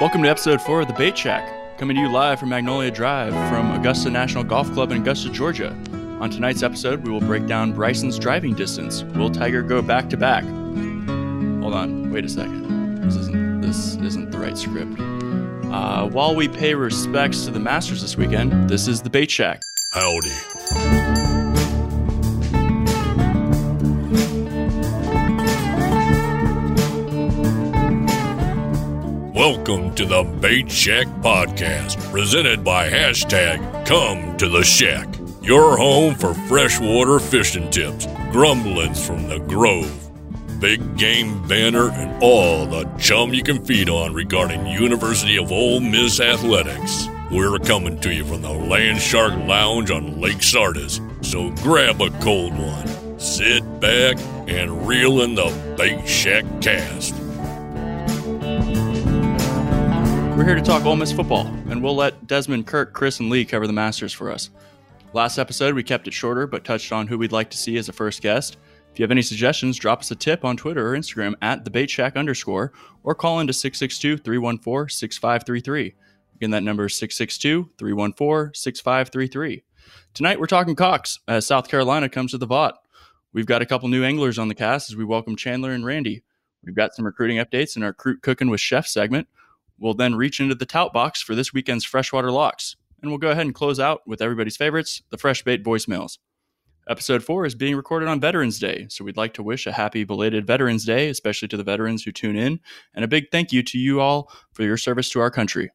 Welcome 0.00 0.22
to 0.22 0.28
episode 0.28 0.62
four 0.62 0.80
of 0.80 0.86
the 0.86 0.94
Bait 0.94 1.18
Shack, 1.18 1.76
coming 1.76 1.96
to 1.96 2.02
you 2.02 2.08
live 2.08 2.38
from 2.38 2.50
Magnolia 2.50 2.88
Drive 2.88 3.32
from 3.50 3.72
Augusta 3.72 4.08
National 4.08 4.44
Golf 4.44 4.72
Club 4.72 4.92
in 4.92 4.98
Augusta, 4.98 5.28
Georgia. 5.28 5.70
On 6.20 6.30
tonight's 6.30 6.62
episode, 6.62 7.02
we 7.04 7.10
will 7.10 7.18
break 7.18 7.46
down 7.46 7.72
Bryson's 7.72 8.16
driving 8.16 8.54
distance. 8.54 9.02
Will 9.02 9.28
Tiger 9.28 9.60
go 9.60 9.82
back 9.82 10.08
to 10.10 10.16
back? 10.16 10.44
Hold 10.44 11.74
on, 11.74 12.12
wait 12.12 12.24
a 12.24 12.28
second. 12.28 13.02
This 13.02 13.16
isn't 13.16 13.60
this 13.60 13.96
isn't 13.96 14.30
the 14.30 14.38
right 14.38 14.56
script. 14.56 15.00
Uh, 15.72 16.06
while 16.06 16.36
we 16.36 16.46
pay 16.46 16.76
respects 16.76 17.44
to 17.46 17.50
the 17.50 17.58
Masters 17.58 18.00
this 18.00 18.16
weekend, 18.16 18.70
this 18.70 18.86
is 18.86 19.02
the 19.02 19.10
Bait 19.10 19.28
Shack. 19.28 19.62
Howdy. 19.90 21.17
Welcome 29.38 29.94
to 29.94 30.04
the 30.04 30.24
Bait 30.24 30.68
Shack 30.68 31.06
Podcast, 31.20 32.10
presented 32.10 32.64
by 32.64 32.90
hashtag 32.90 33.86
Come 33.86 34.36
to 34.36 34.48
the 34.48 34.64
Shack, 34.64 35.08
your 35.40 35.76
home 35.76 36.16
for 36.16 36.34
freshwater 36.34 37.20
fishing 37.20 37.70
tips, 37.70 38.08
grumblings 38.32 39.06
from 39.06 39.28
the 39.28 39.38
Grove, 39.38 40.10
big 40.58 40.98
game 40.98 41.46
banner, 41.46 41.88
and 41.90 42.20
all 42.20 42.66
the 42.66 42.82
chum 42.98 43.32
you 43.32 43.44
can 43.44 43.64
feed 43.64 43.88
on 43.88 44.12
regarding 44.12 44.66
University 44.66 45.38
of 45.38 45.52
Ole 45.52 45.78
Miss 45.78 46.18
athletics. 46.18 47.06
We're 47.30 47.60
coming 47.60 48.00
to 48.00 48.12
you 48.12 48.24
from 48.24 48.42
the 48.42 48.50
Land 48.50 49.00
Shark 49.00 49.34
Lounge 49.46 49.92
on 49.92 50.20
Lake 50.20 50.42
Sardis, 50.42 51.00
so 51.20 51.50
grab 51.62 52.02
a 52.02 52.10
cold 52.18 52.58
one, 52.58 53.20
sit 53.20 53.62
back, 53.78 54.18
and 54.48 54.84
reel 54.88 55.20
in 55.20 55.36
the 55.36 55.76
Bait 55.78 56.08
Shack 56.08 56.44
cast. 56.60 57.14
We're 60.38 60.44
here 60.44 60.54
to 60.54 60.62
talk 60.62 60.84
Ole 60.84 60.94
Miss 60.94 61.10
football, 61.10 61.48
and 61.68 61.82
we'll 61.82 61.96
let 61.96 62.28
Desmond, 62.28 62.64
Kirk, 62.64 62.92
Chris, 62.92 63.18
and 63.18 63.28
Lee 63.28 63.44
cover 63.44 63.66
the 63.66 63.72
Masters 63.72 64.12
for 64.12 64.30
us. 64.30 64.50
Last 65.12 65.36
episode, 65.36 65.74
we 65.74 65.82
kept 65.82 66.06
it 66.06 66.14
shorter, 66.14 66.46
but 66.46 66.64
touched 66.64 66.92
on 66.92 67.08
who 67.08 67.18
we'd 67.18 67.32
like 67.32 67.50
to 67.50 67.58
see 67.58 67.76
as 67.76 67.88
a 67.88 67.92
first 67.92 68.22
guest. 68.22 68.56
If 68.92 69.00
you 69.00 69.02
have 69.02 69.10
any 69.10 69.20
suggestions, 69.20 69.76
drop 69.76 69.98
us 69.98 70.12
a 70.12 70.14
tip 70.14 70.44
on 70.44 70.56
Twitter 70.56 70.90
or 70.90 70.96
Instagram 70.96 71.34
at 71.42 71.64
the 71.64 71.72
Bait 71.72 71.90
Shack 71.90 72.16
underscore, 72.16 72.72
or 73.02 73.16
call 73.16 73.40
into 73.40 73.52
662 73.52 74.18
314 74.18 74.88
6533. 74.88 75.94
Again, 76.36 76.50
that 76.52 76.62
number 76.62 76.86
is 76.86 76.94
662 76.94 77.70
314 77.76 78.54
6533. 78.54 79.64
Tonight, 80.14 80.38
we're 80.38 80.46
talking 80.46 80.76
Cox 80.76 81.18
as 81.26 81.48
South 81.48 81.68
Carolina 81.68 82.08
comes 82.08 82.30
to 82.30 82.38
the 82.38 82.46
Vaught. 82.46 82.74
We've 83.32 83.44
got 83.44 83.60
a 83.60 83.66
couple 83.66 83.88
new 83.88 84.04
anglers 84.04 84.38
on 84.38 84.46
the 84.46 84.54
cast 84.54 84.88
as 84.88 84.94
we 84.94 85.04
welcome 85.04 85.34
Chandler 85.34 85.72
and 85.72 85.84
Randy. 85.84 86.22
We've 86.62 86.76
got 86.76 86.94
some 86.94 87.06
recruiting 87.06 87.38
updates 87.38 87.76
in 87.76 87.82
our 87.82 87.92
Crew 87.92 88.18
Cooking 88.20 88.50
with 88.50 88.60
Chef 88.60 88.86
segment. 88.86 89.26
We'll 89.78 89.94
then 89.94 90.16
reach 90.16 90.40
into 90.40 90.54
the 90.54 90.66
tout 90.66 90.92
box 90.92 91.22
for 91.22 91.34
this 91.34 91.52
weekend's 91.52 91.84
freshwater 91.84 92.30
locks, 92.30 92.76
and 93.00 93.10
we'll 93.10 93.18
go 93.18 93.30
ahead 93.30 93.46
and 93.46 93.54
close 93.54 93.78
out 93.78 94.00
with 94.06 94.20
everybody's 94.20 94.56
favorites, 94.56 95.02
the 95.10 95.18
fresh 95.18 95.42
bait 95.42 95.64
voicemails. 95.64 96.18
Episode 96.88 97.22
4 97.22 97.44
is 97.44 97.54
being 97.54 97.76
recorded 97.76 98.08
on 98.08 98.18
Veterans 98.18 98.58
Day, 98.58 98.86
so 98.88 99.04
we'd 99.04 99.16
like 99.16 99.34
to 99.34 99.42
wish 99.42 99.66
a 99.66 99.72
happy 99.72 100.04
belated 100.04 100.46
Veterans 100.46 100.86
Day, 100.86 101.10
especially 101.10 101.46
to 101.48 101.56
the 101.56 101.62
veterans 101.62 102.02
who 102.02 102.12
tune 102.12 102.34
in, 102.34 102.60
and 102.94 103.04
a 103.04 103.08
big 103.08 103.26
thank 103.30 103.52
you 103.52 103.62
to 103.62 103.78
you 103.78 104.00
all 104.00 104.32
for 104.52 104.62
your 104.62 104.78
service 104.78 105.10
to 105.10 105.20
our 105.20 105.30
country. 105.30 105.70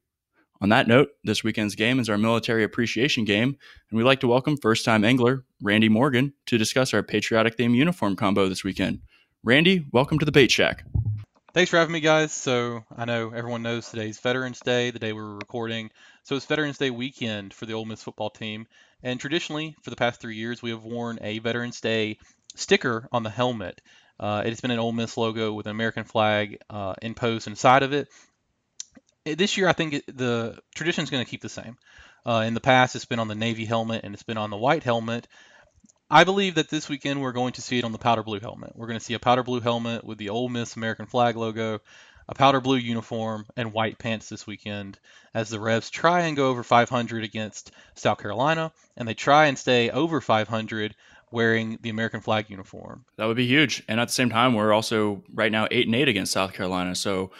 On 0.59 0.70
that 0.70 0.88
note, 0.88 1.09
this 1.24 1.44
weekend's 1.44 1.76
game 1.76 2.00
is 2.00 2.09
our 2.09 2.18
military 2.18 2.64
appreciation 2.64 3.26
game, 3.26 3.56
and 3.90 3.98
we'd 3.98 4.06
like 4.06 4.22
to 4.22 4.28
welcome 4.28 4.58
first 4.58 4.86
time 4.86 5.04
angler 5.04 5.46
Randy 5.62 5.90
Morgan 5.90 6.34
to 6.48 6.58
discuss 6.58 6.94
our 6.94 7.04
patriotic 7.04 7.58
theme 7.58 7.76
uniform 7.76 8.16
combo 8.16 8.50
this 8.50 8.64
weekend. 8.64 9.00
Randy, 9.44 9.86
welcome 9.92 10.18
to 10.20 10.26
the 10.26 10.31
Bait 10.31 10.50
Shack. 10.50 10.84
Thanks 11.54 11.70
for 11.70 11.78
having 11.78 11.94
me, 11.94 12.00
guys. 12.00 12.34
So 12.34 12.84
I 12.98 13.06
know 13.06 13.30
everyone 13.30 13.62
knows 13.62 13.88
today's 13.90 14.20
Veterans 14.20 14.59
Day, 14.59 14.90
the 14.90 14.98
day 14.98 15.14
we're 15.14 15.36
recording. 15.36 15.92
So 16.23 16.36
it's 16.36 16.48
Veterans 16.48 16.80
Day 16.80 16.90
weekend 16.90 17.54
for 17.54 17.68
the 17.68 17.73
Ole 17.73 17.86
Miss 17.86 18.02
football 18.02 18.32
team. 18.32 18.66
And 19.04 19.20
traditionally, 19.20 19.75
for 19.84 19.91
the 19.91 19.96
past 19.96 20.19
three 20.19 20.36
years, 20.36 20.64
we 20.64 20.72
have 20.72 20.84
worn 20.84 21.19
a 21.22 21.38
Veterans 21.40 21.80
Day 21.80 22.18
sticker 22.56 23.08
on 23.12 23.22
the 23.22 23.30
helmet. 23.30 23.81
Uh, 24.19 24.41
it's 24.46 24.62
been 24.62 24.72
an 24.72 24.80
Ole 24.80 24.94
Miss 24.94 25.16
logo 25.16 25.53
with 25.53 25.68
an 25.68 25.72
American 25.72 26.06
flag 26.06 26.58
uh, 26.72 26.96
imposed 27.03 27.47
inside 27.47 27.84
of 27.84 27.94
it. 27.94 28.08
Uh, 29.28 29.35
This 29.38 29.56
year, 29.56 29.68
I 29.68 29.74
think 29.74 29.94
it, 29.94 30.18
the 30.18 30.58
tradition 30.74 31.03
is 31.03 31.12
going 31.12 31.24
to 31.24 31.30
keep 31.30 31.41
the 31.41 31.50
same. 31.50 31.78
Uh, 32.25 32.46
in 32.47 32.56
the 32.56 32.62
past, 32.62 32.96
it's 32.96 33.06
been 33.06 33.20
on 33.20 33.28
the 33.28 33.35
Navy 33.35 33.66
helmet 33.66 34.02
and 34.03 34.16
it's 34.16 34.24
been 34.24 34.38
on 34.38 34.50
the 34.50 34.58
white 34.58 34.84
helmet. 34.84 35.28
I 36.09 36.24
believe 36.24 36.56
that 36.56 36.69
this 36.69 36.90
weekend 36.90 37.22
we're 37.22 37.31
going 37.31 37.53
to 37.53 37.62
see 37.62 37.80
it 37.80 37.84
on 37.84 37.91
the 37.91 37.97
powder 37.97 38.24
blue 38.24 38.40
helmet. 38.40 38.74
We're 38.75 38.88
going 38.88 39.00
to 39.00 39.06
see 39.06 39.14
a 39.14 39.19
powder 39.19 39.44
blue 39.44 39.59
helmet 39.59 40.03
with 40.03 40.18
the 40.18 40.30
Ole 40.30 40.50
Miss 40.50 40.75
American 40.75 41.06
flag 41.06 41.36
logo, 41.36 41.80
a 42.30 42.36
powder 42.36 42.62
blue 42.62 42.78
uniform, 42.78 43.46
and 43.58 43.74
white 43.74 43.97
pants 43.97 44.30
this 44.30 44.46
weekend 44.46 45.00
as 45.34 45.50
the 45.50 45.59
Rebs 45.59 45.90
try 45.90 46.22
and 46.22 46.38
go 46.38 46.50
over 46.50 46.64
500 46.64 47.24
against 47.24 47.72
South 47.96 48.19
Carolina, 48.19 48.72
and 48.96 49.08
they 49.08 49.14
try 49.14 49.47
and 49.47 49.58
stay 49.58 49.90
over 49.90 50.22
500 50.22 50.96
wearing 51.31 51.80
the 51.81 51.90
American 51.90 52.22
flag 52.22 52.50
uniform. 52.50 53.06
That 53.18 53.25
would 53.25 53.38
be 53.38 53.47
huge. 53.47 53.81
And 53.88 54.00
at 54.00 54.08
the 54.08 54.14
same 54.14 54.30
time, 54.30 54.53
we're 54.53 54.72
also 54.72 55.24
right 55.34 55.52
now 55.52 55.68
eight 55.72 55.88
and 55.88 55.96
eight 55.96 56.08
against 56.08 56.31
South 56.31 56.53
Carolina. 56.53 56.94
So 56.94 57.31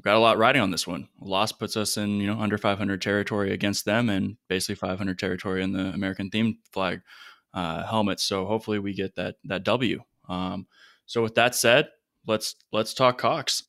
got 0.00 0.16
a 0.16 0.20
lot 0.20 0.38
riding 0.38 0.62
on 0.62 0.70
this 0.70 0.86
one. 0.86 1.08
Loss 1.20 1.52
puts 1.52 1.76
us 1.76 1.98
in, 1.98 2.20
you 2.20 2.26
know, 2.26 2.40
under 2.40 2.56
500 2.56 3.02
territory 3.02 3.52
against 3.52 3.84
them 3.84 4.08
and 4.08 4.38
basically 4.48 4.76
500 4.76 5.18
territory 5.18 5.62
in 5.62 5.72
the 5.72 5.88
American 5.92 6.30
themed 6.30 6.56
flag 6.72 7.02
uh, 7.56 7.84
helmets. 7.84 8.22
So 8.22 8.44
hopefully 8.44 8.78
we 8.78 8.92
get 8.92 9.16
that 9.16 9.36
that 9.44 9.64
W. 9.64 10.02
Um, 10.28 10.66
so 11.06 11.22
with 11.22 11.34
that 11.36 11.54
said, 11.54 11.88
let's 12.26 12.54
let's 12.70 12.94
talk 12.94 13.18
Cox. 13.18 13.64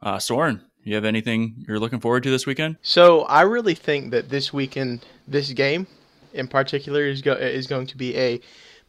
Uh, 0.00 0.18
Soren, 0.18 0.62
you 0.84 0.94
have 0.94 1.04
anything 1.04 1.64
you're 1.66 1.80
looking 1.80 2.00
forward 2.00 2.22
to 2.22 2.30
this 2.30 2.46
weekend? 2.46 2.76
So 2.82 3.22
I 3.22 3.42
really 3.42 3.74
think 3.74 4.12
that 4.12 4.30
this 4.30 4.52
weekend, 4.52 5.04
this 5.26 5.50
game 5.52 5.86
in 6.32 6.48
particular 6.48 7.04
is 7.04 7.20
go- 7.20 7.32
is 7.32 7.66
going 7.66 7.88
to 7.88 7.96
be 7.96 8.16
a 8.16 8.40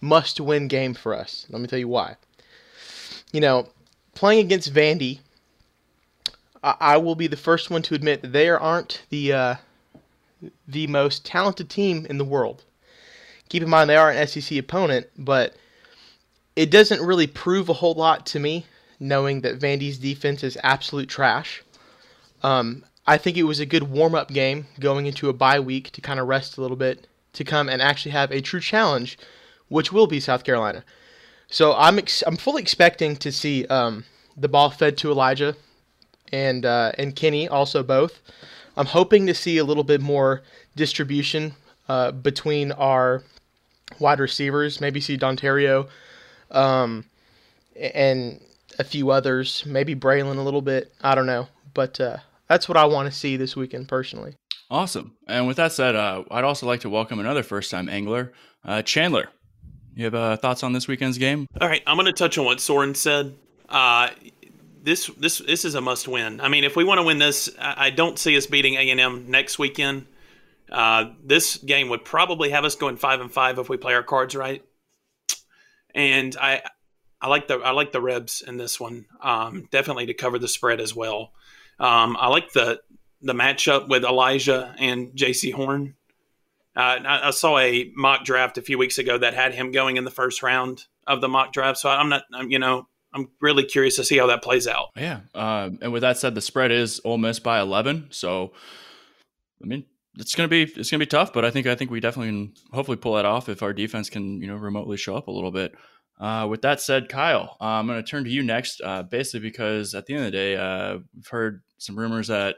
must-win 0.01 0.67
game 0.67 0.93
for 0.93 1.13
us. 1.13 1.45
Let 1.49 1.61
me 1.61 1.67
tell 1.67 1.79
you 1.79 1.87
why. 1.87 2.17
You 3.31 3.41
know, 3.41 3.69
playing 4.13 4.45
against 4.45 4.73
Vandy, 4.73 5.19
I, 6.63 6.75
I 6.79 6.97
will 6.97 7.15
be 7.15 7.27
the 7.27 7.37
first 7.37 7.71
one 7.71 7.81
to 7.83 7.95
admit 7.95 8.21
that 8.21 8.33
they 8.33 8.49
aren't 8.49 9.03
the 9.09 9.33
uh, 9.33 9.55
the 10.67 10.87
most 10.87 11.25
talented 11.25 11.69
team 11.69 12.05
in 12.07 12.17
the 12.17 12.25
world. 12.25 12.65
Keep 13.49 13.63
in 13.63 13.69
mind 13.69 13.89
they 13.89 13.95
are 13.95 14.09
an 14.09 14.27
SEC 14.27 14.57
opponent, 14.57 15.07
but 15.17 15.55
it 16.55 16.71
doesn't 16.71 17.01
really 17.01 17.27
prove 17.27 17.69
a 17.69 17.73
whole 17.73 17.93
lot 17.93 18.25
to 18.27 18.39
me 18.39 18.65
knowing 18.99 19.41
that 19.41 19.59
Vandy's 19.59 19.97
defense 19.97 20.43
is 20.43 20.57
absolute 20.63 21.09
trash. 21.09 21.63
Um, 22.41 22.83
I 23.05 23.17
think 23.17 23.37
it 23.37 23.43
was 23.43 23.59
a 23.59 23.65
good 23.65 23.83
warm 23.83 24.15
up 24.15 24.29
game 24.29 24.67
going 24.79 25.05
into 25.05 25.29
a 25.29 25.33
bye 25.33 25.59
week 25.59 25.91
to 25.91 26.01
kind 26.01 26.19
of 26.19 26.27
rest 26.27 26.57
a 26.57 26.61
little 26.61 26.77
bit 26.77 27.07
to 27.33 27.43
come 27.43 27.67
and 27.67 27.81
actually 27.81 28.11
have 28.11 28.31
a 28.31 28.41
true 28.41 28.59
challenge, 28.59 29.17
which 29.67 29.91
will 29.91 30.07
be 30.07 30.19
South 30.19 30.43
Carolina. 30.43 30.83
So 31.49 31.73
I'm 31.73 31.99
ex- 31.99 32.23
I'm 32.25 32.37
fully 32.37 32.61
expecting 32.61 33.15
to 33.17 33.31
see 33.31 33.65
um, 33.67 34.05
the 34.37 34.47
ball 34.47 34.69
fed 34.69 34.97
to 34.99 35.11
Elijah 35.11 35.55
and 36.31 36.65
uh, 36.65 36.93
and 36.97 37.15
Kenny 37.15 37.47
also 37.47 37.83
both. 37.83 38.21
I'm 38.75 38.87
hoping 38.87 39.27
to 39.27 39.33
see 39.33 39.57
a 39.57 39.63
little 39.63 39.83
bit 39.83 40.01
more 40.01 40.41
distribution 40.75 41.53
uh, 41.89 42.11
between 42.11 42.71
our 42.71 43.23
wide 43.99 44.19
receivers. 44.19 44.81
Maybe 44.81 45.01
see 45.01 45.17
Dontario 45.17 45.87
um, 46.51 47.05
and 47.75 48.41
a 48.79 48.83
few 48.83 49.11
others. 49.11 49.63
Maybe 49.65 49.95
Braylon 49.95 50.37
a 50.37 50.41
little 50.41 50.61
bit. 50.61 50.93
I 51.01 51.15
don't 51.15 51.25
know, 51.25 51.47
but 51.73 51.99
uh, 51.99 52.17
that's 52.47 52.67
what 52.67 52.77
I 52.77 52.85
want 52.85 53.11
to 53.11 53.17
see 53.17 53.37
this 53.37 53.55
weekend 53.55 53.87
personally. 53.87 54.35
Awesome. 54.69 55.15
And 55.27 55.47
with 55.47 55.57
that 55.57 55.71
said, 55.71 55.95
uh, 55.95 56.23
I'd 56.31 56.43
also 56.43 56.65
like 56.65 56.81
to 56.81 56.89
welcome 56.89 57.19
another 57.19 57.43
first 57.43 57.69
time 57.69 57.89
angler, 57.89 58.33
uh, 58.65 58.81
Chandler. 58.81 59.29
You 59.95 60.05
have 60.05 60.15
uh, 60.15 60.37
thoughts 60.37 60.63
on 60.63 60.73
this 60.73 60.87
weekend's 60.87 61.19
game? 61.19 61.45
All 61.61 61.67
right, 61.67 61.83
I'm 61.85 61.97
going 61.97 62.07
to 62.07 62.13
touch 62.13 62.37
on 62.39 62.45
what 62.45 62.59
Soren 62.59 62.95
said. 62.95 63.35
Uh, 63.69 64.09
this 64.81 65.07
this 65.17 65.37
this 65.37 65.65
is 65.65 65.75
a 65.75 65.81
must 65.81 66.07
win. 66.07 66.41
I 66.41 66.49
mean, 66.49 66.63
if 66.63 66.75
we 66.75 66.83
want 66.83 66.99
to 66.99 67.03
win 67.03 67.19
this, 67.19 67.49
I 67.59 67.87
I 67.87 67.89
don't 67.91 68.17
see 68.17 68.35
us 68.35 68.47
beating 68.47 68.73
A 68.75 68.89
and 68.89 68.99
M 68.99 69.29
next 69.29 69.59
weekend. 69.59 70.07
Uh, 70.73 71.11
this 71.23 71.57
game 71.57 71.89
would 71.89 72.03
probably 72.03 72.49
have 72.49 72.65
us 72.65 72.75
going 72.75 72.97
five 72.97 73.21
and 73.21 73.31
five 73.31 73.59
if 73.59 73.69
we 73.69 73.77
play 73.77 73.93
our 73.93 74.03
cards 74.03 74.35
right. 74.35 74.63
And 75.93 76.35
I 76.35 76.63
I 77.21 77.27
like 77.27 77.47
the 77.47 77.59
I 77.59 77.71
like 77.71 77.91
the 77.91 78.01
Rebs 78.01 78.41
in 78.45 78.57
this 78.57 78.79
one. 78.79 79.05
Um, 79.21 79.67
definitely 79.71 80.07
to 80.07 80.15
cover 80.15 80.39
the 80.39 80.47
spread 80.47 80.81
as 80.81 80.95
well. 80.95 81.31
Um, 81.79 82.17
I 82.19 82.27
like 82.27 82.51
the 82.53 82.81
the 83.21 83.33
matchup 83.33 83.87
with 83.87 84.03
Elijah 84.03 84.75
and 84.79 85.11
Jaycee 85.13 85.53
Horn. 85.53 85.95
Uh, 86.75 86.99
I, 87.05 87.27
I 87.27 87.31
saw 87.31 87.59
a 87.59 87.91
mock 87.95 88.25
draft 88.25 88.57
a 88.57 88.61
few 88.61 88.77
weeks 88.77 88.97
ago 88.97 89.17
that 89.17 89.33
had 89.35 89.53
him 89.53 89.71
going 89.71 89.97
in 89.97 90.03
the 90.03 90.11
first 90.11 90.41
round 90.41 90.85
of 91.05 91.21
the 91.21 91.29
mock 91.29 91.53
draft. 91.53 91.77
So 91.77 91.89
I'm 91.89 92.09
not, 92.09 92.23
I'm, 92.33 92.49
you 92.49 92.57
know, 92.59 92.87
I'm 93.13 93.29
really 93.39 93.63
curious 93.63 93.95
to 93.97 94.03
see 94.03 94.17
how 94.17 94.27
that 94.27 94.41
plays 94.41 94.67
out. 94.67 94.87
Yeah. 94.97 95.21
Uh, 95.35 95.69
and 95.81 95.93
with 95.93 96.01
that 96.01 96.17
said, 96.17 96.33
the 96.33 96.41
spread 96.41 96.71
is 96.71 96.99
Ole 97.05 97.19
Miss 97.19 97.39
by 97.39 97.59
11. 97.59 98.07
So, 98.09 98.53
I 99.61 99.67
mean, 99.67 99.85
it's 100.17 100.35
gonna 100.35 100.47
be 100.47 100.63
it's 100.63 100.91
gonna 100.91 100.99
be 100.99 101.05
tough, 101.05 101.33
but 101.33 101.45
I 101.45 101.51
think 101.51 101.67
I 101.67 101.75
think 101.75 101.91
we 101.91 101.99
definitely 101.99 102.29
can 102.29 102.53
hopefully 102.71 102.97
pull 102.97 103.15
that 103.15 103.25
off 103.25 103.49
if 103.49 103.63
our 103.63 103.73
defense 103.73 104.09
can 104.09 104.41
you 104.41 104.47
know 104.47 104.55
remotely 104.55 104.97
show 104.97 105.15
up 105.15 105.27
a 105.27 105.31
little 105.31 105.51
bit. 105.51 105.73
Uh, 106.19 106.47
with 106.47 106.61
that 106.61 106.79
said, 106.79 107.09
Kyle, 107.09 107.57
uh, 107.59 107.65
I'm 107.65 107.87
going 107.87 108.01
to 108.01 108.09
turn 108.09 108.23
to 108.23 108.29
you 108.29 108.43
next, 108.43 108.81
uh, 108.83 109.03
basically 109.03 109.39
because 109.41 109.95
at 109.95 110.05
the 110.05 110.13
end 110.13 110.25
of 110.25 110.31
the 110.31 110.37
day, 110.37 110.55
uh, 110.55 110.99
we've 111.13 111.27
heard 111.27 111.63
some 111.79 111.97
rumors 111.97 112.27
that 112.27 112.57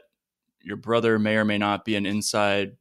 your 0.62 0.76
brother 0.76 1.18
may 1.18 1.36
or 1.36 1.44
may 1.44 1.58
not 1.58 1.84
be 1.84 1.96
an 1.96 2.06
inside 2.06 2.72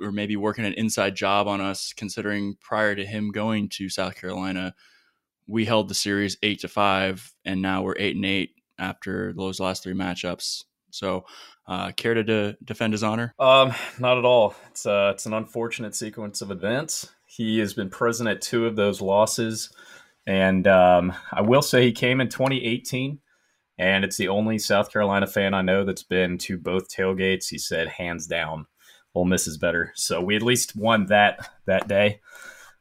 or 0.00 0.12
maybe 0.12 0.36
working 0.36 0.64
an 0.64 0.74
inside 0.74 1.14
job 1.14 1.46
on 1.48 1.60
us, 1.60 1.92
considering 1.92 2.56
prior 2.60 2.94
to 2.94 3.06
him 3.06 3.30
going 3.30 3.68
to 3.70 3.88
South 3.88 4.16
Carolina, 4.16 4.74
we 5.46 5.64
held 5.64 5.88
the 5.88 5.94
series 5.94 6.36
eight 6.42 6.60
to 6.60 6.68
five, 6.68 7.32
and 7.44 7.62
now 7.62 7.82
we're 7.82 7.96
eight 7.98 8.16
and 8.16 8.24
eight 8.24 8.50
after 8.78 9.32
those 9.32 9.60
last 9.60 9.82
three 9.82 9.94
matchups. 9.94 10.64
So, 10.92 11.24
uh, 11.66 11.92
care 11.92 12.14
to 12.14 12.22
de- 12.22 12.56
defend 12.62 12.92
his 12.92 13.02
honor? 13.02 13.34
Um, 13.38 13.72
not 13.98 14.18
at 14.18 14.24
all. 14.24 14.54
It's 14.70 14.86
uh, 14.86 15.12
it's 15.14 15.26
an 15.26 15.32
unfortunate 15.32 15.94
sequence 15.94 16.42
of 16.42 16.50
events. 16.50 17.10
He 17.24 17.58
has 17.60 17.72
been 17.72 17.88
present 17.88 18.28
at 18.28 18.42
two 18.42 18.66
of 18.66 18.76
those 18.76 19.00
losses, 19.00 19.70
and 20.26 20.66
um, 20.66 21.12
I 21.32 21.40
will 21.40 21.62
say 21.62 21.82
he 21.82 21.92
came 21.92 22.20
in 22.20 22.28
2018, 22.28 23.18
and 23.78 24.04
it's 24.04 24.18
the 24.18 24.28
only 24.28 24.58
South 24.58 24.92
Carolina 24.92 25.26
fan 25.26 25.54
I 25.54 25.62
know 25.62 25.84
that's 25.84 26.02
been 26.02 26.36
to 26.38 26.58
both 26.58 26.94
tailgates. 26.94 27.48
He 27.48 27.58
said 27.58 27.88
hands 27.88 28.26
down, 28.26 28.66
Ole 29.14 29.24
Miss 29.24 29.46
is 29.46 29.56
better. 29.56 29.92
So 29.96 30.20
we 30.20 30.36
at 30.36 30.42
least 30.42 30.76
won 30.76 31.06
that 31.06 31.48
that 31.66 31.88
day. 31.88 32.20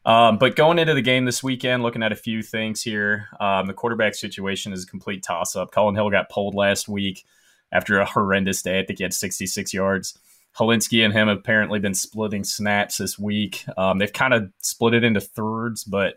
Um, 0.03 0.37
but 0.37 0.55
going 0.55 0.79
into 0.79 0.95
the 0.95 1.01
game 1.01 1.25
this 1.25 1.43
weekend, 1.43 1.83
looking 1.83 2.03
at 2.03 2.11
a 2.11 2.15
few 2.15 2.41
things 2.41 2.81
here, 2.81 3.29
um, 3.39 3.67
the 3.67 3.73
quarterback 3.73 4.15
situation 4.15 4.73
is 4.73 4.83
a 4.83 4.87
complete 4.87 5.23
toss 5.23 5.55
up. 5.55 5.71
Collin 5.71 5.95
Hill 5.95 6.09
got 6.09 6.29
pulled 6.29 6.55
last 6.55 6.89
week 6.89 7.23
after 7.71 7.99
a 7.99 8.05
horrendous 8.05 8.61
day. 8.61 8.79
I 8.79 8.85
think 8.85 8.99
he 8.99 9.03
had 9.03 9.13
66 9.13 9.73
yards. 9.73 10.17
Hilinski 10.57 11.03
and 11.03 11.13
him 11.13 11.27
have 11.27 11.37
apparently 11.37 11.79
been 11.79 11.93
splitting 11.93 12.43
snaps 12.43 12.97
this 12.97 13.17
week. 13.17 13.65
Um, 13.77 13.99
they've 13.99 14.11
kind 14.11 14.33
of 14.33 14.51
split 14.61 14.93
it 14.93 15.03
into 15.03 15.21
thirds, 15.21 15.83
but 15.83 16.15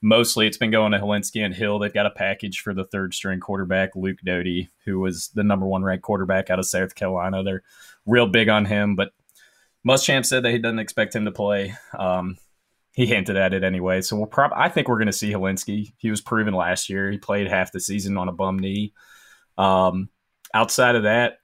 mostly 0.00 0.46
it's 0.46 0.56
been 0.56 0.70
going 0.70 0.92
to 0.92 0.98
Hilinski 0.98 1.44
and 1.44 1.54
Hill. 1.54 1.78
They've 1.78 1.92
got 1.92 2.06
a 2.06 2.10
package 2.10 2.60
for 2.60 2.72
the 2.72 2.84
third 2.84 3.12
string 3.14 3.40
quarterback, 3.40 3.94
Luke 3.94 4.18
Doty, 4.24 4.70
who 4.84 5.00
was 5.00 5.28
the 5.34 5.44
number 5.44 5.66
one 5.66 5.82
ranked 5.82 6.04
quarterback 6.04 6.48
out 6.48 6.58
of 6.58 6.66
South 6.66 6.94
Carolina. 6.94 7.42
They're 7.42 7.62
real 8.06 8.26
big 8.26 8.48
on 8.48 8.64
him, 8.64 8.96
but 8.96 9.12
Muschamp 9.86 10.24
said 10.24 10.44
that 10.44 10.52
he 10.52 10.58
doesn't 10.58 10.78
expect 10.78 11.14
him 11.14 11.26
to 11.26 11.32
play. 11.32 11.74
Um, 11.98 12.38
he 12.92 13.06
hinted 13.06 13.36
at 13.36 13.52
it 13.52 13.64
anyway. 13.64 14.00
So 14.00 14.16
we'll 14.16 14.26
prob- 14.26 14.52
I 14.54 14.68
think 14.68 14.88
we're 14.88 14.98
going 14.98 15.06
to 15.06 15.12
see 15.12 15.32
Hilinski. 15.32 15.92
He 15.98 16.10
was 16.10 16.20
proven 16.20 16.54
last 16.54 16.88
year. 16.88 17.10
He 17.10 17.18
played 17.18 17.48
half 17.48 17.72
the 17.72 17.80
season 17.80 18.16
on 18.16 18.28
a 18.28 18.32
bum 18.32 18.58
knee. 18.58 18.92
Um, 19.58 20.08
outside 20.54 20.96
of 20.96 21.02
that, 21.02 21.38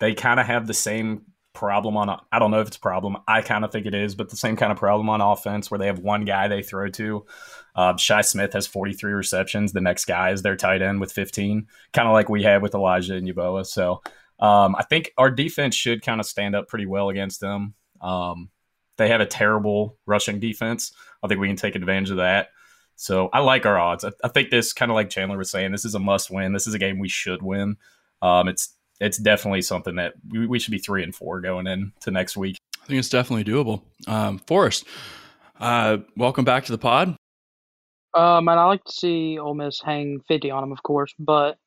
they 0.00 0.14
kind 0.14 0.40
of 0.40 0.46
have 0.46 0.66
the 0.66 0.74
same 0.74 1.22
problem 1.54 1.96
on. 1.96 2.20
I 2.32 2.38
don't 2.38 2.50
know 2.50 2.60
if 2.60 2.68
it's 2.68 2.76
a 2.76 2.80
problem. 2.80 3.18
I 3.26 3.42
kind 3.42 3.64
of 3.64 3.72
think 3.72 3.86
it 3.86 3.94
is, 3.94 4.14
but 4.14 4.30
the 4.30 4.36
same 4.36 4.56
kind 4.56 4.72
of 4.72 4.78
problem 4.78 5.10
on 5.10 5.20
offense 5.20 5.70
where 5.70 5.78
they 5.78 5.86
have 5.86 5.98
one 5.98 6.24
guy 6.24 6.48
they 6.48 6.62
throw 6.62 6.88
to. 6.90 7.26
Uh, 7.74 7.96
Shi 7.96 8.22
Smith 8.22 8.52
has 8.52 8.66
43 8.66 9.12
receptions. 9.12 9.72
The 9.72 9.80
next 9.80 10.06
guy 10.06 10.30
is 10.30 10.42
their 10.42 10.56
tight 10.56 10.82
end 10.82 11.00
with 11.00 11.12
15, 11.12 11.66
kind 11.92 12.08
of 12.08 12.12
like 12.12 12.28
we 12.28 12.42
had 12.42 12.62
with 12.62 12.74
Elijah 12.74 13.14
and 13.14 13.28
Yeboah. 13.28 13.66
So 13.66 14.02
um, 14.40 14.76
I 14.76 14.84
think 14.84 15.12
our 15.18 15.30
defense 15.30 15.74
should 15.74 16.02
kind 16.02 16.20
of 16.20 16.26
stand 16.26 16.54
up 16.54 16.68
pretty 16.68 16.86
well 16.86 17.08
against 17.08 17.40
them. 17.40 17.74
Um, 18.00 18.50
they 18.96 19.08
have 19.08 19.20
a 19.20 19.26
terrible 19.26 19.98
rushing 20.06 20.40
defense. 20.40 20.92
I 21.22 21.28
think 21.28 21.40
we 21.40 21.48
can 21.48 21.56
take 21.56 21.74
advantage 21.74 22.10
of 22.10 22.18
that. 22.18 22.48
So 22.96 23.28
I 23.32 23.40
like 23.40 23.64
our 23.64 23.78
odds. 23.78 24.04
I, 24.04 24.10
I 24.24 24.28
think 24.28 24.50
this 24.50 24.72
kind 24.72 24.90
of 24.90 24.96
like 24.96 25.10
Chandler 25.10 25.38
was 25.38 25.50
saying, 25.50 25.72
this 25.72 25.84
is 25.84 25.94
a 25.94 26.00
must 26.00 26.30
win. 26.30 26.52
This 26.52 26.66
is 26.66 26.74
a 26.74 26.78
game 26.78 26.98
we 26.98 27.08
should 27.08 27.42
win. 27.42 27.76
Um, 28.22 28.48
it's 28.48 28.74
it's 29.00 29.18
definitely 29.18 29.62
something 29.62 29.96
that 29.96 30.14
we, 30.28 30.46
we, 30.46 30.58
should 30.58 30.72
be 30.72 30.78
three 30.78 31.04
and 31.04 31.14
four 31.14 31.40
going 31.40 31.66
into 31.66 32.10
next 32.10 32.36
week. 32.36 32.56
I 32.82 32.86
think 32.86 32.98
it's 32.98 33.08
definitely 33.08 33.44
doable. 33.44 33.82
Um, 34.08 34.38
Forrest, 34.40 34.84
uh, 35.60 35.98
welcome 36.16 36.44
back 36.44 36.64
to 36.64 36.72
the 36.72 36.78
pod. 36.78 37.16
Um, 38.14 38.48
and 38.48 38.58
I 38.58 38.64
like 38.64 38.82
to 38.84 38.92
see 38.92 39.38
Ole 39.38 39.54
Miss 39.54 39.80
hang 39.80 40.20
fifty 40.26 40.50
on 40.50 40.62
them, 40.62 40.72
of 40.72 40.82
course, 40.82 41.14
but 41.18 41.58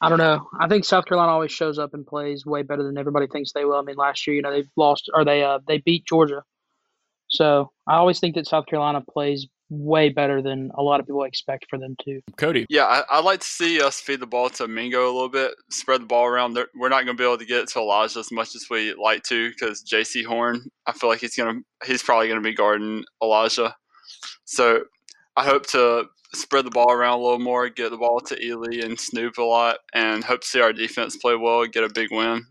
I 0.00 0.08
don't 0.08 0.18
know. 0.18 0.48
I 0.60 0.68
think 0.68 0.84
South 0.84 1.06
Carolina 1.06 1.32
always 1.32 1.52
shows 1.52 1.78
up 1.78 1.94
and 1.94 2.06
plays 2.06 2.44
way 2.44 2.62
better 2.62 2.82
than 2.82 2.98
everybody 2.98 3.26
thinks 3.26 3.52
they 3.52 3.64
will. 3.64 3.78
I 3.78 3.82
mean, 3.82 3.96
last 3.96 4.26
year, 4.26 4.36
you 4.36 4.42
know, 4.42 4.52
they've 4.52 4.70
lost 4.76 5.10
or 5.12 5.24
they 5.24 5.42
uh, 5.42 5.60
they 5.66 5.78
beat 5.78 6.06
Georgia. 6.06 6.42
So 7.28 7.70
I 7.88 7.96
always 7.96 8.20
think 8.20 8.34
that 8.34 8.46
South 8.46 8.66
Carolina 8.66 9.00
plays 9.00 9.48
way 9.68 10.08
better 10.08 10.40
than 10.40 10.70
a 10.76 10.82
lot 10.82 11.00
of 11.00 11.06
people 11.06 11.24
expect 11.24 11.66
for 11.68 11.78
them 11.78 11.96
to. 12.04 12.20
Cody. 12.36 12.66
Yeah, 12.68 12.84
I, 12.84 13.18
would 13.18 13.24
like 13.24 13.40
to 13.40 13.46
see 13.46 13.80
us 13.80 14.00
feed 14.00 14.20
the 14.20 14.26
ball 14.26 14.48
to 14.50 14.68
Mingo 14.68 15.04
a 15.04 15.12
little 15.12 15.28
bit, 15.28 15.54
spread 15.70 16.02
the 16.02 16.06
ball 16.06 16.26
around. 16.26 16.58
We're 16.74 16.88
not 16.88 17.04
going 17.04 17.16
to 17.16 17.20
be 17.20 17.24
able 17.24 17.38
to 17.38 17.44
get 17.44 17.62
it 17.62 17.68
to 17.70 17.80
Elijah 17.80 18.20
as 18.20 18.32
much 18.32 18.54
as 18.54 18.66
we 18.70 18.94
like 18.94 19.22
to 19.24 19.50
because 19.50 19.82
Jaycee 19.82 20.24
Horn, 20.24 20.62
I 20.86 20.92
feel 20.92 21.10
like 21.10 21.20
he's 21.20 21.36
going 21.36 21.62
to 21.62 21.86
he's 21.86 22.02
probably 22.02 22.28
going 22.28 22.42
to 22.42 22.48
be 22.48 22.54
guarding 22.54 23.04
Elijah. 23.22 23.74
So 24.44 24.84
I 25.36 25.44
hope 25.44 25.66
to 25.68 26.06
spread 26.34 26.64
the 26.64 26.70
ball 26.70 26.92
around 26.92 27.18
a 27.18 27.22
little 27.22 27.38
more, 27.38 27.68
get 27.68 27.90
the 27.90 27.96
ball 27.96 28.20
to 28.20 28.36
Ealy 28.36 28.84
and 28.84 28.98
Snoop 28.98 29.38
a 29.38 29.42
lot, 29.42 29.78
and 29.94 30.24
hope 30.24 30.42
to 30.42 30.46
see 30.46 30.60
our 30.60 30.72
defense 30.72 31.16
play 31.16 31.34
well 31.34 31.62
and 31.62 31.72
get 31.72 31.84
a 31.84 31.92
big 31.92 32.08
win. 32.10 32.46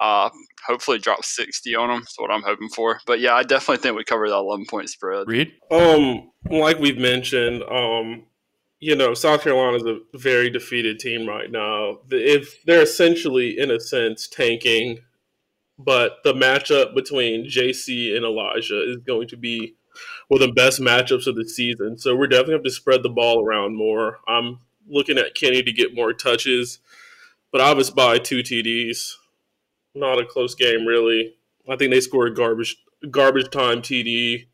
Uh, 0.00 0.30
hopefully 0.66 0.98
drop 0.98 1.24
60 1.24 1.74
on 1.74 1.88
them. 1.88 2.00
That's 2.00 2.18
what 2.18 2.30
I'm 2.30 2.42
hoping 2.42 2.68
for. 2.68 3.00
But 3.06 3.20
yeah, 3.20 3.34
I 3.34 3.42
definitely 3.42 3.82
think 3.82 3.96
we 3.96 4.04
cover 4.04 4.28
that 4.28 4.36
11 4.36 4.66
point 4.66 4.88
spread. 4.88 5.26
Reed? 5.26 5.52
Um, 5.70 6.30
like 6.50 6.78
we've 6.78 6.98
mentioned, 6.98 7.62
um, 7.64 8.24
you 8.80 8.94
know, 8.94 9.14
South 9.14 9.42
Carolina 9.42 9.76
is 9.76 9.84
a 9.84 9.98
very 10.14 10.50
defeated 10.50 11.00
team 11.00 11.26
right 11.26 11.50
now. 11.50 11.98
If 12.10 12.64
they're 12.64 12.82
essentially, 12.82 13.58
in 13.58 13.70
a 13.70 13.80
sense, 13.80 14.28
tanking, 14.28 15.00
but 15.78 16.18
the 16.24 16.32
matchup 16.32 16.94
between 16.94 17.46
Jaycee 17.46 18.14
and 18.14 18.24
Elijah 18.24 18.82
is 18.88 18.98
going 18.98 19.28
to 19.28 19.36
be 19.36 19.74
one 20.28 20.42
of 20.42 20.48
the 20.48 20.54
best 20.54 20.80
matchups 20.80 21.26
of 21.26 21.36
the 21.36 21.48
season. 21.48 21.98
So 21.98 22.14
we're 22.14 22.26
definitely 22.26 22.54
have 22.54 22.62
to 22.64 22.70
spread 22.70 23.02
the 23.02 23.08
ball 23.08 23.44
around 23.44 23.76
more. 23.76 24.18
I'm 24.28 24.60
looking 24.88 25.18
at 25.18 25.34
Kenny 25.34 25.62
to 25.62 25.72
get 25.72 25.94
more 25.94 26.12
touches, 26.12 26.78
but 27.50 27.60
I 27.60 27.72
was 27.74 27.90
by 27.90 28.18
two 28.18 28.40
TDs. 28.40 29.14
Not 29.98 30.18
a 30.18 30.24
close 30.24 30.54
game, 30.54 30.86
really. 30.86 31.34
I 31.68 31.76
think 31.76 31.92
they 31.92 32.00
scored 32.00 32.36
garbage 32.36 32.76
garbage 33.10 33.50
time 33.50 33.82
TD. 33.82 34.46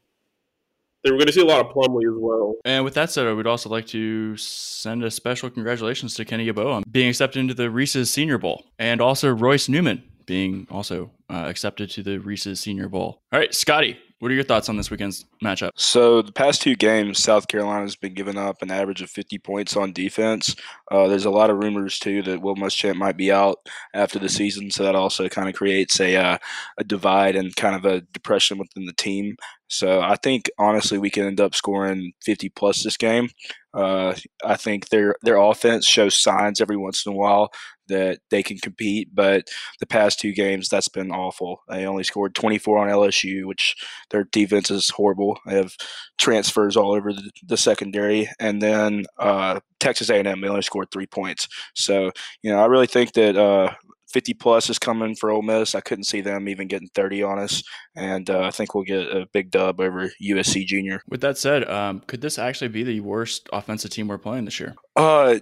They 1.02 1.10
were 1.10 1.18
going 1.18 1.26
to 1.26 1.32
see 1.32 1.42
a 1.42 1.44
lot 1.44 1.60
of 1.60 1.66
Plumlee 1.72 2.08
as 2.10 2.18
well. 2.18 2.54
And 2.64 2.82
with 2.82 2.94
that 2.94 3.10
said, 3.10 3.26
I 3.26 3.32
would 3.32 3.46
also 3.46 3.68
like 3.68 3.86
to 3.88 4.38
send 4.38 5.04
a 5.04 5.10
special 5.10 5.50
congratulations 5.50 6.14
to 6.14 6.24
Kenny 6.24 6.50
Yeboah 6.50 6.82
being 6.90 7.10
accepted 7.10 7.40
into 7.40 7.52
the 7.52 7.70
Reese's 7.70 8.10
Senior 8.10 8.38
Bowl, 8.38 8.64
and 8.78 9.02
also 9.02 9.30
Royce 9.30 9.68
Newman 9.68 10.02
being 10.26 10.66
also 10.70 11.10
uh, 11.28 11.44
accepted 11.46 11.90
to 11.90 12.02
the 12.02 12.18
Reese's 12.18 12.60
Senior 12.60 12.88
Bowl. 12.88 13.20
All 13.32 13.38
right, 13.38 13.54
Scotty, 13.54 13.98
what 14.20 14.30
are 14.30 14.34
your 14.34 14.44
thoughts 14.44 14.68
on 14.68 14.76
this 14.76 14.90
weekend's 14.90 15.26
matchup? 15.42 15.70
So 15.76 16.22
the 16.22 16.32
past 16.32 16.62
two 16.62 16.76
games, 16.76 17.22
South 17.22 17.48
Carolina's 17.48 17.96
been 17.96 18.14
giving 18.14 18.38
up 18.38 18.62
an 18.62 18.70
average 18.70 19.02
of 19.02 19.10
50 19.10 19.38
points 19.38 19.76
on 19.76 19.92
defense. 19.92 20.54
Uh, 20.90 21.08
there's 21.08 21.24
a 21.24 21.30
lot 21.30 21.50
of 21.50 21.58
rumors 21.58 21.98
too 21.98 22.22
that 22.22 22.40
Will 22.40 22.54
Muschamp 22.56 22.96
might 22.96 23.16
be 23.16 23.32
out 23.32 23.58
after 23.92 24.18
the 24.18 24.28
season, 24.28 24.70
so 24.70 24.82
that 24.82 24.94
also 24.94 25.28
kind 25.28 25.48
of 25.48 25.54
creates 25.54 26.00
a 26.00 26.16
uh, 26.16 26.38
a 26.78 26.84
divide 26.84 27.36
and 27.36 27.54
kind 27.56 27.74
of 27.74 27.84
a 27.84 28.00
depression 28.12 28.58
within 28.58 28.86
the 28.86 28.92
team. 28.92 29.36
So 29.68 30.00
I 30.00 30.16
think 30.16 30.50
honestly 30.58 30.98
we 30.98 31.10
can 31.10 31.24
end 31.24 31.40
up 31.40 31.54
scoring 31.54 32.12
50 32.22 32.50
plus 32.50 32.82
this 32.82 32.96
game. 32.96 33.28
Uh, 33.72 34.14
I 34.44 34.56
think 34.56 34.88
their 34.88 35.16
their 35.22 35.36
offense 35.36 35.86
shows 35.86 36.20
signs 36.20 36.60
every 36.60 36.76
once 36.76 37.04
in 37.04 37.12
a 37.12 37.16
while 37.16 37.50
that 37.88 38.20
they 38.30 38.42
can 38.42 38.56
compete, 38.58 39.08
but 39.12 39.48
the 39.80 39.86
past 39.86 40.18
two 40.18 40.32
games 40.32 40.68
that's 40.68 40.88
been 40.88 41.10
awful. 41.10 41.60
They 41.68 41.84
only 41.84 42.04
scored 42.04 42.34
24 42.34 42.78
on 42.78 42.88
LSU, 42.88 43.44
which 43.44 43.76
their 44.10 44.24
defense 44.24 44.70
is 44.70 44.90
horrible. 44.90 45.38
They 45.46 45.56
have 45.56 45.74
transfers 46.18 46.76
all 46.76 46.92
over 46.94 47.12
the, 47.12 47.30
the 47.44 47.56
secondary, 47.56 48.28
and 48.38 48.62
then 48.62 49.04
uh, 49.18 49.60
Texas 49.80 50.08
A&M 50.08 50.40
they 50.40 50.48
only 50.48 50.62
scored 50.62 50.90
three 50.92 51.06
points. 51.06 51.48
So 51.74 52.12
you 52.42 52.50
know 52.50 52.60
I 52.60 52.66
really 52.66 52.86
think 52.86 53.12
that 53.14 53.36
uh, 53.36 53.74
50 54.14 54.34
plus 54.34 54.70
is 54.70 54.78
coming 54.78 55.16
for 55.16 55.30
Ole 55.30 55.42
Miss. 55.42 55.74
I 55.74 55.80
couldn't 55.80 56.04
see 56.04 56.20
them 56.20 56.48
even 56.48 56.68
getting 56.68 56.88
30 56.94 57.24
on 57.24 57.40
us, 57.40 57.64
and 57.96 58.30
uh, 58.30 58.42
I 58.42 58.52
think 58.52 58.72
we'll 58.72 58.84
get 58.84 59.08
a 59.08 59.26
big 59.32 59.50
dub 59.50 59.80
over 59.80 60.08
USC 60.22 60.64
Junior. 60.64 61.02
With 61.08 61.20
that 61.22 61.36
said, 61.36 61.68
um, 61.68 62.00
could 62.06 62.20
this 62.20 62.38
actually 62.38 62.68
be 62.68 62.84
the 62.84 63.00
worst 63.00 63.48
offensive 63.52 63.90
team 63.90 64.06
we're 64.06 64.18
playing 64.18 64.44
this 64.44 64.60
year? 64.60 64.76
Uh, 64.94 65.40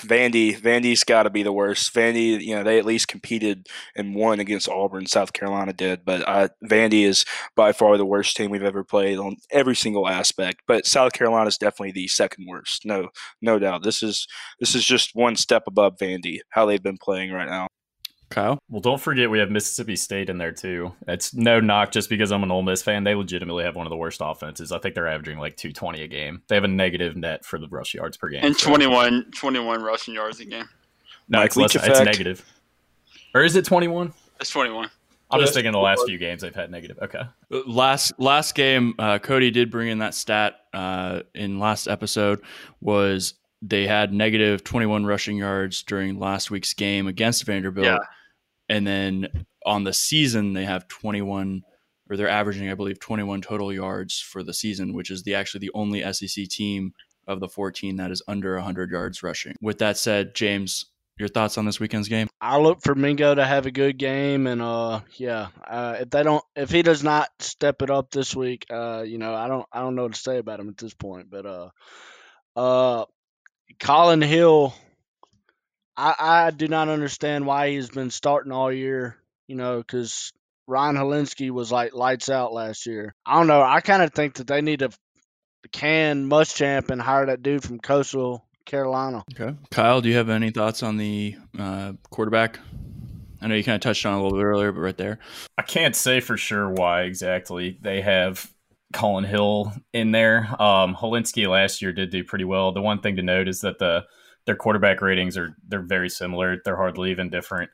Vandy, 0.00 0.58
Vandy's 0.58 1.04
got 1.04 1.24
to 1.24 1.30
be 1.30 1.42
the 1.42 1.52
worst. 1.52 1.94
Vandy, 1.94 2.40
you 2.40 2.56
know, 2.56 2.64
they 2.64 2.78
at 2.78 2.86
least 2.86 3.08
competed 3.08 3.66
and 3.94 4.14
won 4.14 4.40
against 4.40 4.70
Auburn. 4.70 5.04
South 5.06 5.34
Carolina 5.34 5.74
did, 5.74 6.02
but 6.06 6.26
uh, 6.26 6.48
Vandy 6.64 7.04
is 7.04 7.26
by 7.56 7.72
far 7.72 7.98
the 7.98 8.06
worst 8.06 8.34
team 8.38 8.50
we've 8.50 8.62
ever 8.62 8.84
played 8.84 9.18
on 9.18 9.36
every 9.50 9.76
single 9.76 10.08
aspect. 10.08 10.62
But 10.66 10.86
South 10.86 11.12
Carolina 11.12 11.48
is 11.48 11.58
definitely 11.58 11.92
the 11.92 12.08
second 12.08 12.46
worst. 12.48 12.86
No, 12.86 13.08
no 13.42 13.58
doubt. 13.58 13.82
This 13.82 14.02
is 14.02 14.26
this 14.58 14.74
is 14.74 14.86
just 14.86 15.10
one 15.14 15.36
step 15.36 15.64
above 15.66 15.98
Vandy. 15.98 16.38
How 16.48 16.64
they've 16.64 16.82
been 16.82 16.98
playing 16.98 17.32
right 17.32 17.48
now. 17.48 17.68
Kyle? 18.32 18.58
Well, 18.68 18.80
don't 18.80 19.00
forget 19.00 19.30
we 19.30 19.38
have 19.38 19.50
Mississippi 19.50 19.96
State 19.96 20.28
in 20.28 20.38
there 20.38 20.52
too. 20.52 20.92
It's 21.06 21.34
no 21.34 21.60
knock 21.60 21.92
just 21.92 22.08
because 22.08 22.32
I'm 22.32 22.42
an 22.42 22.50
Ole 22.50 22.62
Miss 22.62 22.82
fan. 22.82 23.04
They 23.04 23.14
legitimately 23.14 23.64
have 23.64 23.76
one 23.76 23.86
of 23.86 23.90
the 23.90 23.96
worst 23.96 24.20
offenses. 24.22 24.72
I 24.72 24.78
think 24.78 24.94
they're 24.94 25.08
averaging 25.08 25.38
like 25.38 25.56
220 25.56 26.02
a 26.02 26.08
game. 26.08 26.42
They 26.48 26.54
have 26.54 26.64
a 26.64 26.68
negative 26.68 27.16
net 27.16 27.44
for 27.44 27.58
the 27.58 27.68
rush 27.68 27.94
yards 27.94 28.16
per 28.16 28.28
game. 28.28 28.44
And 28.44 28.56
so. 28.56 28.68
21, 28.68 29.30
21 29.34 29.82
rushing 29.82 30.14
yards 30.14 30.40
a 30.40 30.44
game. 30.44 30.68
No, 31.28 31.42
it's, 31.42 31.56
less, 31.56 31.74
it's 31.74 32.00
negative. 32.00 32.44
Or 33.34 33.42
is 33.42 33.56
it 33.56 33.64
21? 33.64 34.12
It's 34.40 34.50
21. 34.50 34.90
I'm 35.30 35.40
just 35.40 35.54
thinking 35.54 35.72
the 35.72 35.78
last 35.78 36.04
few 36.06 36.18
games 36.18 36.42
they've 36.42 36.54
had 36.54 36.70
negative. 36.70 36.98
Okay. 37.00 37.22
Last 37.66 38.12
last 38.18 38.54
game, 38.54 38.94
uh, 38.98 39.18
Cody 39.18 39.50
did 39.50 39.70
bring 39.70 39.88
in 39.88 39.98
that 40.00 40.14
stat 40.14 40.56
uh, 40.74 41.22
in 41.34 41.58
last 41.58 41.88
episode 41.88 42.42
was 42.82 43.32
they 43.62 43.86
had 43.86 44.12
negative 44.12 44.62
21 44.62 45.06
rushing 45.06 45.38
yards 45.38 45.82
during 45.84 46.18
last 46.18 46.50
week's 46.50 46.74
game 46.74 47.06
against 47.06 47.44
Vanderbilt. 47.44 47.86
Yeah 47.86 47.98
and 48.72 48.86
then 48.86 49.44
on 49.66 49.84
the 49.84 49.92
season 49.92 50.54
they 50.54 50.64
have 50.64 50.88
21 50.88 51.62
or 52.08 52.16
they're 52.16 52.28
averaging 52.28 52.70
I 52.70 52.74
believe 52.74 52.98
21 52.98 53.42
total 53.42 53.72
yards 53.72 54.18
for 54.18 54.42
the 54.42 54.54
season, 54.54 54.94
which 54.94 55.10
is 55.10 55.22
the 55.22 55.34
actually 55.34 55.60
the 55.60 55.70
only 55.74 56.00
SEC 56.12 56.48
team 56.48 56.94
of 57.28 57.38
the 57.38 57.48
14 57.48 57.96
that 57.96 58.10
is 58.10 58.22
under 58.26 58.54
100 58.54 58.90
yards 58.90 59.22
rushing. 59.22 59.54
With 59.60 59.78
that 59.78 59.98
said, 59.98 60.34
James, 60.34 60.86
your 61.18 61.28
thoughts 61.28 61.58
on 61.58 61.66
this 61.66 61.78
weekend's 61.78 62.08
game? 62.08 62.28
I 62.40 62.58
look 62.58 62.80
for 62.82 62.94
Mingo 62.94 63.34
to 63.34 63.44
have 63.44 63.66
a 63.66 63.70
good 63.70 63.98
game, 63.98 64.46
and 64.46 64.62
uh, 64.62 65.00
yeah, 65.16 65.48
uh, 65.68 65.98
if 66.00 66.10
they 66.10 66.22
don't, 66.22 66.42
if 66.56 66.70
he 66.70 66.82
does 66.82 67.04
not 67.04 67.28
step 67.38 67.82
it 67.82 67.90
up 67.90 68.10
this 68.10 68.34
week, 68.34 68.64
uh, 68.70 69.04
you 69.06 69.18
know, 69.18 69.34
I 69.34 69.46
don't, 69.48 69.66
I 69.70 69.80
don't 69.80 69.94
know 69.94 70.04
what 70.04 70.14
to 70.14 70.20
say 70.20 70.38
about 70.38 70.60
him 70.60 70.70
at 70.70 70.78
this 70.78 70.94
point, 70.94 71.30
but 71.30 71.46
uh, 71.46 71.68
uh, 72.56 73.04
Collin 73.78 74.22
Hill, 74.22 74.74
I, 75.96 76.14
I 76.18 76.50
do 76.50 76.68
not 76.68 76.88
understand 76.88 77.46
why 77.46 77.70
he's 77.70 77.90
been 77.90 78.10
starting 78.10 78.52
all 78.52 78.72
year, 78.72 79.16
you 79.46 79.56
know, 79.56 79.78
because 79.78 80.32
Ryan 80.66 80.96
Hilinski 80.96 81.50
was 81.50 81.70
like 81.70 81.94
lights 81.94 82.28
out 82.28 82.52
last 82.52 82.86
year. 82.86 83.14
I 83.26 83.36
don't 83.36 83.46
know. 83.46 83.62
I 83.62 83.80
kind 83.80 84.02
of 84.02 84.12
think 84.12 84.34
that 84.34 84.46
they 84.46 84.62
need 84.62 84.80
to 84.80 84.90
can 85.70 86.28
Muschamp 86.28 86.90
and 86.90 87.00
hire 87.00 87.26
that 87.26 87.42
dude 87.42 87.62
from 87.62 87.78
Coastal 87.78 88.44
Carolina. 88.66 89.22
Okay, 89.34 89.56
Kyle, 89.70 90.00
do 90.00 90.08
you 90.08 90.16
have 90.16 90.28
any 90.28 90.50
thoughts 90.50 90.82
on 90.82 90.96
the 90.96 91.36
uh, 91.58 91.92
quarterback? 92.10 92.58
I 93.40 93.48
know 93.48 93.54
you 93.54 93.64
kind 93.64 93.76
of 93.76 93.80
touched 93.80 94.06
on 94.06 94.14
it 94.14 94.20
a 94.20 94.22
little 94.22 94.38
bit 94.38 94.44
earlier, 94.44 94.72
but 94.72 94.80
right 94.80 94.96
there, 94.96 95.18
I 95.58 95.62
can't 95.62 95.96
say 95.96 96.20
for 96.20 96.36
sure 96.36 96.70
why 96.70 97.02
exactly 97.02 97.78
they 97.80 98.00
have 98.00 98.48
Collin 98.92 99.24
Hill 99.24 99.72
in 99.92 100.12
there. 100.12 100.48
Um, 100.62 100.94
Hilinski 100.94 101.48
last 101.48 101.82
year 101.82 101.92
did 101.92 102.10
do 102.10 102.22
pretty 102.22 102.44
well. 102.44 102.72
The 102.72 102.82
one 102.82 103.00
thing 103.00 103.16
to 103.16 103.22
note 103.22 103.48
is 103.48 103.60
that 103.62 103.78
the 103.78 104.04
their 104.46 104.56
quarterback 104.56 105.00
ratings 105.00 105.36
are 105.36 105.56
they're 105.66 105.80
very 105.80 106.08
similar. 106.08 106.60
They're 106.64 106.76
hardly 106.76 107.10
even 107.10 107.30
different. 107.30 107.70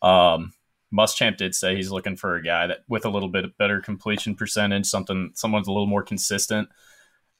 Um, 0.00 0.52
Muschamp 0.92 1.36
did 1.36 1.54
say 1.54 1.74
he's 1.74 1.90
looking 1.90 2.16
for 2.16 2.36
a 2.36 2.42
guy 2.42 2.66
that 2.66 2.80
with 2.88 3.04
a 3.04 3.10
little 3.10 3.28
bit 3.28 3.56
better 3.56 3.80
completion 3.80 4.34
percentage, 4.34 4.86
something 4.86 5.32
someone's 5.34 5.68
a 5.68 5.72
little 5.72 5.86
more 5.86 6.02
consistent. 6.02 6.68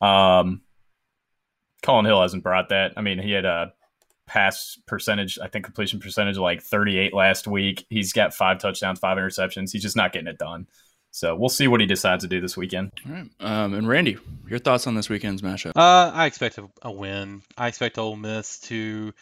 Um, 0.00 0.62
Collin 1.82 2.06
Hill 2.06 2.22
hasn't 2.22 2.42
brought 2.42 2.70
that. 2.70 2.92
I 2.96 3.02
mean, 3.02 3.18
he 3.18 3.32
had 3.32 3.44
a 3.44 3.72
pass 4.26 4.78
percentage, 4.86 5.38
I 5.38 5.48
think 5.48 5.64
completion 5.64 6.00
percentage 6.00 6.38
like 6.38 6.62
38 6.62 7.12
last 7.12 7.46
week. 7.46 7.84
He's 7.90 8.12
got 8.12 8.32
five 8.32 8.58
touchdowns, 8.58 8.98
five 8.98 9.18
interceptions. 9.18 9.72
He's 9.72 9.82
just 9.82 9.96
not 9.96 10.12
getting 10.12 10.28
it 10.28 10.38
done. 10.38 10.66
So 11.12 11.36
we'll 11.36 11.50
see 11.50 11.68
what 11.68 11.80
he 11.80 11.86
decides 11.86 12.24
to 12.24 12.28
do 12.28 12.40
this 12.40 12.56
weekend. 12.56 12.90
All 13.06 13.12
right. 13.12 13.30
Um, 13.38 13.74
and 13.74 13.86
Randy, 13.86 14.18
your 14.48 14.58
thoughts 14.58 14.86
on 14.86 14.94
this 14.94 15.08
weekend's 15.08 15.42
matchup? 15.42 15.72
Uh, 15.76 16.10
I 16.12 16.26
expect 16.26 16.58
a, 16.58 16.68
a 16.80 16.90
win. 16.90 17.42
I 17.56 17.68
expect 17.68 17.98
Ole 17.98 18.16
Miss 18.16 18.58
to 18.60 19.12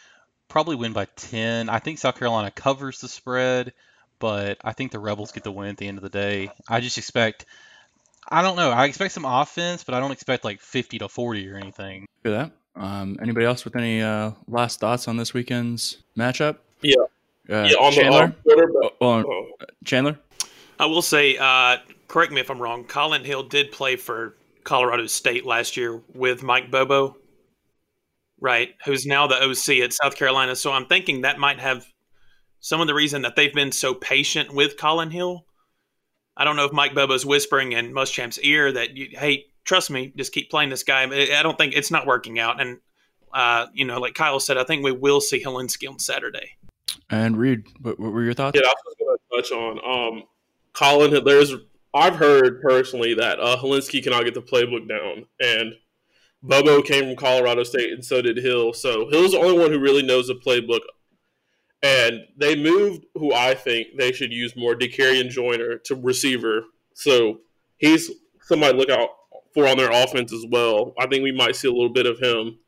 probably 0.49 0.77
win 0.77 0.93
by 0.93 1.07
10. 1.17 1.69
I 1.69 1.81
think 1.81 1.99
South 1.99 2.19
Carolina 2.19 2.51
covers 2.51 3.01
the 3.01 3.09
spread 3.09 3.73
but 4.21 4.59
I 4.63 4.73
think 4.73 4.93
the 4.93 5.01
Rebels 5.01 5.33
get 5.33 5.43
the 5.43 5.51
win 5.51 5.71
at 5.71 5.79
the 5.79 5.89
end 5.89 5.99
of 5.99 6.03
the 6.03 6.11
day. 6.11 6.53
I 6.69 6.79
just 6.81 6.99
expect, 6.99 7.47
I 8.29 8.43
don't 8.43 8.55
know, 8.55 8.71
I 8.71 8.85
expect 8.85 9.13
some 9.13 9.25
offense, 9.25 9.83
but 9.83 9.95
I 9.95 10.01
don't 10.01 10.13
expect 10.13 10.45
like 10.45 10.61
50 10.61 10.99
to 11.01 11.09
40 11.09 11.51
or 11.51 11.57
anything. 11.57 12.07
Hear 12.23 12.33
that? 12.33 12.53
Um, 12.77 13.19
anybody 13.21 13.47
else 13.47 13.65
with 13.65 13.75
any 13.75 14.01
uh, 14.01 14.33
last 14.47 14.79
thoughts 14.79 15.09
on 15.09 15.17
this 15.17 15.35
weekend's 15.35 15.99
matchup? 16.17 16.59
Yeah. 16.83 16.95
Uh, 17.49 17.67
yeah, 17.69 17.77
on 17.79 17.93
Chandler? 17.93 18.35
the 18.45 18.53
uh, 18.53 18.55
quarterback. 18.55 18.93
Oh, 19.01 19.25
oh. 19.27 19.51
Chandler? 19.85 20.19
I 20.81 20.87
will 20.87 21.03
say, 21.03 21.37
uh, 21.37 21.77
correct 22.09 22.33
me 22.33 22.41
if 22.41 22.51
I'm 22.51 22.59
wrong. 22.59 22.85
Collin 22.85 23.23
Hill 23.23 23.43
did 23.43 23.71
play 23.71 23.97
for 23.97 24.35
Colorado 24.65 25.07
State 25.09 25.45
last 25.45 25.77
year 25.77 26.01
with 26.15 26.43
Mike 26.43 26.71
Bobo, 26.71 27.19
right? 28.41 28.71
Who's 28.87 29.05
now 29.05 29.27
the 29.27 29.37
OC 29.37 29.85
at 29.85 29.93
South 29.93 30.17
Carolina. 30.17 30.57
So 30.57 30.73
I'm 30.73 30.87
thinking 30.87 31.21
that 31.21 31.39
might 31.39 31.61
have 31.61 31.87
some 32.61 32.81
of 32.81 32.87
the 32.87 32.95
reason 32.95 33.21
that 33.23 33.37
they've 33.37 33.53
been 33.53 33.73
so 33.73 33.93
patient 33.93 34.55
with 34.55 34.79
Collin 34.79 35.11
Hill. 35.11 35.45
I 36.35 36.45
don't 36.45 36.57
know 36.57 36.65
if 36.65 36.73
Mike 36.73 36.95
Bobo's 36.95 37.27
whispering 37.27 37.73
in 37.73 37.93
Muschamp's 37.93 38.39
ear 38.39 38.73
that, 38.73 38.97
you, 38.97 39.09
hey, 39.13 39.45
trust 39.65 39.91
me, 39.91 40.15
just 40.17 40.33
keep 40.33 40.51
playing 40.51 40.71
this 40.71 40.83
guy. 40.83 41.03
I 41.03 41.43
don't 41.43 41.59
think 41.59 41.75
it's 41.75 41.91
not 41.91 42.07
working 42.07 42.39
out. 42.39 42.59
And, 42.59 42.79
uh, 43.35 43.67
you 43.75 43.85
know, 43.85 44.01
like 44.01 44.15
Kyle 44.15 44.41
said, 44.41 44.57
I 44.57 44.65
think 44.65 44.83
we 44.83 44.93
will 44.93 45.21
see 45.21 45.45
Hilinski 45.45 45.91
on 45.91 45.99
Saturday. 45.99 46.53
And 47.11 47.37
Reed, 47.37 47.65
what, 47.83 48.01
what 48.01 48.15
were 48.15 48.25
your 48.25 48.33
thoughts? 48.33 48.59
Yeah, 48.59 48.67
I 48.67 48.75
was 48.87 48.97
going 48.99 49.19
to 49.19 49.43
touch 49.43 49.53
on 49.53 50.15
um, 50.17 50.23
Collin. 50.81 51.25
There's, 51.25 51.55
I've 51.95 52.17
heard 52.17 52.63
personally 52.63 53.15
that 53.15 53.39
uh, 53.39 53.57
Hilinski 53.57 54.03
cannot 54.03 54.25
get 54.25 54.35
the 54.35 54.43
playbook 54.43 54.89
down, 54.89 55.27
and 55.39 55.75
Bobo 56.43 56.83
came 56.83 57.05
from 57.05 57.17
Colorado 57.17 57.63
State, 57.65 57.93
and 57.93 58.05
so 58.05 58.23
did 58.23 58.39
Hill. 58.39 58.73
So 58.73 59.09
Hill's 59.11 59.33
the 59.33 59.39
only 59.39 59.59
one 59.59 59.71
who 59.71 59.79
really 59.79 60.03
knows 60.03 60.29
the 60.29 60.35
playbook 60.35 60.81
and 61.83 62.27
they 62.37 62.57
moved 62.57 63.07
who 63.15 63.33
I 63.33 63.55
think 63.55 63.89
they 63.97 64.13
should 64.13 64.33
use 64.33 64.55
more, 64.57 64.75
Dakereon 64.75 65.31
Joyner, 65.31 65.79
to 65.85 65.95
receiver. 65.95 66.65
So 66.95 67.41
he's 67.79 68.11
somebody 68.43 68.73
to 68.73 68.79
look 68.79 68.91
out 68.91 69.09
for 69.55 69.67
on 69.67 69.79
their 69.79 69.91
offense 69.91 70.33
as 70.33 70.45
well. 70.51 70.95
I 70.99 71.07
think 71.07 71.23
we 71.23 71.33
might 71.33 71.57
see 71.57 71.69
a 71.69 71.73
little 71.73 71.93
bit 71.93 72.07
of 72.07 72.19
him. 72.19 72.59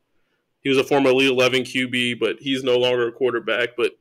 He 0.61 0.69
was 0.69 0.77
a 0.77 0.83
former 0.83 1.09
Elite 1.09 1.29
11 1.29 1.63
QB, 1.63 2.19
but 2.19 2.37
he's 2.39 2.63
no 2.63 2.77
longer 2.77 3.07
a 3.07 3.11
quarterback. 3.11 3.69
But 3.77 3.91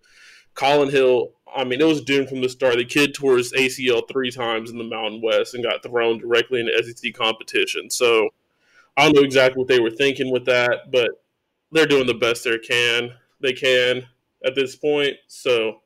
Collin 0.54 0.90
Hill, 0.90 1.32
I 1.54 1.64
mean, 1.64 1.80
it 1.80 1.86
was 1.86 2.02
doomed 2.02 2.28
from 2.28 2.40
the 2.40 2.48
start. 2.48 2.76
The 2.76 2.84
kid 2.84 3.14
tore 3.14 3.36
his 3.36 3.52
ACL 3.52 4.02
three 4.08 4.30
times 4.30 4.70
in 4.70 4.78
the 4.78 4.84
Mountain 4.84 5.20
West 5.22 5.54
and 5.54 5.64
got 5.64 5.82
thrown 5.82 6.18
directly 6.18 6.60
into 6.60 6.82
SEC 6.82 7.12
competition. 7.14 7.90
So 7.90 8.30
I 8.96 9.04
don't 9.04 9.16
know 9.16 9.22
exactly 9.22 9.58
what 9.58 9.68
they 9.68 9.80
were 9.80 9.90
thinking 9.90 10.30
with 10.30 10.44
that, 10.46 10.90
but 10.90 11.10
they're 11.70 11.86
doing 11.86 12.06
the 12.06 12.14
best 12.14 12.44
they 12.44 12.58
can. 12.58 13.10
They 13.40 13.52
can 13.52 14.06
at 14.44 14.54
this 14.54 14.76
point. 14.76 15.16
So, 15.28 15.80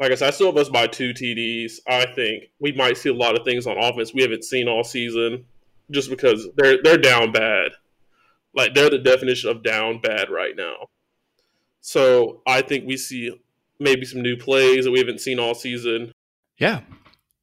like 0.00 0.12
I 0.12 0.14
said, 0.14 0.28
I 0.28 0.30
still 0.30 0.48
have 0.48 0.56
us 0.56 0.68
by 0.68 0.86
two 0.86 1.12
TDs. 1.12 1.80
I 1.88 2.06
think 2.06 2.44
we 2.60 2.72
might 2.72 2.96
see 2.96 3.08
a 3.08 3.14
lot 3.14 3.38
of 3.38 3.44
things 3.44 3.66
on 3.66 3.78
offense 3.78 4.14
we 4.14 4.22
haven't 4.22 4.44
seen 4.44 4.68
all 4.68 4.84
season, 4.84 5.44
just 5.90 6.10
because 6.10 6.48
they're 6.56 6.82
they're 6.82 6.98
down 6.98 7.32
bad. 7.32 7.72
Like 8.54 8.74
they're 8.74 8.90
the 8.90 8.98
definition 8.98 9.50
of 9.50 9.62
down 9.62 10.00
bad 10.00 10.30
right 10.30 10.56
now. 10.56 10.88
So 11.80 12.42
I 12.46 12.62
think 12.62 12.86
we 12.86 12.96
see 12.96 13.40
maybe 13.80 14.04
some 14.04 14.22
new 14.22 14.36
plays 14.36 14.84
that 14.84 14.90
we 14.90 14.98
haven't 14.98 15.20
seen 15.20 15.38
all 15.38 15.54
season. 15.54 16.12
Yeah. 16.58 16.80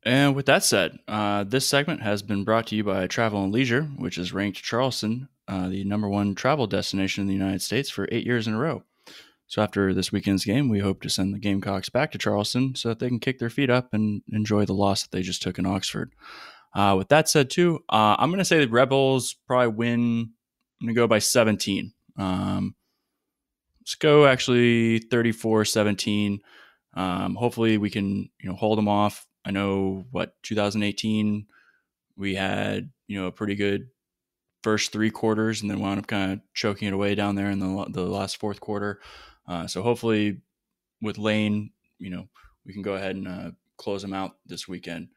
And 0.03 0.35
with 0.35 0.45
that 0.45 0.63
said, 0.63 0.99
uh, 1.07 1.43
this 1.45 1.65
segment 1.65 2.01
has 2.03 2.21
been 2.21 2.43
brought 2.43 2.67
to 2.67 2.75
you 2.75 2.83
by 2.83 3.07
Travel 3.07 3.43
and 3.43 3.51
Leisure, 3.51 3.83
which 3.83 4.17
has 4.17 4.33
ranked 4.33 4.61
Charleston 4.61 5.29
uh, 5.47 5.69
the 5.69 5.83
number 5.83 6.09
one 6.09 6.35
travel 6.35 6.67
destination 6.67 7.21
in 7.21 7.27
the 7.27 7.33
United 7.33 7.61
States 7.61 7.89
for 7.89 8.07
eight 8.11 8.25
years 8.25 8.47
in 8.47 8.53
a 8.53 8.59
row. 8.59 8.83
So 9.47 9.61
after 9.61 9.93
this 9.93 10.11
weekend's 10.11 10.43
game, 10.43 10.69
we 10.69 10.79
hope 10.79 11.01
to 11.03 11.09
send 11.09 11.33
the 11.33 11.39
Gamecocks 11.39 11.89
back 11.89 12.11
to 12.11 12.17
Charleston 12.17 12.73
so 12.73 12.89
that 12.89 12.99
they 12.99 13.07
can 13.07 13.19
kick 13.19 13.37
their 13.37 13.51
feet 13.51 13.69
up 13.69 13.93
and 13.93 14.23
enjoy 14.31 14.65
the 14.65 14.73
loss 14.73 15.03
that 15.03 15.11
they 15.11 15.21
just 15.21 15.43
took 15.43 15.59
in 15.59 15.67
Oxford. 15.67 16.13
Uh, 16.73 16.95
with 16.97 17.09
that 17.09 17.29
said, 17.29 17.49
too, 17.49 17.83
uh, 17.89 18.15
I'm 18.17 18.29
going 18.29 18.39
to 18.39 18.45
say 18.45 18.59
the 18.59 18.67
Rebels 18.67 19.35
probably 19.47 19.67
win. 19.67 20.31
I'm 20.81 20.87
going 20.87 20.95
to 20.95 20.99
go 20.99 21.07
by 21.07 21.19
17. 21.19 21.93
Um, 22.17 22.75
go 23.93 24.25
actually 24.25 24.99
34 24.99 25.65
17. 25.65 26.39
Um, 26.95 27.35
hopefully, 27.35 27.77
we 27.77 27.89
can 27.91 28.29
you 28.39 28.49
know 28.49 28.55
hold 28.55 28.77
them 28.77 28.87
off. 28.87 29.27
I 29.45 29.51
know 29.51 30.05
what 30.11 30.33
2018 30.41 31.45
we 32.17 32.35
had 32.35 32.89
you 33.07 33.19
know 33.19 33.27
a 33.27 33.31
pretty 33.31 33.55
good 33.55 33.89
first 34.63 34.91
three 34.91 35.11
quarters 35.11 35.61
and 35.61 35.69
then 35.69 35.79
wound 35.79 35.99
up 35.99 36.07
kind 36.07 36.33
of 36.33 36.39
choking 36.55 36.87
it 36.87 36.93
away 36.93 37.13
down 37.13 37.35
there 37.35 37.51
in 37.51 37.59
the 37.59 37.85
the 37.89 38.01
last 38.01 38.37
fourth 38.37 38.59
quarter. 38.59 38.99
Uh, 39.47 39.67
so 39.67 39.83
hopefully, 39.83 40.41
with 41.01 41.19
Lane, 41.19 41.71
you 41.99 42.09
know, 42.09 42.27
we 42.65 42.73
can 42.73 42.81
go 42.81 42.95
ahead 42.95 43.15
and 43.15 43.27
uh, 43.27 43.51
close 43.77 44.01
them 44.01 44.13
out 44.13 44.37
this 44.47 44.67
weekend. 44.67 45.09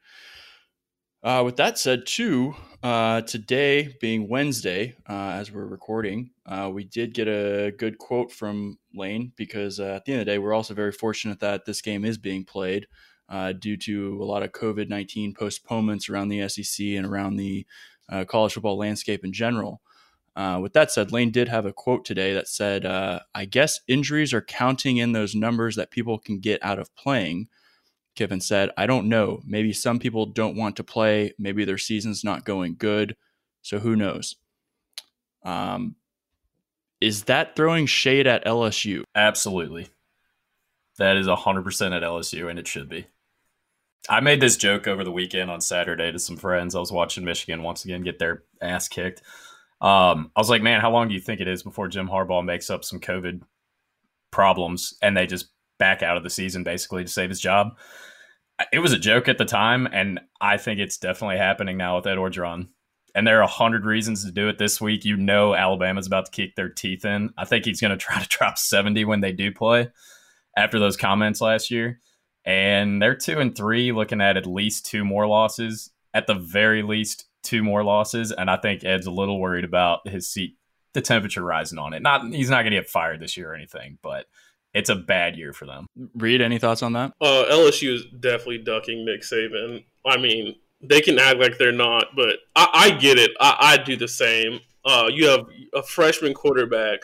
Uh, 1.21 1.41
with 1.43 1.57
that 1.57 1.77
said, 1.77 2.05
too, 2.05 2.55
uh, 2.81 3.19
today 3.21 3.95
being 3.99 4.29
Wednesday, 4.29 4.95
uh, 5.09 5.31
as 5.31 5.51
we're 5.51 5.65
recording, 5.65 6.29
uh, 6.45 6.69
we 6.73 6.85
did 6.85 7.13
get 7.13 7.27
a 7.27 7.73
good 7.77 7.97
quote 7.97 8.31
from 8.31 8.77
Lane 8.93 9.33
because 9.35 9.81
at 9.81 10.05
the 10.05 10.13
end 10.13 10.21
of 10.21 10.25
the 10.25 10.31
day, 10.31 10.37
we're 10.37 10.53
also 10.53 10.73
very 10.73 10.93
fortunate 10.93 11.41
that 11.41 11.65
this 11.65 11.81
game 11.81 12.05
is 12.05 12.17
being 12.17 12.45
played 12.45 12.87
due 13.59 13.75
to 13.75 14.17
a 14.21 14.25
lot 14.25 14.43
of 14.43 14.53
COVID 14.53 14.87
19 14.87 15.33
postponements 15.33 16.09
around 16.09 16.29
the 16.29 16.47
SEC 16.47 16.85
and 16.87 17.05
around 17.05 17.35
the 17.35 17.65
college 18.27 18.53
football 18.53 18.77
landscape 18.77 19.25
in 19.25 19.33
general. 19.33 19.81
Uh, 20.39 20.57
with 20.61 20.71
that 20.71 20.89
said, 20.89 21.11
Lane 21.11 21.31
did 21.31 21.49
have 21.49 21.65
a 21.65 21.73
quote 21.73 22.05
today 22.05 22.33
that 22.33 22.47
said, 22.47 22.85
uh, 22.85 23.19
I 23.35 23.43
guess 23.43 23.81
injuries 23.89 24.33
are 24.33 24.41
counting 24.41 24.95
in 24.95 25.11
those 25.11 25.35
numbers 25.35 25.75
that 25.75 25.91
people 25.91 26.17
can 26.17 26.39
get 26.39 26.63
out 26.63 26.79
of 26.79 26.95
playing. 26.95 27.49
Kiffin 28.19 28.41
said, 28.41 28.71
I 28.77 28.85
don't 28.85 29.07
know. 29.07 29.41
Maybe 29.45 29.71
some 29.71 29.97
people 29.97 30.25
don't 30.25 30.57
want 30.57 30.75
to 30.75 30.83
play. 30.83 31.33
Maybe 31.39 31.63
their 31.63 31.77
season's 31.77 32.23
not 32.23 32.43
going 32.43 32.75
good. 32.77 33.15
So 33.61 33.79
who 33.79 33.95
knows? 33.95 34.35
Um, 35.43 35.95
is 36.99 37.23
that 37.23 37.55
throwing 37.55 37.85
shade 37.85 38.27
at 38.27 38.43
LSU? 38.45 39.03
Absolutely. 39.15 39.87
That 40.97 41.15
is 41.15 41.27
100% 41.27 41.95
at 41.95 42.03
LSU, 42.03 42.49
and 42.49 42.59
it 42.59 42.67
should 42.67 42.89
be. 42.89 43.07
I 44.09 44.19
made 44.19 44.41
this 44.41 44.57
joke 44.57 44.85
over 44.85 45.05
the 45.05 45.11
weekend 45.11 45.49
on 45.49 45.61
Saturday 45.61 46.11
to 46.11 46.19
some 46.19 46.35
friends. 46.35 46.75
I 46.75 46.79
was 46.79 46.91
watching 46.91 47.23
Michigan 47.23 47.63
once 47.63 47.85
again 47.85 48.03
get 48.03 48.19
their 48.19 48.43
ass 48.61 48.89
kicked. 48.89 49.21
Um, 49.79 50.31
I 50.35 50.41
was 50.41 50.49
like, 50.49 50.61
man, 50.61 50.81
how 50.81 50.91
long 50.91 51.07
do 51.07 51.13
you 51.13 51.21
think 51.21 51.39
it 51.39 51.47
is 51.47 51.63
before 51.63 51.87
Jim 51.87 52.09
Harbaugh 52.09 52.43
makes 52.43 52.69
up 52.69 52.83
some 52.83 52.99
COVID 52.99 53.43
problems 54.29 54.95
and 55.01 55.15
they 55.15 55.25
just 55.25 55.47
back 55.79 56.03
out 56.03 56.17
of 56.17 56.23
the 56.23 56.29
season 56.29 56.63
basically 56.63 57.03
to 57.03 57.09
save 57.09 57.29
his 57.29 57.39
job. 57.39 57.77
It 58.71 58.79
was 58.79 58.93
a 58.93 58.99
joke 58.99 59.27
at 59.27 59.37
the 59.37 59.45
time, 59.45 59.87
and 59.91 60.19
I 60.41 60.57
think 60.57 60.79
it's 60.79 60.97
definitely 60.97 61.37
happening 61.37 61.77
now 61.77 61.95
with 61.95 62.07
Ed 62.07 62.17
Orgeron. 62.17 62.69
And 63.15 63.25
there 63.25 63.39
are 63.39 63.43
a 63.43 63.47
hundred 63.47 63.85
reasons 63.85 64.23
to 64.25 64.31
do 64.31 64.49
it 64.49 64.57
this 64.57 64.79
week. 64.79 65.05
You 65.05 65.17
know 65.17 65.55
Alabama's 65.55 66.07
about 66.07 66.25
to 66.25 66.31
kick 66.31 66.55
their 66.55 66.69
teeth 66.69 67.05
in. 67.05 67.31
I 67.37 67.45
think 67.45 67.65
he's 67.65 67.81
going 67.81 67.91
to 67.97 67.97
try 67.97 68.21
to 68.21 68.27
drop 68.27 68.57
70 68.57 69.05
when 69.05 69.21
they 69.21 69.31
do 69.31 69.51
play 69.51 69.89
after 70.55 70.79
those 70.79 70.97
comments 70.97 71.41
last 71.41 71.71
year. 71.71 71.99
And 72.45 73.01
they're 73.01 73.15
two 73.15 73.39
and 73.39 73.55
three, 73.55 73.91
looking 73.91 74.21
at 74.21 74.37
at 74.37 74.45
least 74.45 74.85
two 74.85 75.03
more 75.03 75.27
losses. 75.27 75.91
At 76.13 76.27
the 76.27 76.35
very 76.35 76.81
least, 76.81 77.25
two 77.43 77.63
more 77.63 77.83
losses. 77.83 78.31
And 78.31 78.49
I 78.49 78.57
think 78.57 78.83
Ed's 78.83 79.07
a 79.07 79.11
little 79.11 79.39
worried 79.39 79.65
about 79.65 80.07
his 80.07 80.29
seat, 80.29 80.55
the 80.93 81.01
temperature 81.01 81.43
rising 81.43 81.77
on 81.77 81.93
it. 81.93 82.01
Not 82.01 82.25
he's 82.31 82.49
not 82.49 82.63
going 82.63 82.71
to 82.71 82.79
get 82.79 82.89
fired 82.89 83.19
this 83.19 83.37
year 83.37 83.51
or 83.51 83.55
anything, 83.55 83.99
but 84.01 84.25
it's 84.73 84.89
a 84.89 84.95
bad 84.95 85.35
year 85.35 85.53
for 85.53 85.65
them. 85.65 85.87
Reed, 86.15 86.41
any 86.41 86.59
thoughts 86.59 86.83
on 86.83 86.93
that? 86.93 87.13
Uh, 87.19 87.45
LSU 87.49 87.93
is 87.93 88.05
definitely 88.19 88.59
ducking 88.59 89.05
Nick 89.05 89.21
Saban. 89.21 89.83
I 90.05 90.17
mean, 90.17 90.55
they 90.81 91.01
can 91.01 91.19
act 91.19 91.39
like 91.39 91.57
they're 91.57 91.71
not, 91.71 92.15
but 92.15 92.37
I, 92.55 92.69
I 92.73 92.91
get 92.91 93.17
it. 93.17 93.31
I, 93.39 93.55
I, 93.59 93.77
do 93.83 93.95
the 93.95 94.07
same. 94.07 94.59
Uh, 94.85 95.09
you 95.11 95.27
have 95.27 95.45
a 95.73 95.83
freshman 95.83 96.33
quarterback. 96.33 96.99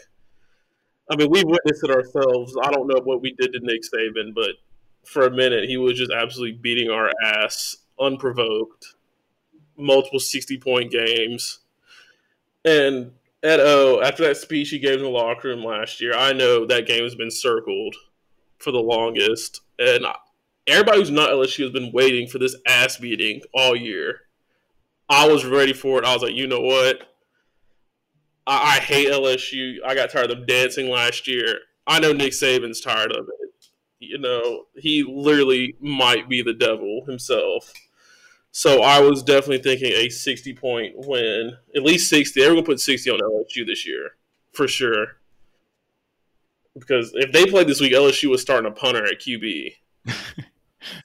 I 1.12 1.16
mean, 1.16 1.30
we've 1.30 1.46
witnessed 1.46 1.84
it 1.84 1.92
ourselves. 1.92 2.56
I 2.62 2.72
don't 2.72 2.88
know 2.88 3.02
what 3.04 3.22
we 3.22 3.34
did 3.34 3.54
to 3.54 3.60
Nick 3.60 3.82
Saban, 3.82 4.34
but 4.34 4.52
for 5.04 5.26
a 5.26 5.32
minute, 5.32 5.68
he 5.68 5.78
was 5.78 5.98
just 5.98 6.12
absolutely 6.12 6.58
beating 6.58 6.90
our 6.90 7.12
ass 7.24 7.76
unprovoked. 8.00 8.96
Multiple 9.78 10.20
60 10.20 10.58
point 10.60 10.92
games. 10.92 11.60
And 12.64 13.12
Ed 13.46 13.60
O, 13.60 14.00
uh, 14.00 14.04
after 14.04 14.24
that 14.24 14.38
speech 14.38 14.70
he 14.70 14.80
gave 14.80 14.98
in 14.98 15.04
the 15.04 15.10
locker 15.10 15.50
room 15.50 15.64
last 15.64 16.02
year, 16.02 16.14
I 16.16 16.34
know 16.34 16.66
that 16.66 16.88
game 16.88 17.04
has 17.04 17.14
been 17.14 17.30
circled 17.30 17.96
for 18.58 18.72
the 18.72 18.80
longest. 18.80 19.62
And 19.78 20.04
everybody 20.66 20.98
who's 20.98 21.12
not 21.12 21.30
LSU 21.30 21.64
has 21.64 21.72
been 21.72 21.92
waiting 21.92 22.28
for 22.28 22.40
this 22.40 22.56
ass 22.68 22.98
beating 22.98 23.42
all 23.54 23.76
year. 23.76 24.22
I 25.10 25.28
was 25.28 25.46
ready 25.46 25.74
for 25.74 26.00
it. 26.00 26.06
I 26.06 26.14
was 26.14 26.24
like, 26.24 26.34
you 26.34 26.48
know 26.48 26.62
what? 26.62 27.04
I, 28.48 28.78
I 28.78 28.80
hate 28.80 29.10
LSU. 29.10 29.76
I 29.86 29.94
got 29.94 30.10
tired 30.10 30.32
of 30.32 30.38
them 30.38 30.48
dancing 30.48 30.90
last 30.90 31.28
year. 31.28 31.60
I 31.86 32.00
know 32.00 32.14
Nick 32.14 32.32
Saban's 32.32 32.82
tired 32.82 33.12
of 33.12 33.28
it. 33.28 33.68
You 34.00 34.18
know, 34.18 34.64
he 34.76 35.04
literally 35.04 35.76
might 35.80 36.28
be 36.28 36.42
the 36.42 36.54
devil 36.54 37.06
himself. 37.08 37.72
So 38.58 38.84
I 38.84 39.02
was 39.02 39.22
definitely 39.22 39.58
thinking 39.58 39.92
a 39.92 40.08
60 40.08 40.54
point 40.54 40.94
win, 40.96 41.58
at 41.76 41.84
least 41.84 42.10
60. 42.10 42.42
Everyone 42.42 42.64
put 42.64 42.80
60 42.80 43.10
on 43.10 43.20
LSU 43.20 43.68
this 43.68 43.86
year, 43.86 44.12
for 44.54 44.66
sure. 44.66 45.18
Because 46.74 47.12
if 47.16 47.34
they 47.34 47.46
played 47.48 47.68
this 47.68 47.82
week, 47.82 47.92
LSU 47.92 48.30
was 48.30 48.42
starting 48.42 48.72
a 48.72 48.74
punter 48.74 49.06
at 49.06 49.20
QB. 49.20 49.74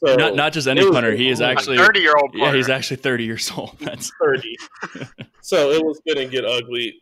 So 0.04 0.14
not 0.14 0.34
not 0.34 0.52
just 0.52 0.68
any 0.68 0.82
punter. 0.90 1.12
He 1.12 1.30
is 1.30 1.40
actually 1.40 1.78
thirty 1.78 2.00
year 2.00 2.12
old. 2.14 2.34
Yeah, 2.34 2.52
he's 2.52 2.68
actually 2.68 2.98
thirty 2.98 3.24
years 3.24 3.50
old. 3.56 3.78
That's 3.80 4.12
thirty. 4.22 4.54
so 5.40 5.70
it 5.70 5.82
was 5.82 6.02
going 6.06 6.18
to 6.18 6.30
get 6.30 6.44
ugly. 6.44 7.00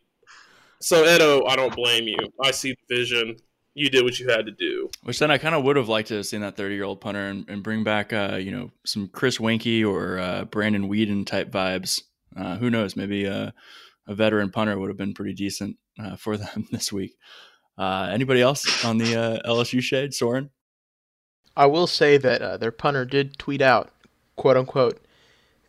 So 0.79 1.03
Edo, 1.03 1.43
I 1.45 1.57
don't 1.57 1.75
blame 1.75 2.07
you. 2.07 2.15
I 2.41 2.51
see 2.51 2.73
the 2.87 2.95
vision 2.95 3.35
you 3.73 3.89
did 3.89 4.03
what 4.03 4.19
you 4.19 4.29
had 4.29 4.45
to 4.45 4.51
do. 4.51 4.89
Which 5.03 5.19
then 5.19 5.31
I 5.31 5.37
kind 5.37 5.55
of 5.55 5.63
would 5.63 5.75
have 5.75 5.89
liked 5.89 6.09
to 6.09 6.15
have 6.15 6.25
seen 6.25 6.41
that 6.41 6.57
30 6.57 6.75
year 6.75 6.83
old 6.83 7.01
punter 7.01 7.27
and, 7.27 7.47
and, 7.49 7.63
bring 7.63 7.83
back, 7.83 8.11
uh, 8.13 8.37
you 8.39 8.51
know, 8.51 8.71
some 8.85 9.07
Chris 9.07 9.37
Weinke 9.37 9.85
or 9.85 10.19
uh, 10.19 10.45
Brandon 10.45 10.89
Weeden 10.89 11.25
type 11.25 11.51
vibes. 11.51 12.01
Uh, 12.35 12.57
who 12.57 12.69
knows? 12.69 12.95
Maybe 12.95 13.25
a, 13.25 13.53
a, 14.07 14.15
veteran 14.15 14.51
punter 14.51 14.77
would 14.77 14.89
have 14.89 14.97
been 14.97 15.13
pretty 15.13 15.33
decent 15.33 15.77
uh, 15.99 16.15
for 16.15 16.37
them 16.37 16.67
this 16.71 16.91
week. 16.91 17.15
Uh, 17.77 18.09
anybody 18.11 18.41
else 18.41 18.83
on 18.83 18.97
the 18.97 19.15
uh, 19.15 19.49
LSU 19.49 19.81
shade, 19.81 20.13
Soren? 20.13 20.49
I 21.55 21.65
will 21.65 21.87
say 21.87 22.17
that 22.17 22.59
their 22.59 22.71
punter 22.71 23.05
did 23.05 23.37
tweet 23.37 23.61
out, 23.61 23.91
quote 24.35 24.57
unquote, 24.57 24.99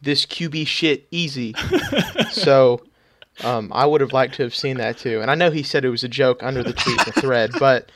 this 0.02 0.26
QB 0.26 0.66
shit 0.66 1.06
easy. 1.10 1.54
so 2.30 2.82
um, 3.44 3.70
I 3.74 3.86
would 3.86 4.00
have 4.00 4.12
liked 4.12 4.34
to 4.34 4.42
have 4.42 4.54
seen 4.54 4.76
that 4.78 4.98
too. 4.98 5.20
And 5.20 5.30
I 5.30 5.34
know 5.34 5.50
he 5.50 5.62
said 5.62 5.84
it 5.84 5.90
was 5.90 6.04
a 6.04 6.08
joke 6.08 6.42
under 6.42 6.62
the 6.62 6.72
tweet, 6.72 7.04
the 7.04 7.12
thread, 7.12 7.52
but 7.58 7.90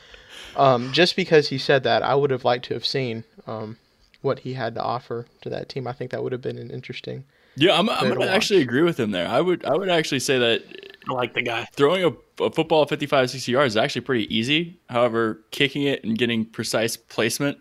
um, 0.55 0.91
just 0.91 1.15
because 1.15 1.49
he 1.49 1.57
said 1.57 1.83
that, 1.83 2.03
I 2.03 2.15
would 2.15 2.31
have 2.31 2.45
liked 2.45 2.65
to 2.65 2.73
have 2.73 2.85
seen 2.85 3.23
um, 3.47 3.77
what 4.21 4.39
he 4.39 4.53
had 4.53 4.75
to 4.75 4.81
offer 4.81 5.25
to 5.41 5.49
that 5.49 5.69
team. 5.69 5.87
I 5.87 5.93
think 5.93 6.11
that 6.11 6.23
would 6.23 6.31
have 6.31 6.41
been 6.41 6.57
an 6.57 6.71
interesting. 6.71 7.25
Yeah, 7.55 7.77
I'm, 7.77 7.89
I'm 7.89 8.09
going 8.09 8.21
to 8.21 8.29
actually 8.29 8.61
agree 8.61 8.81
with 8.81 8.99
him 8.99 9.11
there. 9.11 9.27
I 9.27 9.39
would 9.39 9.63
I 9.63 9.75
would 9.75 9.89
actually 9.89 10.19
say 10.19 10.37
that 10.39 10.63
I 11.07 11.13
like 11.13 11.33
the 11.33 11.41
guy 11.41 11.65
throwing 11.73 12.03
a, 12.03 12.43
a 12.43 12.51
football 12.51 12.81
at 12.81 12.89
55, 12.89 13.29
60 13.29 13.51
yards 13.51 13.73
is 13.73 13.77
actually 13.77 14.01
pretty 14.01 14.35
easy. 14.35 14.77
However, 14.89 15.41
kicking 15.51 15.83
it 15.83 16.03
and 16.03 16.17
getting 16.17 16.45
precise 16.45 16.97
placement, 16.97 17.57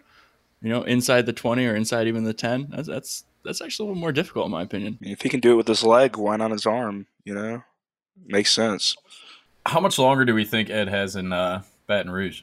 you 0.62 0.68
know, 0.68 0.83
inside 0.83 1.27
the 1.27 1.33
20 1.33 1.64
or 1.66 1.77
inside 1.77 2.09
even 2.09 2.25
the 2.25 2.35
10, 2.35 2.68
that's 2.70 2.88
that's 2.88 3.25
that's 3.44 3.61
actually 3.61 3.85
a 3.85 3.88
little 3.88 4.01
more 4.01 4.12
difficult 4.12 4.47
in 4.47 4.53
my 4.53 4.62
opinion. 4.62 4.99
If 5.01 5.23
he 5.23 5.29
can 5.29 5.40
do 5.40 5.53
it 5.53 5.57
with 5.57 5.68
his 5.68 5.85
leg, 5.85 6.16
why 6.16 6.37
not 6.37 6.51
his 6.51 6.66
arm? 6.66 7.07
You 7.25 7.35
know 7.35 7.62
makes 8.27 8.53
sense. 8.53 8.96
How 9.66 9.81
much 9.81 9.98
longer 9.98 10.24
do 10.24 10.35
we 10.35 10.44
think 10.44 10.70
Ed 10.70 10.88
has 10.88 11.16
in 11.16 11.33
uh, 11.33 11.62
Baton 11.87 12.11
Rouge? 12.11 12.42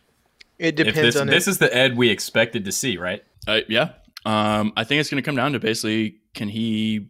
It 0.58 0.76
depends 0.76 1.02
this, 1.02 1.16
on 1.16 1.28
this 1.28 1.48
it. 1.48 1.52
is 1.52 1.58
the 1.58 1.76
Ed 1.76 1.98
we 1.98 2.10
expected 2.10 2.66
to 2.66 2.72
see, 2.72 2.98
right? 2.98 3.24
Uh, 3.48 3.62
yeah. 3.68 3.94
Um, 4.26 4.74
I 4.78 4.84
think 4.84 5.00
it's 5.00 5.10
going 5.10 5.22
to 5.22 5.26
come 5.26 5.36
down 5.36 5.54
to 5.54 5.60
basically 5.60 6.18
can 6.34 6.50
he 6.50 7.08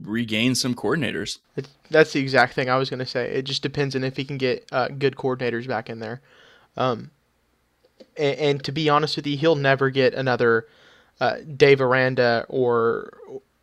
regain 0.00 0.54
some 0.54 0.74
coordinators. 0.74 1.38
It, 1.56 1.68
that's 1.90 2.12
the 2.12 2.20
exact 2.20 2.54
thing 2.54 2.68
I 2.68 2.76
was 2.76 2.90
going 2.90 3.00
to 3.00 3.06
say. 3.06 3.30
It 3.30 3.42
just 3.42 3.62
depends 3.62 3.96
on 3.96 4.04
if 4.04 4.16
he 4.16 4.24
can 4.24 4.38
get 4.38 4.68
uh, 4.72 4.88
good 4.88 5.16
coordinators 5.16 5.66
back 5.66 5.90
in 5.90 5.98
there. 6.00 6.20
Um, 6.76 7.10
and, 8.16 8.38
and, 8.38 8.64
to 8.64 8.72
be 8.72 8.88
honest 8.88 9.16
with 9.16 9.26
you, 9.26 9.36
he'll 9.36 9.56
never 9.56 9.90
get 9.90 10.14
another 10.14 10.66
uh, 11.20 11.36
Dave 11.56 11.80
Aranda 11.80 12.46
or 12.48 13.12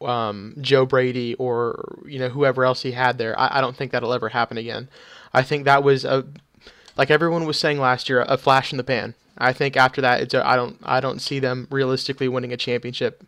um, 0.02 0.56
Joe 0.62 0.86
Brady 0.86 1.36
or 1.36 2.04
you 2.06 2.20
know 2.20 2.30
whoever 2.30 2.66
else 2.66 2.82
he 2.82 2.92
had 2.92 3.18
there. 3.18 3.40
I, 3.40 3.58
I 3.58 3.62
don't 3.62 3.76
think 3.76 3.92
that'll 3.92 4.14
ever 4.14 4.30
happen 4.30 4.58
again. 4.58 4.90
I 5.34 5.44
think 5.44 5.66
that 5.66 5.84
was 5.84 6.06
a 6.06 6.26
like 6.98 7.12
everyone 7.12 7.46
was 7.46 7.60
saying 7.60 7.80
last 7.80 8.10
year, 8.10 8.26
a 8.28 8.38
flash 8.38 8.72
in 8.72 8.78
the 8.78 8.84
pan. 8.84 9.14
I 9.38 9.54
think 9.54 9.78
after 9.78 10.02
that, 10.02 10.22
it's 10.22 10.34
a, 10.34 10.46
I 10.46 10.56
don't 10.56 10.78
I 10.84 11.00
don't 11.00 11.20
see 11.20 11.40
them 11.40 11.68
realistically 11.70 12.28
winning 12.28 12.54
a 12.54 12.58
championship 12.58 13.24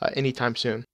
uh, 0.00 0.10
anytime 0.14 0.56
soon. 0.56 0.84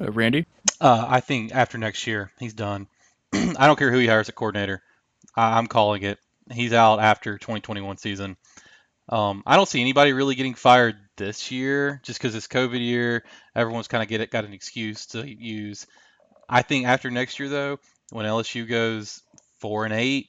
Uh, 0.00 0.10
Randy, 0.10 0.46
uh, 0.80 1.06
I 1.08 1.20
think 1.20 1.54
after 1.54 1.78
next 1.78 2.06
year 2.06 2.30
he's 2.38 2.54
done. 2.54 2.88
I 3.32 3.66
don't 3.66 3.78
care 3.78 3.90
who 3.90 3.98
he 3.98 4.06
hires 4.06 4.28
a 4.28 4.32
coordinator. 4.32 4.82
I, 5.36 5.58
I'm 5.58 5.66
calling 5.66 6.02
it. 6.02 6.18
He's 6.50 6.72
out 6.72 7.00
after 7.00 7.38
2021 7.38 7.96
season. 7.98 8.36
Um, 9.12 9.42
I 9.44 9.56
don't 9.56 9.68
see 9.68 9.82
anybody 9.82 10.14
really 10.14 10.34
getting 10.34 10.54
fired 10.54 10.96
this 11.18 11.50
year 11.50 12.00
just 12.02 12.18
because 12.18 12.34
it's 12.34 12.48
COVID 12.48 12.80
year. 12.80 13.24
Everyone's 13.54 13.86
kind 13.86 14.02
of 14.02 14.08
get 14.08 14.22
it, 14.22 14.30
got 14.30 14.46
an 14.46 14.54
excuse 14.54 15.04
to 15.08 15.28
use. 15.28 15.86
I 16.48 16.62
think 16.62 16.86
after 16.86 17.10
next 17.10 17.38
year 17.38 17.50
though, 17.50 17.78
when 18.10 18.24
LSU 18.24 18.66
goes 18.66 19.22
four 19.60 19.84
and 19.84 19.92
eight, 19.92 20.28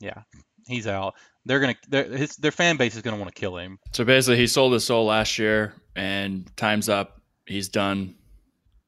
yeah, 0.00 0.22
he's 0.66 0.88
out. 0.88 1.14
They're 1.44 1.60
gonna 1.60 1.76
their 1.88 2.04
his 2.04 2.34
their 2.34 2.50
fan 2.50 2.76
base 2.76 2.96
is 2.96 3.02
gonna 3.02 3.18
want 3.18 3.32
to 3.32 3.40
kill 3.40 3.56
him. 3.56 3.78
So 3.92 4.04
basically, 4.04 4.38
he 4.38 4.48
sold 4.48 4.72
his 4.72 4.84
soul 4.84 5.06
last 5.06 5.38
year, 5.38 5.74
and 5.94 6.44
time's 6.56 6.88
up. 6.88 7.20
He's 7.46 7.68
done. 7.68 8.16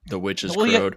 The 0.06 0.18
witch 0.18 0.42
is 0.42 0.56
well, 0.56 0.68
crowed. 0.68 0.96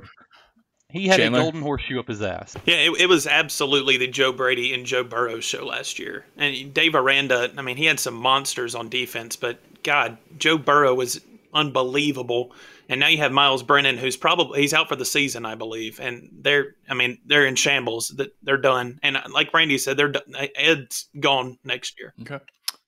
He 0.92 1.08
had 1.08 1.18
Chandler? 1.18 1.40
a 1.40 1.44
golden 1.44 1.62
horseshoe 1.62 2.00
up 2.00 2.08
his 2.08 2.22
ass. 2.22 2.56
Yeah, 2.66 2.78
it, 2.78 3.02
it, 3.02 3.06
was 3.08 3.28
absolutely 3.28 3.98
the 3.98 4.08
Joe 4.08 4.32
Brady 4.32 4.74
and 4.74 4.86
Joe 4.86 5.04
Burrow 5.04 5.40
show 5.40 5.66
last 5.66 6.00
year. 6.00 6.26
And 6.36 6.74
Dave 6.74 6.96
Aranda, 6.96 7.52
I 7.58 7.62
mean, 7.62 7.78
he 7.78 7.86
had 7.86 8.00
some 8.00 8.16
monsters 8.16 8.74
on 8.74 8.90
defense, 8.90 9.36
but 9.36 9.60
God, 9.84 10.18
Joe 10.38 10.58
Burrow 10.58 10.96
was 10.96 11.22
unbelievable. 11.54 12.54
And 12.90 13.00
now 13.00 13.08
you 13.08 13.20
have 13.20 13.32
Myles 13.32 13.62
Brennan, 13.62 13.98
who's 13.98 14.18
probably 14.18 14.62
he's 14.62 14.74
out 14.74 14.90
for 14.90 14.96
the 14.96 15.06
season, 15.06 15.46
I 15.46 15.54
believe. 15.54 16.00
And 16.00 16.30
they're, 16.42 16.76
I 16.90 16.96
mean, 16.96 17.20
they're 17.24 17.46
in 17.46 17.56
shambles. 17.56 18.10
That 18.10 18.36
they're 18.42 18.58
done. 18.58 19.00
And 19.04 19.18
uh, 19.18 19.22
like 19.32 19.54
Randy 19.54 19.78
said, 19.78 19.96
they're 19.96 20.10
done. 20.10 20.24
Ed's 20.56 21.08
gone 21.20 21.60
next 21.64 22.00
year. 22.00 22.16
Okay. 22.22 22.40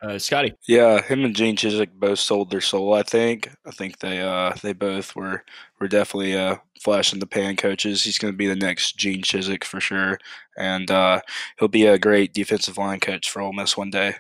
Uh, 0.02 0.18
Scotty. 0.18 0.54
Yeah, 0.68 1.00
him 1.02 1.24
and 1.26 1.36
Gene 1.36 1.56
Chizik 1.56 1.92
both 1.94 2.18
sold 2.20 2.50
their 2.50 2.62
soul. 2.62 2.94
I 2.94 3.04
think. 3.04 3.50
I 3.68 3.72
think 3.72 4.00
they 4.00 4.20
uh 4.20 4.54
they 4.64 4.74
both 4.74 5.16
were 5.16 5.44
were 5.80 5.88
definitely 5.88 6.36
uh 6.36 6.58
flash 6.82 7.14
in 7.14 7.20
the 7.20 7.28
pan 7.28 7.56
coaches. 7.56 8.04
He's 8.04 8.18
going 8.18 8.34
to 8.34 8.38
be 8.38 8.48
the 8.48 8.56
next 8.56 8.98
Gene 8.98 9.22
Chizik 9.22 9.64
for 9.64 9.80
sure, 9.80 10.18
and 10.58 10.90
uh, 10.90 11.22
he'll 11.60 11.68
be 11.68 11.86
a 11.86 12.00
great 12.00 12.34
defensive 12.34 12.80
line 12.80 13.00
coach 13.00 13.30
for 13.30 13.42
Ole 13.42 13.54
Miss 13.54 13.78
one 13.78 13.92
day. 13.92 14.16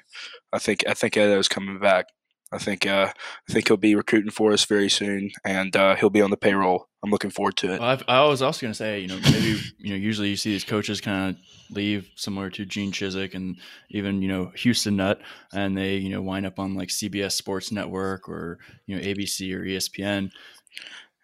I 0.53 0.59
think 0.59 0.83
I 0.87 0.93
think 0.93 1.15
Edo's 1.17 1.47
coming 1.47 1.79
back. 1.79 2.05
I 2.51 2.59
think 2.59 2.85
uh, 2.85 3.11
I 3.49 3.51
think 3.53 3.67
he'll 3.67 3.77
be 3.77 3.95
recruiting 3.95 4.31
for 4.31 4.53
us 4.53 4.65
very 4.65 4.89
soon, 4.89 5.31
and 5.43 5.75
uh, 5.75 5.95
he'll 5.95 6.11
be 6.11 6.21
on 6.21 6.29
the 6.29 6.37
payroll. 6.37 6.89
I'm 7.03 7.09
looking 7.09 7.31
forward 7.31 7.57
to 7.57 7.73
it. 7.73 7.79
Well, 7.79 7.97
i 8.07 8.21
was 8.25 8.41
also 8.41 8.61
going 8.61 8.73
to 8.73 8.77
say, 8.77 8.99
you 8.99 9.07
know, 9.07 9.19
maybe 9.23 9.59
you 9.79 9.89
know, 9.89 9.95
usually 9.95 10.29
you 10.29 10.35
see 10.35 10.51
these 10.51 10.63
coaches 10.63 11.01
kind 11.01 11.31
of 11.35 11.41
leave 11.75 12.09
similar 12.15 12.49
to 12.51 12.65
Gene 12.65 12.91
Chizik 12.91 13.33
and 13.33 13.57
even 13.89 14.21
you 14.21 14.27
know 14.27 14.51
Houston 14.55 14.97
Nutt, 14.97 15.19
and 15.51 15.75
they 15.75 15.95
you 15.95 16.09
know 16.09 16.21
wind 16.21 16.45
up 16.45 16.59
on 16.59 16.75
like 16.75 16.89
CBS 16.89 17.31
Sports 17.31 17.71
Network 17.71 18.29
or 18.29 18.59
you 18.85 18.95
know 18.95 19.01
ABC 19.01 19.53
or 19.53 19.61
ESPN. 19.61 20.31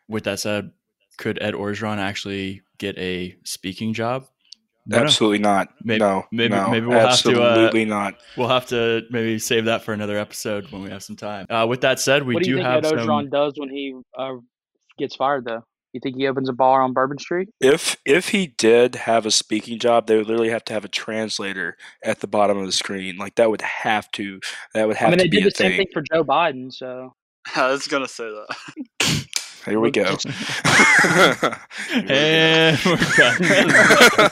With 0.07 0.23
that 0.23 0.39
said, 0.39 0.71
could 1.17 1.37
Ed 1.41 1.53
Orgeron 1.53 1.97
actually 1.97 2.61
get 2.77 2.97
a 2.97 3.37
speaking 3.43 3.93
job 3.93 4.25
Why 4.85 4.97
not? 4.97 5.05
Absolutely 5.07 5.39
not. 5.39 5.69
Maybe, 5.83 5.99
no, 5.99 6.25
maybe, 6.31 6.55
no, 6.55 6.69
maybe 6.69 6.85
we'll 6.87 6.99
have 6.99 7.21
to. 7.21 7.41
absolutely 7.41 7.83
Uh, 7.83 7.85
not. 7.85 8.15
we'll 8.37 8.47
have 8.47 8.67
to 8.67 9.03
maybe 9.11 9.37
save 9.37 9.65
that 9.65 9.83
for 9.83 9.93
another 9.93 10.17
episode 10.17 10.71
when 10.71 10.81
we 10.81 10.89
have 10.89 11.03
some 11.03 11.17
time. 11.17 11.45
Uh, 11.49 11.67
with 11.67 11.81
that 11.81 11.99
said, 11.99 12.23
we 12.23 12.35
what 12.35 12.43
do 12.43 12.49
you 12.49 12.55
do 12.55 12.63
think 12.63 12.85
have 12.85 12.85
Ed 12.85 13.05
some. 13.05 13.29
Does 13.29 13.53
when 13.57 13.69
he 13.69 13.93
uh, 14.17 14.35
gets 14.97 15.15
fired, 15.15 15.45
though? 15.45 15.63
You 15.93 16.01
think 16.01 16.17
he 16.17 16.27
opens 16.27 16.49
a 16.49 16.53
bar 16.53 16.81
on 16.81 16.93
Bourbon 16.93 17.17
Street? 17.17 17.49
If 17.60 17.97
if 18.05 18.29
he 18.29 18.47
did 18.47 18.95
have 18.95 19.25
a 19.25 19.31
speaking 19.31 19.79
job, 19.79 20.05
they 20.05 20.17
would 20.17 20.27
literally 20.27 20.49
have 20.49 20.65
to 20.65 20.73
have 20.73 20.86
a 20.86 20.89
translator 20.89 21.77
at 22.03 22.19
the 22.19 22.27
bottom 22.27 22.57
of 22.57 22.65
the 22.65 22.71
screen. 22.71 23.17
Like 23.17 23.36
that 23.36 23.49
would 23.49 23.62
have 23.62 24.12
to 24.12 24.39
that 24.73 24.88
would 24.88 24.97
have 24.97 25.07
I 25.07 25.12
mean, 25.12 25.19
to 25.19 25.23
they 25.23 25.29
be 25.29 25.38
did 25.38 25.47
a 25.47 25.49
the 25.49 25.55
same 25.55 25.71
thing. 25.71 25.77
thing 25.77 25.88
for 25.93 26.01
Joe 26.01 26.23
Biden, 26.23 26.71
so 26.71 27.15
I 27.55 27.71
was 27.71 27.88
gonna 27.88 28.07
say 28.07 28.25
that. 28.25 28.55
Here 29.65 29.79
we 29.79 29.91
go. 29.91 30.03
and 32.10 32.79
we're 32.86 32.97
done. 33.17 34.31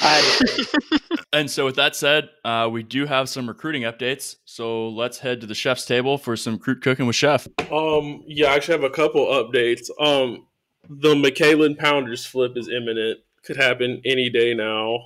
I 0.00 0.08
had 0.08 0.46
to 0.46 0.46
say 0.46 0.62
it. 0.62 1.20
and 1.32 1.50
so, 1.50 1.64
with 1.64 1.76
that 1.76 1.96
said, 1.96 2.28
uh, 2.44 2.68
we 2.70 2.82
do 2.82 3.06
have 3.06 3.28
some 3.28 3.48
recruiting 3.48 3.82
updates. 3.82 4.36
So 4.44 4.88
let's 4.88 5.18
head 5.18 5.40
to 5.40 5.46
the 5.46 5.54
chef's 5.54 5.84
table 5.84 6.18
for 6.18 6.36
some 6.36 6.54
recruit 6.54 6.82
cooking 6.82 7.06
with 7.06 7.16
Chef. 7.16 7.46
Um, 7.70 8.22
yeah, 8.26 8.50
I 8.50 8.56
actually 8.56 8.74
have 8.74 8.84
a 8.84 8.90
couple 8.90 9.26
updates. 9.26 9.88
Um, 10.00 10.46
the 10.88 11.14
McKalen 11.14 11.78
Pounders 11.78 12.24
flip 12.24 12.56
is 12.56 12.68
imminent. 12.68 13.20
Could 13.44 13.56
happen 13.56 14.02
any 14.04 14.30
day 14.30 14.54
now, 14.54 14.98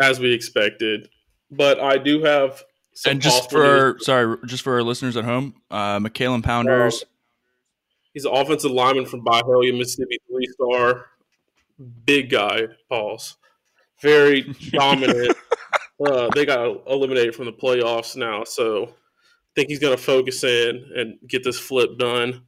as 0.00 0.18
we 0.18 0.32
expected. 0.32 1.08
But 1.50 1.80
I 1.80 1.98
do 1.98 2.22
have 2.22 2.62
some 2.94 3.12
and 3.12 3.22
just 3.22 3.50
for 3.50 3.58
news. 3.58 3.68
our, 3.68 3.98
sorry, 4.00 4.36
just 4.46 4.62
for 4.62 4.74
our 4.74 4.82
listeners 4.82 5.16
at 5.16 5.24
home, 5.24 5.54
uh, 5.70 5.98
McKalen 5.98 6.42
Pounders. 6.42 7.04
He's 8.14 8.24
an 8.24 8.32
offensive 8.34 8.70
lineman 8.70 9.04
from 9.04 9.22
Byhalia, 9.22 9.76
Mississippi, 9.76 10.16
three 10.30 10.46
star, 10.46 11.06
big 12.06 12.30
guy. 12.30 12.62
Pause. 12.88 13.36
Very 14.00 14.42
dominant. 14.72 15.36
uh, 16.04 16.28
they 16.34 16.44
got 16.44 16.86
eliminated 16.88 17.34
from 17.34 17.46
the 17.46 17.52
playoffs 17.52 18.16
now, 18.16 18.44
so 18.44 18.84
I 18.84 18.90
think 19.54 19.68
he's 19.68 19.78
going 19.78 19.96
to 19.96 20.02
focus 20.02 20.44
in 20.44 20.90
and 20.94 21.18
get 21.26 21.44
this 21.44 21.58
flip 21.58 21.98
done. 21.98 22.42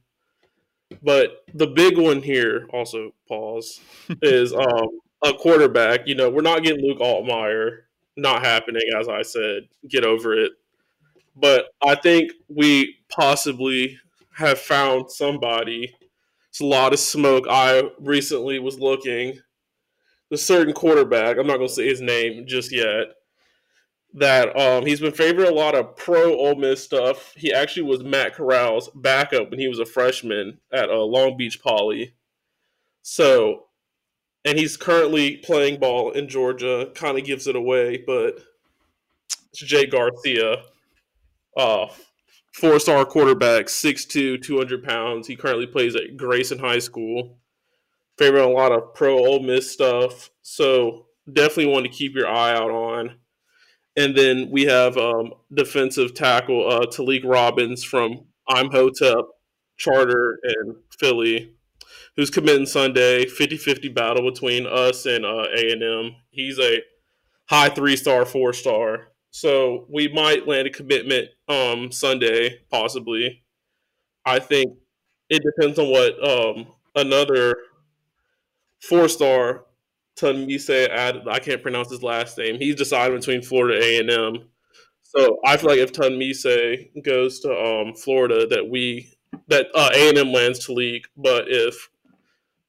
But 1.03 1.43
the 1.53 1.67
big 1.67 1.97
one 1.97 2.21
here, 2.21 2.67
also 2.73 3.11
pause, 3.27 3.79
is 4.21 4.53
um, 4.53 4.99
a 5.23 5.33
quarterback. 5.33 6.07
You 6.07 6.15
know, 6.15 6.29
we're 6.29 6.41
not 6.41 6.63
getting 6.63 6.85
Luke 6.85 6.99
Altmyer. 6.99 7.81
Not 8.17 8.43
happening, 8.43 8.81
as 8.97 9.07
I 9.07 9.21
said. 9.21 9.69
Get 9.87 10.03
over 10.03 10.33
it. 10.33 10.51
But 11.35 11.65
I 11.81 11.95
think 11.95 12.33
we 12.49 12.97
possibly 13.09 13.97
have 14.33 14.59
found 14.59 15.09
somebody. 15.09 15.95
It's 16.49 16.59
a 16.59 16.65
lot 16.65 16.91
of 16.91 16.99
smoke. 16.99 17.45
I 17.49 17.83
recently 17.99 18.59
was 18.59 18.79
looking. 18.79 19.39
The 20.29 20.37
certain 20.37 20.73
quarterback, 20.73 21.37
I'm 21.37 21.47
not 21.47 21.57
going 21.57 21.67
to 21.67 21.73
say 21.73 21.87
his 21.87 22.01
name 22.01 22.45
just 22.47 22.71
yet, 22.71 23.15
that 24.13 24.55
um, 24.59 24.85
he's 24.85 24.99
been 24.99 25.11
favored 25.11 25.47
a 25.47 25.53
lot 25.53 25.75
of 25.75 25.95
pro 25.95 26.35
Ole 26.35 26.55
Miss 26.55 26.83
stuff. 26.83 27.33
He 27.35 27.53
actually 27.53 27.83
was 27.83 28.03
Matt 28.03 28.35
Corral's 28.35 28.89
backup 28.95 29.51
when 29.51 29.59
he 29.59 29.67
was 29.67 29.79
a 29.79 29.85
freshman 29.85 30.59
at 30.71 30.89
uh, 30.89 31.03
Long 31.03 31.37
Beach 31.37 31.61
Poly. 31.61 32.15
So, 33.01 33.65
and 34.45 34.57
he's 34.57 34.77
currently 34.77 35.37
playing 35.37 35.79
ball 35.79 36.11
in 36.11 36.27
Georgia. 36.27 36.91
Kind 36.95 37.17
of 37.17 37.25
gives 37.25 37.47
it 37.47 37.55
away, 37.55 38.03
but 38.05 38.39
it's 39.51 39.61
Jay 39.61 39.85
Garcia, 39.85 40.63
uh, 41.57 41.87
four 42.53 42.79
star 42.79 43.05
quarterback, 43.05 43.65
6'2, 43.65 44.41
200 44.41 44.83
pounds. 44.83 45.27
He 45.27 45.35
currently 45.35 45.67
plays 45.67 45.95
at 45.95 46.17
Grayson 46.17 46.59
High 46.59 46.79
School. 46.79 47.37
Favoring 48.19 48.43
a 48.43 48.53
lot 48.53 48.73
of 48.73 48.93
pro 48.93 49.17
Ole 49.17 49.41
Miss 49.41 49.71
stuff. 49.71 50.29
So, 50.41 51.05
definitely 51.31 51.67
want 51.67 51.85
to 51.85 51.91
keep 51.91 52.15
your 52.15 52.27
eye 52.27 52.53
out 52.53 52.69
on. 52.69 53.15
And 53.95 54.13
then 54.13 54.49
we 54.51 54.63
have 54.65 54.97
um, 54.97 55.33
defensive 55.53 56.13
tackle 56.13 56.69
uh, 56.69 56.85
Taleeq 56.85 57.23
Robbins 57.23 57.81
from 57.83 58.25
Imhotep, 58.49 59.25
Charter, 59.77 60.37
and 60.43 60.75
Philly, 60.99 61.53
who's 62.17 62.29
committing 62.29 62.65
Sunday. 62.65 63.25
50-50 63.25 63.95
battle 63.95 64.29
between 64.29 64.67
us 64.67 65.05
and 65.05 65.23
uh, 65.25 65.45
A&M. 65.55 66.15
He's 66.29 66.59
a 66.59 66.81
high 67.49 67.69
three-star, 67.69 68.25
four-star. 68.25 69.13
So 69.31 69.85
we 69.89 70.09
might 70.09 70.45
land 70.45 70.67
a 70.67 70.71
commitment 70.71 71.29
um, 71.47 71.89
Sunday, 71.91 72.59
possibly. 72.69 73.43
I 74.25 74.39
think 74.39 74.73
it 75.29 75.41
depends 75.41 75.79
on 75.79 75.87
what 75.87 76.27
um, 76.27 76.67
another 76.95 77.55
four-star 78.81 79.65
Tunmise 80.19 80.89
added. 80.89 81.27
I 81.27 81.39
can't 81.39 81.61
pronounce 81.61 81.89
his 81.89 82.03
last 82.03 82.37
name. 82.37 82.57
He's 82.59 82.75
decided 82.75 83.17
between 83.17 83.41
Florida 83.41 83.79
A 83.81 83.99
and 83.99 84.09
M. 84.09 84.49
So 85.03 85.39
I 85.45 85.57
feel 85.57 85.69
like 85.69 85.79
if 85.79 85.93
Tunmise 85.93 87.03
goes 87.03 87.39
to 87.41 87.51
um, 87.51 87.95
Florida, 87.95 88.45
that 88.47 88.69
we 88.69 89.11
that 89.47 89.67
uh, 89.73 89.89
A 89.95 90.09
and 90.09 90.17
M 90.17 90.31
lands 90.31 90.65
Taleeq. 90.65 91.03
But 91.17 91.45
if 91.47 91.89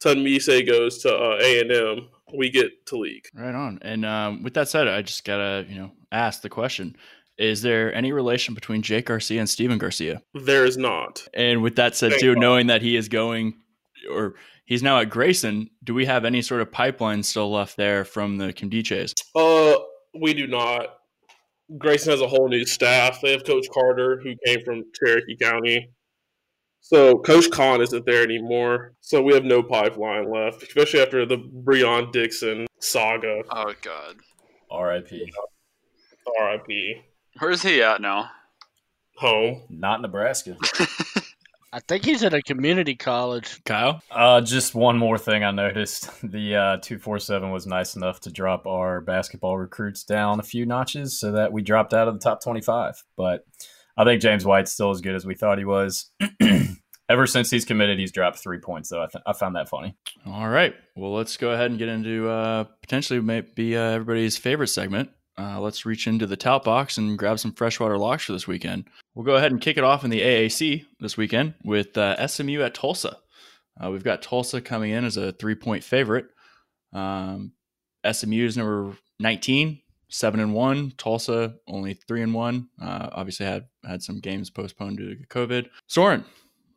Tunmise 0.02 0.66
goes 0.66 0.98
to 0.98 1.14
uh, 1.14 1.38
A 1.40 1.60
and 1.60 1.72
M, 1.72 2.08
we 2.34 2.50
get 2.50 2.86
Taleeq. 2.86 3.26
Right 3.34 3.54
on. 3.54 3.78
And 3.82 4.06
um, 4.06 4.42
with 4.42 4.54
that 4.54 4.68
said, 4.68 4.88
I 4.88 5.02
just 5.02 5.24
gotta 5.24 5.66
you 5.68 5.76
know 5.76 5.92
ask 6.12 6.42
the 6.42 6.48
question: 6.48 6.96
Is 7.36 7.62
there 7.62 7.92
any 7.94 8.12
relation 8.12 8.54
between 8.54 8.82
Jake 8.82 9.06
Garcia 9.06 9.40
and 9.40 9.50
Steven 9.50 9.78
Garcia? 9.78 10.22
There 10.34 10.64
is 10.64 10.78
not. 10.78 11.26
And 11.34 11.62
with 11.62 11.76
that 11.76 11.96
said, 11.96 12.12
Thank 12.12 12.22
too, 12.22 12.34
God. 12.34 12.40
knowing 12.40 12.66
that 12.68 12.80
he 12.80 12.96
is 12.96 13.08
going 13.08 13.54
or 14.10 14.34
he's 14.70 14.82
now 14.82 15.00
at 15.00 15.10
Grayson, 15.10 15.68
do 15.84 15.92
we 15.92 16.06
have 16.06 16.24
any 16.24 16.40
sort 16.40 16.62
of 16.62 16.72
pipeline 16.72 17.22
still 17.22 17.52
left 17.52 17.76
there 17.76 18.06
from 18.06 18.38
the 18.38 18.54
Kimdiches? 18.54 19.12
Uh, 19.34 19.78
we 20.18 20.32
do 20.32 20.46
not. 20.46 20.86
Grayson 21.76 22.10
has 22.10 22.22
a 22.22 22.26
whole 22.26 22.48
new 22.48 22.64
staff. 22.64 23.20
They 23.20 23.32
have 23.32 23.44
Coach 23.44 23.66
Carter, 23.72 24.18
who 24.22 24.34
came 24.46 24.64
from 24.64 24.84
Cherokee 24.94 25.36
County. 25.36 25.90
So 26.80 27.18
Coach 27.18 27.50
Khan 27.50 27.82
isn't 27.82 28.06
there 28.06 28.22
anymore. 28.22 28.94
So 29.00 29.22
we 29.22 29.34
have 29.34 29.44
no 29.44 29.62
pipeline 29.62 30.32
left, 30.32 30.62
especially 30.62 31.00
after 31.00 31.26
the 31.26 31.36
Breon 31.36 32.10
Dixon 32.10 32.66
saga. 32.80 33.42
Oh 33.50 33.74
God, 33.82 34.16
R.I.P. 34.70 35.30
R.I.P. 36.40 37.02
where's 37.38 37.62
he 37.62 37.82
at 37.82 38.00
now? 38.00 38.30
Home. 39.18 39.62
Not 39.68 40.00
Nebraska. 40.00 40.56
I 41.72 41.78
think 41.78 42.04
he's 42.04 42.24
at 42.24 42.34
a 42.34 42.42
community 42.42 42.96
college. 42.96 43.62
Kyle? 43.64 44.02
Uh, 44.10 44.40
just 44.40 44.74
one 44.74 44.98
more 44.98 45.18
thing 45.18 45.44
I 45.44 45.50
noticed. 45.52 46.10
The 46.30 46.54
uh, 46.56 46.76
247 46.78 47.50
was 47.50 47.66
nice 47.66 47.96
enough 47.96 48.20
to 48.20 48.30
drop 48.30 48.66
our 48.66 49.00
basketball 49.00 49.56
recruits 49.56 50.04
down 50.04 50.38
a 50.38 50.44
few 50.44 50.64
notches 50.64 51.18
so 51.18 51.32
that 51.32 51.52
we 51.52 51.62
dropped 51.62 51.92
out 51.94 52.08
of 52.08 52.14
the 52.14 52.20
top 52.20 52.42
25. 52.42 53.02
But 53.16 53.44
I 53.96 54.04
think 54.04 54.22
James 54.22 54.44
White's 54.44 54.72
still 54.72 54.90
as 54.90 55.00
good 55.00 55.14
as 55.14 55.26
we 55.26 55.34
thought 55.34 55.58
he 55.58 55.64
was. 55.64 56.10
Ever 57.08 57.26
since 57.26 57.50
he's 57.50 57.64
committed, 57.64 57.98
he's 57.98 58.12
dropped 58.12 58.38
three 58.38 58.58
points, 58.58 58.90
though. 58.90 59.02
I, 59.02 59.06
th- 59.06 59.24
I 59.26 59.32
found 59.32 59.56
that 59.56 59.68
funny. 59.68 59.96
All 60.26 60.48
right. 60.48 60.74
Well, 60.94 61.12
let's 61.12 61.36
go 61.36 61.50
ahead 61.50 61.70
and 61.70 61.78
get 61.78 61.88
into 61.88 62.28
uh, 62.28 62.64
potentially 62.82 63.20
maybe 63.20 63.76
uh, 63.76 63.80
everybody's 63.80 64.36
favorite 64.36 64.68
segment. 64.68 65.10
Uh, 65.40 65.58
let's 65.58 65.86
reach 65.86 66.06
into 66.06 66.26
the 66.26 66.36
tout 66.36 66.64
box 66.64 66.98
and 66.98 67.18
grab 67.18 67.38
some 67.38 67.52
freshwater 67.52 67.96
locks 67.96 68.24
for 68.24 68.32
this 68.32 68.46
weekend. 68.46 68.84
We'll 69.14 69.24
go 69.24 69.36
ahead 69.36 69.52
and 69.52 69.60
kick 69.60 69.78
it 69.78 69.84
off 69.84 70.04
in 70.04 70.10
the 70.10 70.20
AAC 70.20 70.84
this 70.98 71.16
weekend 71.16 71.54
with 71.64 71.96
uh, 71.96 72.26
SMU 72.26 72.60
at 72.60 72.74
Tulsa. 72.74 73.16
Uh, 73.82 73.90
we've 73.90 74.04
got 74.04 74.20
Tulsa 74.20 74.60
coming 74.60 74.90
in 74.90 75.04
as 75.04 75.16
a 75.16 75.32
three 75.32 75.54
point 75.54 75.82
favorite. 75.82 76.26
Um, 76.92 77.52
SMU 78.10 78.44
is 78.44 78.58
number 78.58 78.94
19, 79.18 79.80
7 80.08 80.40
and 80.40 80.52
1. 80.52 80.92
Tulsa 80.98 81.54
only 81.66 81.94
3 81.94 82.22
and 82.22 82.34
1. 82.34 82.68
Uh, 82.82 83.08
obviously, 83.12 83.46
had, 83.46 83.64
had 83.82 84.02
some 84.02 84.20
games 84.20 84.50
postponed 84.50 84.98
due 84.98 85.14
to 85.14 85.26
COVID. 85.26 85.70
Soren, 85.86 86.24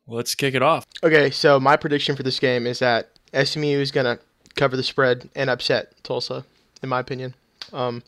let's 0.06 0.34
kick 0.34 0.54
it 0.54 0.62
off. 0.62 0.86
Okay, 1.02 1.30
so 1.30 1.60
my 1.60 1.76
prediction 1.76 2.16
for 2.16 2.22
this 2.22 2.40
game 2.40 2.66
is 2.66 2.78
that 2.78 3.10
SMU 3.34 3.78
is 3.78 3.90
going 3.90 4.06
to 4.06 4.18
cover 4.54 4.76
the 4.76 4.82
spread 4.82 5.28
and 5.34 5.50
upset 5.50 5.92
Tulsa, 6.02 6.46
in 6.82 6.88
my 6.88 7.00
opinion. 7.00 7.34
Um, 7.74 8.02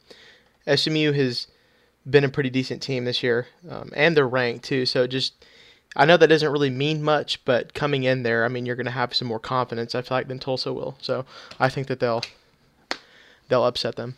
SMU 0.75 1.13
has 1.13 1.47
been 2.09 2.25
a 2.25 2.29
pretty 2.29 2.51
decent 2.51 2.83
team 2.83 3.05
this 3.05 3.23
year, 3.23 3.47
um, 3.69 3.91
and 3.95 4.17
they're 4.17 4.29
ranked 4.29 4.65
too. 4.65 4.87
So 4.87 5.07
just, 5.07 5.45
I 5.97 6.05
know 6.05 6.17
that 6.17 6.29
doesn't 6.29 6.51
really 6.51 6.71
mean 6.71 7.03
much, 7.03 7.45
but 7.45 7.75
coming 7.75 8.05
in 8.05 8.23
there, 8.23 8.45
I 8.45 8.49
mean, 8.49 8.67
you're 8.67 8.77
going 8.77 8.87
to 8.87 8.93
have 8.93 9.15
some 9.15 9.29
more 9.29 9.41
confidence. 9.41 9.95
I 9.95 10.03
feel 10.03 10.19
like 10.19 10.29
than 10.29 10.39
Tulsa 10.39 10.73
will. 10.73 10.97
So 11.01 11.25
I 11.59 11.69
think 11.69 11.89
that 11.89 12.01
they'll 12.01 12.23
they'll 13.49 13.65
upset 13.65 13.97
them. 13.97 14.17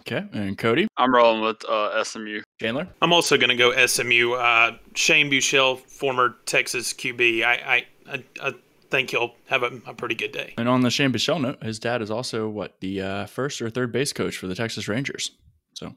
Okay. 0.00 0.26
And 0.32 0.58
Cody, 0.58 0.88
I'm 0.96 1.14
rolling 1.14 1.42
with 1.42 1.64
uh, 1.64 2.02
SMU. 2.02 2.42
Chandler. 2.60 2.88
I'm 3.00 3.12
also 3.12 3.36
going 3.36 3.50
to 3.50 3.56
go 3.56 3.86
SMU. 3.86 4.32
Uh, 4.32 4.76
Shane 4.94 5.30
Buechele, 5.30 5.78
former 5.78 6.36
Texas 6.44 6.92
QB. 6.92 7.44
I, 7.44 7.52
I, 7.52 7.86
I, 8.12 8.24
I 8.42 8.54
think 8.90 9.10
he'll 9.10 9.34
have 9.46 9.62
a, 9.62 9.80
a 9.86 9.94
pretty 9.94 10.16
good 10.16 10.32
day. 10.32 10.54
And 10.58 10.68
on 10.68 10.80
the 10.80 10.90
Shane 10.90 11.12
Buechele 11.12 11.40
note, 11.40 11.62
his 11.62 11.78
dad 11.78 12.02
is 12.02 12.10
also 12.10 12.48
what 12.48 12.80
the 12.80 13.00
uh, 13.00 13.26
first 13.26 13.62
or 13.62 13.70
third 13.70 13.92
base 13.92 14.12
coach 14.12 14.36
for 14.36 14.48
the 14.48 14.54
Texas 14.56 14.88
Rangers. 14.88 15.30
So, 15.82 15.96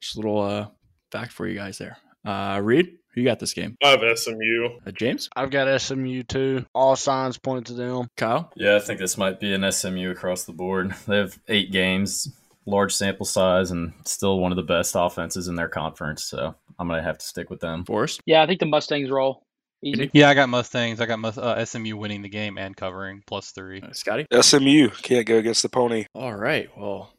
just 0.00 0.16
a 0.16 0.18
little 0.18 0.40
uh, 0.42 0.66
fact 1.12 1.32
for 1.32 1.46
you 1.46 1.54
guys 1.54 1.78
there. 1.78 1.96
Uh, 2.24 2.60
Reed, 2.62 2.98
Who 3.14 3.20
you 3.20 3.26
got 3.26 3.38
this 3.38 3.52
game? 3.54 3.76
I 3.82 3.88
have 3.90 4.18
SMU. 4.18 4.78
Uh, 4.86 4.90
James? 4.90 5.28
I've 5.36 5.50
got 5.50 5.80
SMU 5.80 6.22
too. 6.24 6.64
All 6.74 6.96
signs 6.96 7.38
point 7.38 7.66
to 7.68 7.74
them. 7.74 8.08
Kyle? 8.16 8.52
Yeah, 8.56 8.76
I 8.76 8.80
think 8.80 8.98
this 9.00 9.16
might 9.18 9.38
be 9.40 9.52
an 9.54 9.70
SMU 9.70 10.10
across 10.10 10.44
the 10.44 10.52
board. 10.52 10.94
They 11.06 11.16
have 11.18 11.38
eight 11.48 11.70
games, 11.72 12.32
large 12.66 12.94
sample 12.94 13.26
size, 13.26 13.70
and 13.70 13.92
still 14.04 14.38
one 14.38 14.50
of 14.52 14.56
the 14.56 14.62
best 14.62 14.94
offenses 14.96 15.46
in 15.48 15.54
their 15.56 15.68
conference. 15.68 16.24
So 16.24 16.54
I'm 16.78 16.88
going 16.88 16.98
to 17.00 17.04
have 17.06 17.18
to 17.18 17.24
stick 17.26 17.50
with 17.50 17.60
them. 17.60 17.84
Forrest? 17.84 18.20
Yeah, 18.26 18.42
I 18.42 18.46
think 18.46 18.60
the 18.60 18.66
Mustangs 18.66 19.10
roll. 19.10 19.42
Easy. 19.84 20.10
Yeah, 20.12 20.28
I 20.28 20.34
got 20.34 20.48
Mustangs. 20.48 21.00
I 21.00 21.06
got 21.06 21.18
Mus- 21.18 21.38
uh, 21.38 21.64
SMU 21.64 21.96
winning 21.96 22.22
the 22.22 22.28
game 22.28 22.56
and 22.56 22.76
covering 22.76 23.22
plus 23.26 23.50
three. 23.50 23.80
Uh, 23.80 23.92
Scotty? 23.92 24.26
SMU 24.40 24.90
can't 25.02 25.26
go 25.26 25.38
against 25.38 25.62
the 25.64 25.68
pony. 25.68 26.06
All 26.14 26.32
right. 26.34 26.68
Well, 26.78 27.12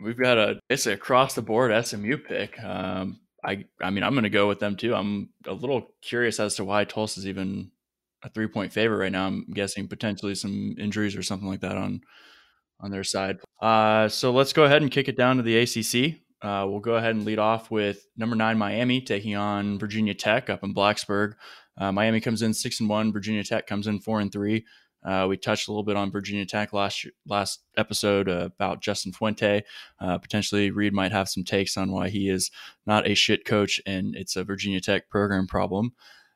we've 0.00 0.18
got 0.18 0.38
a 0.38 0.60
it's 0.68 0.86
across 0.86 1.34
the 1.34 1.42
board 1.42 1.86
SMU 1.86 2.18
pick. 2.18 2.62
Um, 2.62 3.20
I 3.44 3.64
I 3.80 3.90
mean 3.90 4.02
I'm 4.02 4.14
going 4.14 4.24
to 4.24 4.30
go 4.30 4.48
with 4.48 4.60
them 4.60 4.76
too. 4.76 4.94
I'm 4.94 5.30
a 5.46 5.52
little 5.52 5.94
curious 6.02 6.40
as 6.40 6.56
to 6.56 6.64
why 6.64 6.84
Tulsa's 6.84 7.26
even 7.26 7.70
a 8.22 8.30
three 8.30 8.48
point 8.48 8.72
favorite 8.72 8.98
right 8.98 9.12
now. 9.12 9.26
I'm 9.26 9.46
guessing 9.52 9.88
potentially 9.88 10.34
some 10.34 10.74
injuries 10.78 11.16
or 11.16 11.22
something 11.22 11.48
like 11.48 11.60
that 11.60 11.76
on 11.76 12.00
on 12.80 12.90
their 12.90 13.04
side. 13.04 13.38
Uh, 13.60 14.08
so 14.08 14.32
let's 14.32 14.52
go 14.52 14.64
ahead 14.64 14.82
and 14.82 14.90
kick 14.90 15.08
it 15.08 15.16
down 15.16 15.36
to 15.36 15.42
the 15.42 15.58
ACC. 15.58 16.20
Uh, 16.42 16.66
we'll 16.68 16.80
go 16.80 16.96
ahead 16.96 17.14
and 17.14 17.24
lead 17.24 17.38
off 17.38 17.70
with 17.70 18.06
number 18.16 18.36
nine 18.36 18.58
Miami 18.58 19.00
taking 19.00 19.34
on 19.34 19.78
Virginia 19.78 20.12
Tech 20.12 20.50
up 20.50 20.62
in 20.62 20.74
Blacksburg. 20.74 21.34
Uh, 21.78 21.90
Miami 21.90 22.20
comes 22.20 22.42
in 22.42 22.52
six 22.52 22.80
and 22.80 22.88
one. 22.88 23.12
Virginia 23.12 23.42
Tech 23.42 23.66
comes 23.66 23.86
in 23.86 24.00
four 24.00 24.20
and 24.20 24.30
three. 24.30 24.66
Uh, 25.04 25.26
we 25.28 25.36
touched 25.36 25.68
a 25.68 25.70
little 25.70 25.84
bit 25.84 25.96
on 25.96 26.10
Virginia 26.10 26.46
Tech 26.46 26.72
last 26.72 27.06
last 27.26 27.60
episode 27.76 28.28
uh, 28.28 28.48
about 28.54 28.80
Justin 28.80 29.12
Fuente. 29.12 29.62
Uh, 30.00 30.18
potentially, 30.18 30.70
Reed 30.70 30.92
might 30.92 31.12
have 31.12 31.28
some 31.28 31.44
takes 31.44 31.76
on 31.76 31.92
why 31.92 32.08
he 32.08 32.28
is 32.28 32.50
not 32.86 33.06
a 33.06 33.14
shit 33.14 33.44
coach 33.44 33.80
and 33.86 34.14
it's 34.16 34.36
a 34.36 34.44
Virginia 34.44 34.80
Tech 34.80 35.08
program 35.10 35.46
problem. 35.46 35.92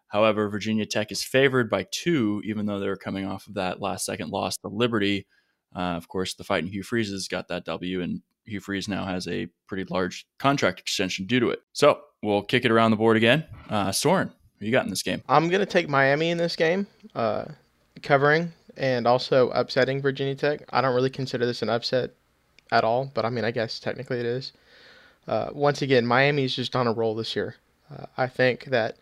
However, 0.08 0.48
Virginia 0.48 0.86
Tech 0.86 1.12
is 1.12 1.22
favored 1.22 1.68
by 1.68 1.86
two, 1.90 2.42
even 2.44 2.66
though 2.66 2.80
they're 2.80 2.96
coming 2.96 3.26
off 3.26 3.46
of 3.46 3.54
that 3.54 3.80
last 3.80 4.04
second 4.04 4.30
loss 4.30 4.56
to 4.58 4.68
Liberty. 4.68 5.26
Uh, 5.74 5.96
of 5.96 6.08
course, 6.08 6.34
the 6.34 6.44
fight 6.44 6.64
in 6.64 6.70
Hugh 6.70 6.82
Freeze's 6.82 7.28
got 7.28 7.48
that 7.48 7.66
W, 7.66 8.00
and 8.00 8.22
Hugh 8.46 8.60
Freeze 8.60 8.88
now 8.88 9.04
has 9.04 9.28
a 9.28 9.48
pretty 9.66 9.84
large 9.84 10.26
contract 10.38 10.80
extension 10.80 11.26
due 11.26 11.40
to 11.40 11.50
it. 11.50 11.60
So 11.72 12.00
we'll 12.22 12.42
kick 12.42 12.64
it 12.64 12.70
around 12.70 12.90
the 12.90 12.96
board 12.96 13.18
again. 13.18 13.44
Uh, 13.68 13.92
Soren, 13.92 14.32
who 14.58 14.66
you 14.66 14.72
got 14.72 14.84
in 14.84 14.90
this 14.90 15.02
game? 15.02 15.22
I'm 15.28 15.50
gonna 15.50 15.66
take 15.66 15.90
Miami 15.90 16.30
in 16.30 16.38
this 16.38 16.56
game, 16.56 16.86
uh, 17.14 17.44
covering 18.02 18.52
and 18.78 19.06
also 19.06 19.50
upsetting 19.50 20.00
Virginia 20.00 20.34
Tech. 20.34 20.62
I 20.70 20.80
don't 20.80 20.94
really 20.94 21.10
consider 21.10 21.44
this 21.44 21.62
an 21.62 21.68
upset 21.68 22.12
at 22.70 22.84
all, 22.84 23.10
but 23.12 23.26
I 23.26 23.30
mean, 23.30 23.44
I 23.44 23.50
guess 23.50 23.78
technically 23.78 24.20
it 24.20 24.26
is. 24.26 24.52
Uh, 25.26 25.50
once 25.52 25.82
again, 25.82 26.06
Miami's 26.06 26.54
just 26.54 26.74
on 26.74 26.86
a 26.86 26.92
roll 26.92 27.14
this 27.14 27.36
year. 27.36 27.56
Uh, 27.92 28.06
I 28.16 28.28
think 28.28 28.66
that 28.66 28.96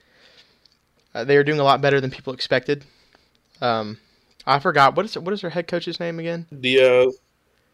uh, 1.14 1.24
they 1.24 1.36
are 1.36 1.44
doing 1.44 1.60
a 1.60 1.64
lot 1.64 1.80
better 1.80 2.00
than 2.00 2.10
people 2.10 2.32
expected. 2.32 2.84
Um, 3.60 3.98
I 4.46 4.58
forgot 4.58 4.96
what 4.96 5.04
is 5.04 5.16
what 5.18 5.32
is 5.32 5.42
their 5.42 5.50
head 5.50 5.68
coach's 5.68 6.00
name 6.00 6.18
again? 6.18 6.46
Diaz. 6.60 7.18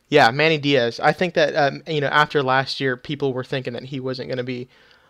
Yeah, 0.09 0.31
Manny 0.31 0.59
Diaz. 0.59 1.01
I 1.01 1.13
think 1.13 1.35
that 1.35 1.55
um, 1.55 1.83
you 1.87 2.01
know 2.01 2.09
after 2.09 2.43
last 2.43 2.81
year, 2.81 2.97
people 2.97 3.33
were 3.33 3.45
thinking 3.45 3.73
that 3.75 3.85
he 3.85 4.01
wasn't 4.01 4.29
going 4.29 4.39
to 4.39 4.45
be 4.45 4.69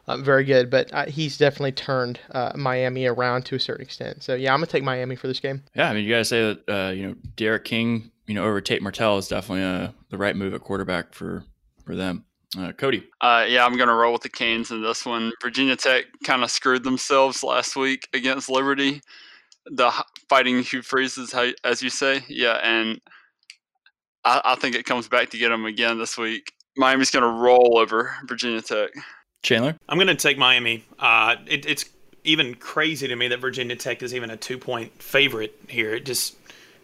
uh, 0.09 0.17
very 0.19 0.45
good, 0.45 0.71
but 0.71 0.93
uh, 0.93 1.07
he's 1.07 1.37
definitely 1.39 1.73
turned 1.73 2.19
uh, 2.33 2.53
Miami 2.57 3.07
around 3.07 3.45
to 3.47 3.55
a 3.55 3.61
certain 3.61 3.85
extent. 3.85 4.23
So 4.23 4.35
yeah, 4.35 4.53
I'm 4.53 4.59
gonna 4.59 4.67
take 4.67 4.85
Miami 4.85 5.17
for 5.17 5.29
this 5.29 5.41
game. 5.41 5.63
Yeah, 5.75 5.89
I 5.89 5.95
mean, 5.95 6.05
you 6.05 6.11
gotta 6.11 6.25
say 6.25 6.55
that 6.55 6.69
uh, 6.69 6.91
you 6.91 7.07
know 7.07 7.15
D'Eriq 7.37 7.65
King, 7.65 8.11
you 8.27 8.35
know, 8.35 8.45
over 8.45 8.61
Tate 8.61 8.83
Martell 8.83 9.19
is 9.19 9.29
definitely 9.29 9.65
uh, 9.65 9.93
the 10.11 10.19
right 10.19 10.37
move 10.37 10.55
at 10.55 10.61
quarterback 10.61 11.15
for 11.15 11.45
for 11.85 11.95
them. 11.97 12.25
Uh, 12.57 12.71
Cody, 12.73 13.03
Uh, 13.23 13.47
yeah, 13.49 13.65
I'm 13.65 13.79
going 13.79 13.89
to 13.89 13.95
roll 13.95 14.13
with 14.13 14.21
the 14.21 14.29
Canes 14.29 14.71
in 14.71 14.83
this 14.83 15.07
one. 15.07 15.33
Virginia 15.41 15.75
Tech 15.75 16.05
kind 16.23 16.45
of 16.45 16.51
screwed 16.51 16.85
themselves 16.85 17.43
last 17.43 17.77
week 17.77 18.07
against 18.13 18.51
Liberty. 18.51 19.01
The 19.65 19.91
fighting 20.29 20.63
Hugh 20.63 20.83
Freezes, 20.83 21.35
as 21.65 21.83
you 21.83 21.89
say. 21.89 22.21
Yeah, 22.29 22.59
and 22.63 23.01
I, 24.23 24.43
I 24.45 24.55
think 24.57 24.75
it 24.77 24.85
comes 24.85 25.09
back 25.09 25.31
to 25.31 25.39
get 25.39 25.49
them 25.49 25.65
again 25.65 25.99
this 25.99 26.19
week. 26.19 26.53
Miami's 26.77 27.11
going 27.11 27.23
to 27.23 27.41
roll 27.41 27.79
over 27.79 28.15
Virginia 28.27 28.61
Tech. 28.61 28.91
Chandler, 29.43 29.77
I'm 29.89 29.99
going 29.99 30.09
to 30.09 30.15
take 30.15 30.39
Miami. 30.39 30.85
Uh, 30.99 31.37
it, 31.47 31.67
it's 31.67 31.85
even 32.25 32.55
crazy 32.55 33.09
to 33.09 33.17
me 33.17 33.29
that 33.29 33.41
Virginia 33.41 33.77
Tech 33.77 34.03
is 34.03 34.15
even 34.15 34.31
a 34.31 34.37
two 34.37 34.59
point 34.59 35.03
favorite 35.03 35.55
here. 35.69 35.95
It 35.95 36.05
just 36.05 36.37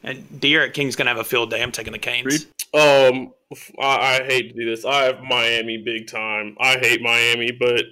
and 0.03 0.41
D'Eriq 0.41 0.75
King's 0.75 0.97
going 0.97 1.07
to 1.07 1.11
have 1.11 1.19
a 1.19 1.25
field 1.25 1.51
day. 1.51 1.63
I'm 1.63 1.73
taking 1.73 1.93
the 1.93 1.99
Canes. 1.99 2.47
Um, 2.75 3.33
I, 3.81 4.21
I 4.21 4.25
hate 4.25 4.51
to 4.51 4.55
do 4.55 4.69
this. 4.69 4.85
I 4.85 5.05
have 5.05 5.23
Miami 5.23 5.79
big 5.79 6.07
time. 6.07 6.57
I 6.61 6.79
hate 6.79 7.03
Miami, 7.03 7.51
but 7.53 7.85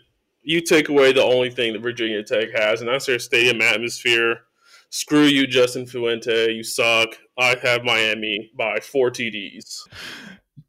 you 0.43 0.61
take 0.61 0.89
away 0.89 1.13
the 1.13 1.25
only 1.25 1.51
thing 1.51 1.73
that 1.73 1.83
Virginia 1.83 2.23
Tech 2.23 2.51
has, 2.55 2.81
and 2.81 2.89
that's 2.89 3.07
their 3.07 3.19
stadium 3.19 3.61
atmosphere. 3.61 4.43
Screw 4.91 5.25
you, 5.25 5.47
Justin 5.47 5.87
Fuente. 5.87 6.53
You 6.53 6.63
suck. 6.63 7.09
I 7.39 7.57
have 7.63 7.85
Miami 7.85 8.53
by 8.57 8.79
four 8.81 9.11
TDs. 9.11 9.81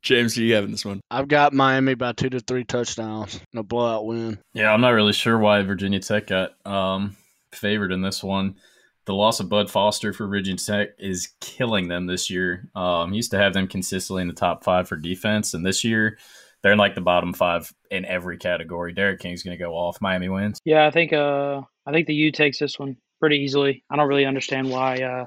James, 0.07 0.35
who 0.35 0.43
you 0.43 0.55
have 0.55 0.63
in 0.63 0.71
this 0.71 0.85
one? 0.85 1.01
I've 1.11 1.27
got 1.27 1.51
Miami 1.51 1.93
by 1.93 2.13
two 2.13 2.29
to 2.29 2.39
three 2.39 2.63
touchdowns 2.63 3.41
and 3.51 3.59
a 3.59 3.63
blowout 3.63 4.05
win. 4.05 4.39
Yeah, 4.53 4.71
I'm 4.71 4.79
not 4.79 4.91
really 4.91 5.11
sure 5.11 5.37
why 5.37 5.61
Virginia 5.63 5.99
Tech 5.99 6.27
got 6.27 6.51
um, 6.65 7.17
favored 7.51 7.91
in 7.91 8.01
this 8.01 8.23
one. 8.23 8.55
The 9.03 9.13
loss 9.13 9.41
of 9.41 9.49
Bud 9.49 9.69
Foster 9.69 10.13
for 10.13 10.25
Virginia 10.27 10.59
Tech 10.59 10.89
is 10.97 11.33
killing 11.41 11.89
them 11.89 12.05
this 12.05 12.29
year. 12.29 12.69
Um, 12.73 13.11
he 13.11 13.17
used 13.17 13.31
to 13.31 13.37
have 13.37 13.53
them 13.53 13.67
consistently 13.67 14.21
in 14.21 14.29
the 14.29 14.33
top 14.33 14.63
five 14.63 14.87
for 14.87 14.95
defense, 14.95 15.53
and 15.53 15.65
this 15.65 15.83
year 15.83 16.17
they're 16.61 16.71
in 16.71 16.77
like 16.77 16.95
the 16.95 17.01
bottom 17.01 17.33
five 17.33 17.69
in 17.91 18.05
every 18.05 18.37
category. 18.37 18.93
D'Eriq 18.93 19.19
King's 19.19 19.43
going 19.43 19.57
to 19.57 19.61
go 19.61 19.73
off. 19.73 19.99
Miami 19.99 20.29
wins. 20.29 20.57
Yeah, 20.63 20.87
I 20.87 20.91
think 20.91 21.11
uh, 21.11 21.63
I 21.85 21.91
think 21.91 22.07
the 22.07 22.15
U 22.15 22.31
takes 22.31 22.59
this 22.59 22.79
one 22.79 22.95
pretty 23.19 23.39
easily. 23.39 23.83
I 23.89 23.97
don't 23.97 24.07
really 24.07 24.25
understand 24.25 24.69
why 24.69 24.99
uh, 24.99 25.25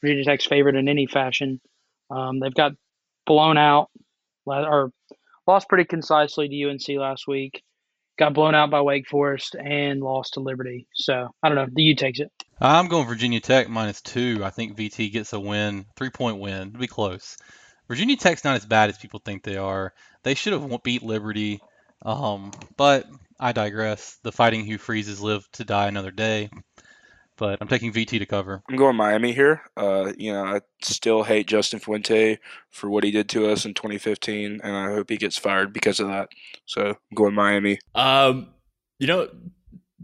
Virginia 0.00 0.24
Tech's 0.24 0.46
favored 0.46 0.76
in 0.76 0.88
any 0.88 1.06
fashion. 1.06 1.60
Um, 2.10 2.38
they've 2.38 2.54
got 2.54 2.74
blown 3.26 3.58
out 3.58 3.88
la- 3.88 4.09
or 4.46 4.92
lost 5.46 5.68
pretty 5.68 5.84
concisely 5.84 6.48
to 6.48 6.70
UNC 6.70 6.88
last 7.00 7.26
week. 7.26 7.62
Got 8.18 8.34
blown 8.34 8.54
out 8.54 8.70
by 8.70 8.82
Wake 8.82 9.08
Forest 9.08 9.56
and 9.56 10.00
lost 10.00 10.34
to 10.34 10.40
Liberty. 10.40 10.86
So 10.94 11.28
I 11.42 11.48
don't 11.48 11.56
know. 11.56 11.66
The 11.72 11.82
U 11.82 11.94
takes 11.94 12.20
it. 12.20 12.30
I'm 12.60 12.88
going 12.88 13.06
Virginia 13.06 13.40
Tech 13.40 13.70
minus 13.70 14.02
two. 14.02 14.42
I 14.44 14.50
think 14.50 14.76
VT 14.76 15.10
gets 15.12 15.32
a 15.32 15.40
win, 15.40 15.86
three 15.96 16.10
point 16.10 16.38
win. 16.38 16.68
It'll 16.68 16.80
be 16.80 16.86
close. 16.86 17.38
Virginia 17.88 18.16
Tech's 18.16 18.44
not 18.44 18.56
as 18.56 18.66
bad 18.66 18.90
as 18.90 18.98
people 18.98 19.20
think 19.24 19.42
they 19.42 19.56
are. 19.56 19.94
They 20.22 20.34
should 20.34 20.52
have 20.52 20.82
beat 20.82 21.02
Liberty, 21.02 21.60
um, 22.02 22.52
but 22.76 23.06
I 23.38 23.52
digress. 23.52 24.18
The 24.22 24.30
Fighting 24.30 24.64
Hugh 24.64 24.78
Freezes 24.78 25.20
live 25.20 25.50
to 25.52 25.64
die 25.64 25.88
another 25.88 26.10
day. 26.10 26.50
But 27.40 27.56
I'm 27.60 27.68
taking 27.68 27.90
VT 27.90 28.18
to 28.18 28.26
cover. 28.26 28.62
I'm 28.68 28.76
going 28.76 28.96
Miami 28.96 29.32
here. 29.32 29.62
Uh, 29.74 30.12
you 30.18 30.30
know, 30.30 30.44
I 30.44 30.60
still 30.82 31.22
hate 31.22 31.46
Justin 31.46 31.80
Fuente 31.80 32.38
for 32.68 32.90
what 32.90 33.02
he 33.02 33.10
did 33.10 33.30
to 33.30 33.50
us 33.50 33.64
in 33.64 33.72
2015, 33.72 34.60
and 34.62 34.76
I 34.76 34.92
hope 34.92 35.08
he 35.08 35.16
gets 35.16 35.38
fired 35.38 35.72
because 35.72 36.00
of 36.00 36.08
that. 36.08 36.28
So 36.66 36.90
I'm 36.90 37.14
going 37.14 37.34
Miami. 37.34 37.78
Um, 37.94 38.48
you 38.98 39.06
know, 39.06 39.30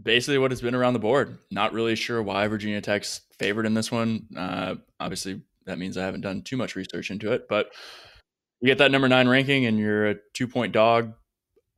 basically 0.01 0.39
what 0.39 0.49
has 0.49 0.61
been 0.61 0.73
around 0.73 0.93
the 0.93 0.99
board. 0.99 1.37
Not 1.51 1.73
really 1.73 1.95
sure 1.95 2.23
why 2.23 2.47
Virginia 2.47 2.81
Tech's 2.81 3.21
favored 3.37 3.67
in 3.67 3.75
this 3.75 3.91
one. 3.91 4.25
Uh, 4.35 4.75
obviously, 4.99 5.41
that 5.67 5.77
means 5.77 5.95
I 5.95 6.05
haven't 6.05 6.21
done 6.21 6.41
too 6.41 6.57
much 6.57 6.75
research 6.75 7.11
into 7.11 7.33
it, 7.33 7.47
but 7.47 7.69
you 8.61 8.65
get 8.65 8.79
that 8.79 8.89
number 8.89 9.07
nine 9.07 9.27
ranking, 9.27 9.67
and 9.67 9.77
you're 9.77 10.07
a 10.07 10.15
two 10.33 10.47
point 10.47 10.73
dog 10.73 11.13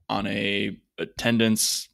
on 0.08 0.26
a 0.26 0.78
attendance 0.98 1.89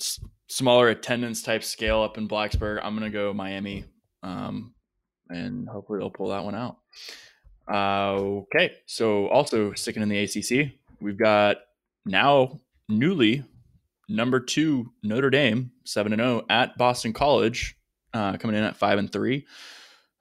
s- 0.00 0.20
smaller 0.54 0.88
attendance 0.88 1.42
type 1.42 1.64
scale 1.64 2.00
up 2.00 2.16
in 2.16 2.28
Blacksburg. 2.28 2.78
I'm 2.80 2.94
gonna 2.94 3.10
go 3.10 3.34
Miami, 3.34 3.84
um, 4.22 4.72
and 5.28 5.68
hopefully 5.68 5.98
they'll 5.98 6.10
pull 6.10 6.28
that 6.28 6.44
one 6.44 6.54
out. 6.54 6.76
Uh, 7.66 8.42
okay, 8.42 8.72
so 8.86 9.26
also 9.28 9.72
sticking 9.72 10.02
in 10.02 10.08
the 10.08 10.18
ACC, 10.18 10.70
we've 11.00 11.18
got 11.18 11.56
now 12.06 12.60
newly 12.88 13.42
number 14.08 14.38
two 14.38 14.92
Notre 15.02 15.30
Dame, 15.30 15.72
seven 15.84 16.12
and 16.12 16.20
zero 16.20 16.44
at 16.48 16.78
Boston 16.78 17.12
College, 17.12 17.76
uh, 18.12 18.36
coming 18.36 18.54
in 18.54 18.62
at 18.62 18.76
five 18.76 19.00
and 19.00 19.10
three. 19.10 19.46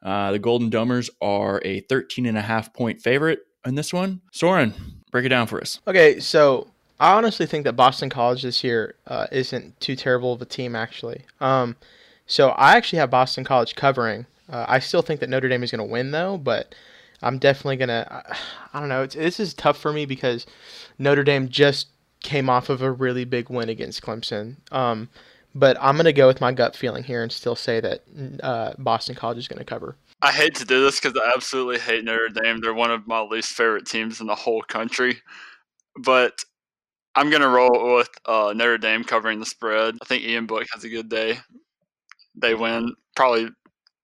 Uh, 0.01 0.31
the 0.31 0.39
Golden 0.39 0.71
Domers 0.71 1.11
are 1.21 1.61
a 1.63 1.81
13 1.81 2.25
and 2.25 2.37
a 2.37 2.41
half 2.41 2.73
point 2.73 3.01
favorite 3.01 3.39
in 3.65 3.75
this 3.75 3.93
one. 3.93 4.19
Soren, 4.31 4.73
break 5.11 5.25
it 5.25 5.29
down 5.29 5.47
for 5.47 5.61
us. 5.61 5.79
Okay, 5.87 6.19
so 6.19 6.72
I 6.99 7.13
honestly 7.13 7.45
think 7.45 7.63
that 7.65 7.73
Boston 7.73 8.09
College 8.09 8.43
this 8.43 8.63
year 8.63 8.95
uh, 9.07 9.27
isn't 9.31 9.79
too 9.79 9.95
terrible 9.95 10.33
of 10.33 10.41
a 10.41 10.45
team, 10.45 10.75
actually. 10.75 11.21
Um, 11.41 11.75
so 12.27 12.49
I 12.49 12.77
actually 12.77 12.99
have 12.99 13.09
Boston 13.09 13.43
College 13.43 13.75
covering. 13.75 14.25
Uh, 14.49 14.65
I 14.67 14.79
still 14.79 15.01
think 15.01 15.19
that 15.19 15.29
Notre 15.29 15.49
Dame 15.49 15.63
is 15.63 15.71
going 15.71 15.85
to 15.85 15.91
win, 15.91 16.11
though, 16.11 16.37
but 16.37 16.75
I'm 17.21 17.39
definitely 17.39 17.77
going 17.77 17.89
to. 17.89 18.23
I 18.73 18.79
don't 18.79 18.89
know. 18.89 19.05
This 19.05 19.39
is 19.39 19.53
tough 19.53 19.77
for 19.77 19.91
me 19.91 20.05
because 20.05 20.45
Notre 20.99 21.23
Dame 21.23 21.49
just 21.49 21.87
came 22.21 22.49
off 22.49 22.69
of 22.69 22.81
a 22.81 22.91
really 22.91 23.25
big 23.25 23.49
win 23.49 23.69
against 23.69 24.01
Clemson. 24.01 24.55
Um, 24.71 25.09
but 25.55 25.77
I'm 25.79 25.95
going 25.95 26.05
to 26.05 26.13
go 26.13 26.27
with 26.27 26.41
my 26.41 26.51
gut 26.51 26.75
feeling 26.75 27.03
here 27.03 27.21
and 27.21 27.31
still 27.31 27.55
say 27.55 27.79
that 27.79 28.03
uh, 28.41 28.73
Boston 28.77 29.15
College 29.15 29.37
is 29.37 29.47
going 29.47 29.59
to 29.59 29.65
cover. 29.65 29.95
I 30.21 30.31
hate 30.31 30.55
to 30.55 30.65
do 30.65 30.81
this 30.81 30.99
because 30.99 31.19
I 31.21 31.33
absolutely 31.35 31.79
hate 31.79 32.05
Notre 32.05 32.29
Dame. 32.29 32.61
They're 32.61 32.73
one 32.73 32.91
of 32.91 33.07
my 33.07 33.21
least 33.21 33.49
favorite 33.49 33.85
teams 33.85 34.21
in 34.21 34.27
the 34.27 34.35
whole 34.35 34.61
country. 34.61 35.17
But 35.97 36.43
I'm 37.15 37.29
gonna 37.29 37.49
roll 37.49 37.95
with 37.95 38.09
uh, 38.25 38.53
Notre 38.55 38.77
Dame 38.77 39.03
covering 39.03 39.39
the 39.39 39.45
spread. 39.45 39.97
I 40.01 40.05
think 40.05 40.23
Ian 40.23 40.45
Book 40.47 40.65
has 40.73 40.83
a 40.83 40.89
good 40.89 41.09
day. 41.09 41.39
They 42.35 42.55
win 42.55 42.95
probably 43.15 43.49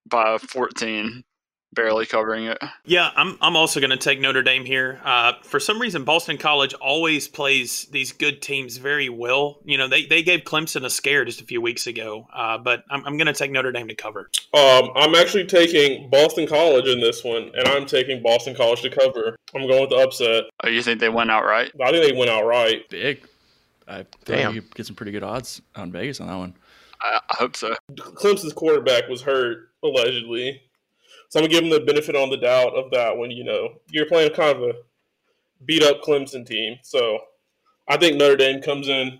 by 0.08 0.38
14 0.38 1.24
barely 1.74 2.06
covering 2.06 2.46
it. 2.46 2.58
Yeah, 2.86 3.12
I'm 3.16 3.38
I'm 3.42 3.56
also 3.56 3.80
going 3.80 3.92
to 3.92 3.98
take 3.98 4.20
Notre 4.20 4.42
Dame 4.42 4.66
here. 4.66 5.00
Uh, 5.04 5.34
for 5.44 5.60
some 5.60 5.80
reason, 5.80 6.04
Boston 6.04 6.38
College 6.38 6.74
always 6.76 7.28
plays 7.28 7.86
these 7.92 8.12
good 8.12 8.42
teams 8.42 8.78
very 8.78 9.10
well. 9.10 9.60
You 9.64 9.78
know, 9.78 9.88
they, 9.88 10.06
they 10.06 10.24
gave 10.24 10.42
Clemson 10.42 10.84
a 10.84 10.90
scare 10.90 11.26
just 11.26 11.42
a 11.42 11.46
few 11.46 11.62
weeks 11.62 11.88
ago, 11.88 12.28
uh, 12.34 12.58
but 12.58 12.84
I'm, 12.90 13.06
I'm 13.06 13.18
going 13.18 13.28
to 13.28 13.34
take 13.34 13.52
Notre 13.52 13.72
Dame 13.72 13.88
to 13.88 13.96
cover. 13.96 14.30
Um, 14.54 14.90
I'm 14.96 15.16
actually 15.16 15.46
taking 15.46 16.10
Boston 16.10 16.48
College 16.48 16.88
in 16.88 17.00
this 17.00 17.24
one, 17.24 17.52
and 17.56 17.68
I'm 17.68 17.86
taking 17.86 18.22
Boston 18.24 18.56
College 18.56 18.82
to 18.82 18.90
cover. 18.90 19.36
I'm 19.54 19.68
going 19.68 19.82
with 19.82 19.90
the 19.92 19.98
upset. 19.98 20.46
Oh, 20.64 20.70
you 20.70 20.82
think 20.82 21.00
they 21.00 21.10
went 21.10 21.32
outright? 21.32 21.72
I 21.82 21.92
think 21.92 22.06
they 22.06 22.18
went 22.18 22.30
outright. 22.30 22.90
Big. 22.90 23.28
I 23.88 24.06
Damn. 24.26 24.54
you 24.54 24.62
get 24.76 24.86
some 24.86 24.96
pretty 24.96 25.12
good 25.12 25.24
odds 25.24 25.62
on 25.76 25.92
Vegas 25.92 26.22
on 26.22 26.28
that 26.28 26.38
one. 26.38 26.54
I, 27.02 27.20
I 27.30 27.36
hope 27.38 27.56
so. 27.56 27.76
Clemson's 27.92 28.54
quarterback 28.54 29.08
was 29.08 29.22
hurt 29.22 29.70
allegedly, 29.84 30.62
so 31.30 31.40
I'm 31.40 31.44
gonna 31.44 31.54
give 31.54 31.64
him 31.64 31.70
the 31.70 31.80
benefit 31.80 32.16
on 32.16 32.30
the 32.30 32.38
doubt 32.38 32.76
of 32.76 32.92
that 32.92 33.18
one. 33.18 33.32
You 33.32 33.44
know, 33.44 33.76
you're 33.90 34.08
playing 34.08 34.34
kind 34.34 34.58
of 34.58 34.64
a 34.64 34.74
beat 35.66 35.84
up 35.84 36.02
Clemson 36.02 36.46
team, 36.46 36.78
so 36.84 37.20
I 37.88 37.98
think 37.98 38.18
Notre 38.18 38.36
Dame 38.36 38.62
comes 38.62 38.88
in 38.88 39.20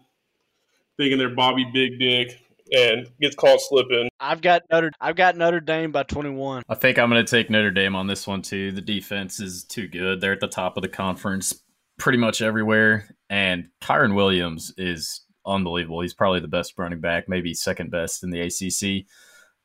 thinking 0.98 1.18
they're 1.18 1.34
Bobby 1.34 1.66
Big 1.74 1.98
Dick 1.98 2.40
and 2.72 3.10
gets 3.20 3.36
caught 3.36 3.60
slipping. 3.62 4.10
I've 4.20 4.42
got 4.42 4.64
Notre 4.72 4.92
I've 5.02 5.16
got 5.16 5.38
Notre 5.38 5.60
Dame 5.60 5.92
by 5.92 6.04
21. 6.04 6.64
I 6.70 6.76
think 6.76 7.00
I'm 7.00 7.10
going 7.10 7.26
to 7.26 7.30
take 7.30 7.50
Notre 7.50 7.72
Dame 7.72 7.96
on 7.96 8.08
this 8.08 8.28
one 8.28 8.42
too. 8.42 8.72
The 8.72 8.82
defense 8.82 9.40
is 9.40 9.64
too 9.64 9.88
good. 9.88 10.22
They're 10.22 10.34
at 10.34 10.40
the 10.40 10.48
top 10.48 10.78
of 10.78 10.84
the 10.84 10.90
conference 10.90 11.64
pretty 11.98 12.18
much 12.18 12.42
everywhere. 12.42 13.16
And 13.30 13.70
Kyren 13.82 14.16
Williams 14.16 14.74
is 14.78 15.22
unbelievable. 15.46 16.02
He's 16.02 16.14
probably 16.14 16.42
the 16.42 16.48
best 16.48 16.74
running 16.78 17.00
back, 17.00 17.28
maybe 17.28 17.54
second 17.54 17.92
best 17.92 18.24
in 18.24 18.30
the 18.30 18.42
ACC. 18.42 19.08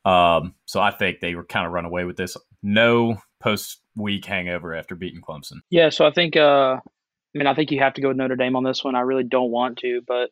Um, 0.05 0.55
so 0.67 0.81
I 0.81 0.91
think 0.91 1.21
they 1.21 1.35
were 1.35 1.45
kind 1.45 1.67
of 1.67 1.73
run 1.73 1.85
away 1.85 2.05
with 2.05 2.17
this. 2.17 2.37
No 2.63 3.17
post 3.41 3.81
week 3.97 4.25
hangover 4.25 4.75
after 4.75 4.95
beating 4.95 5.21
Clemson. 5.21 5.61
Yeah, 5.71 5.91
so 5.91 6.07
I 6.07 6.11
think 6.11 6.37
uh 6.37 6.77
I 6.77 7.39
mean 7.39 7.47
I 7.47 7.55
think 7.55 7.71
you 7.71 7.81
have 7.81 7.95
to 7.95 8.01
go 8.01 8.09
with 8.09 8.17
Notre 8.17 8.37
Dame 8.37 8.57
on 8.57 8.65
this 8.65 8.83
one. 8.83 8.95
I 8.95 9.01
really 9.01 9.25
don't 9.25 9.51
want 9.51 9.79
to, 9.79 10.03
but 10.07 10.31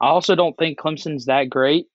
I 0.00 0.08
also 0.08 0.34
don't 0.34 0.56
think 0.56 0.78
Clemson's 0.78 1.26
that 1.26 1.50
great. 1.50 1.86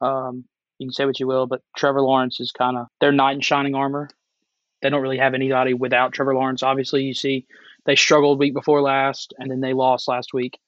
Um 0.00 0.44
you 0.78 0.86
can 0.86 0.92
say 0.92 1.04
what 1.04 1.20
you 1.20 1.26
will, 1.26 1.46
but 1.46 1.62
Trevor 1.76 2.00
Lawrence 2.00 2.40
is 2.40 2.52
kind 2.52 2.78
of 2.78 2.86
their 3.00 3.12
knight 3.12 3.34
in 3.34 3.40
shining 3.42 3.74
armor. 3.74 4.08
They 4.80 4.88
don't 4.88 5.02
really 5.02 5.18
have 5.18 5.34
anybody 5.34 5.74
without 5.74 6.12
Trevor 6.12 6.34
Lawrence. 6.34 6.62
Obviously, 6.62 7.04
you 7.04 7.12
see 7.12 7.46
they 7.84 7.96
struggled 7.96 8.38
week 8.38 8.54
before 8.54 8.80
last 8.80 9.34
and 9.38 9.50
then 9.50 9.60
they 9.60 9.74
lost 9.74 10.08
last 10.08 10.32
week. 10.32 10.58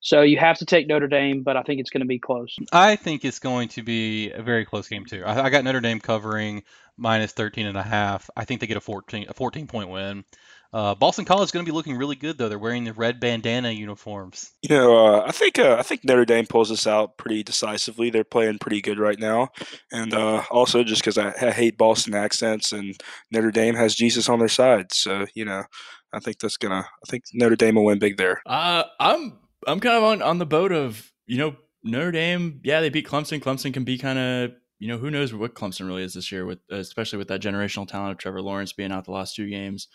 So 0.00 0.22
you 0.22 0.38
have 0.38 0.58
to 0.58 0.64
take 0.64 0.86
Notre 0.86 1.08
Dame, 1.08 1.42
but 1.42 1.56
I 1.56 1.62
think 1.62 1.80
it's 1.80 1.90
going 1.90 2.02
to 2.02 2.06
be 2.06 2.18
close. 2.18 2.56
I 2.72 2.96
think 2.96 3.24
it's 3.24 3.38
going 3.38 3.68
to 3.70 3.82
be 3.82 4.30
a 4.30 4.42
very 4.42 4.64
close 4.64 4.88
game 4.88 5.04
too. 5.04 5.24
I, 5.24 5.44
I 5.44 5.50
got 5.50 5.64
Notre 5.64 5.80
Dame 5.80 6.00
covering 6.00 6.62
minus 6.96 7.32
13 7.32 7.66
and 7.66 7.76
a 7.76 7.82
half. 7.82 8.30
I 8.36 8.44
think 8.44 8.60
they 8.60 8.66
get 8.66 8.76
a 8.76 8.80
14 8.80 9.26
a 9.28 9.34
14 9.34 9.66
point 9.66 9.88
win. 9.88 10.24
Uh, 10.70 10.94
Boston 10.94 11.24
College 11.24 11.46
is 11.46 11.50
going 11.50 11.64
to 11.64 11.70
be 11.70 11.74
looking 11.74 11.96
really 11.96 12.16
good 12.16 12.36
though. 12.36 12.48
They're 12.50 12.58
wearing 12.58 12.84
the 12.84 12.92
red 12.92 13.20
bandana 13.20 13.70
uniforms. 13.70 14.50
You 14.62 14.76
know, 14.76 15.06
uh, 15.06 15.24
I 15.26 15.32
think 15.32 15.58
uh, 15.58 15.76
I 15.78 15.82
think 15.82 16.04
Notre 16.04 16.26
Dame 16.26 16.46
pulls 16.46 16.68
this 16.68 16.86
out 16.86 17.16
pretty 17.16 17.42
decisively. 17.42 18.10
They're 18.10 18.24
playing 18.24 18.58
pretty 18.58 18.82
good 18.82 18.98
right 18.98 19.18
now, 19.18 19.48
and 19.90 20.12
uh, 20.12 20.42
also 20.50 20.84
just 20.84 21.00
because 21.00 21.16
I, 21.16 21.32
I 21.40 21.52
hate 21.52 21.78
Boston 21.78 22.14
accents, 22.14 22.72
and 22.72 22.94
Notre 23.30 23.50
Dame 23.50 23.76
has 23.76 23.94
Jesus 23.94 24.28
on 24.28 24.40
their 24.40 24.48
side, 24.48 24.92
so 24.92 25.24
you 25.34 25.46
know, 25.46 25.64
I 26.12 26.20
think 26.20 26.38
that's 26.38 26.58
gonna. 26.58 26.84
I 26.84 27.10
think 27.10 27.24
Notre 27.32 27.56
Dame 27.56 27.76
will 27.76 27.86
win 27.86 27.98
big 27.98 28.18
there. 28.18 28.42
Uh, 28.44 28.84
I'm 29.00 29.38
I'm 29.66 29.80
kind 29.80 29.96
of 29.96 30.04
on, 30.04 30.22
on 30.22 30.38
the 30.38 30.46
boat 30.46 30.72
of 30.72 31.12
you 31.26 31.38
know 31.38 31.56
Notre 31.82 32.12
Dame. 32.12 32.60
Yeah, 32.64 32.80
they 32.80 32.88
beat 32.90 33.06
Clemson. 33.06 33.40
Clemson 33.40 33.72
can 33.72 33.84
be 33.84 33.98
kind 33.98 34.18
of 34.18 34.52
you 34.78 34.88
know 34.88 34.98
who 34.98 35.10
knows 35.10 35.34
what 35.34 35.54
Clemson 35.54 35.86
really 35.86 36.04
is 36.04 36.14
this 36.14 36.30
year 36.30 36.46
with 36.46 36.58
especially 36.70 37.18
with 37.18 37.28
that 37.28 37.42
generational 37.42 37.88
talent 37.88 38.12
of 38.12 38.18
Trevor 38.18 38.42
Lawrence 38.42 38.72
being 38.72 38.92
out 38.92 39.04
the 39.04 39.12
last 39.12 39.34
two 39.34 39.48
games. 39.48 39.88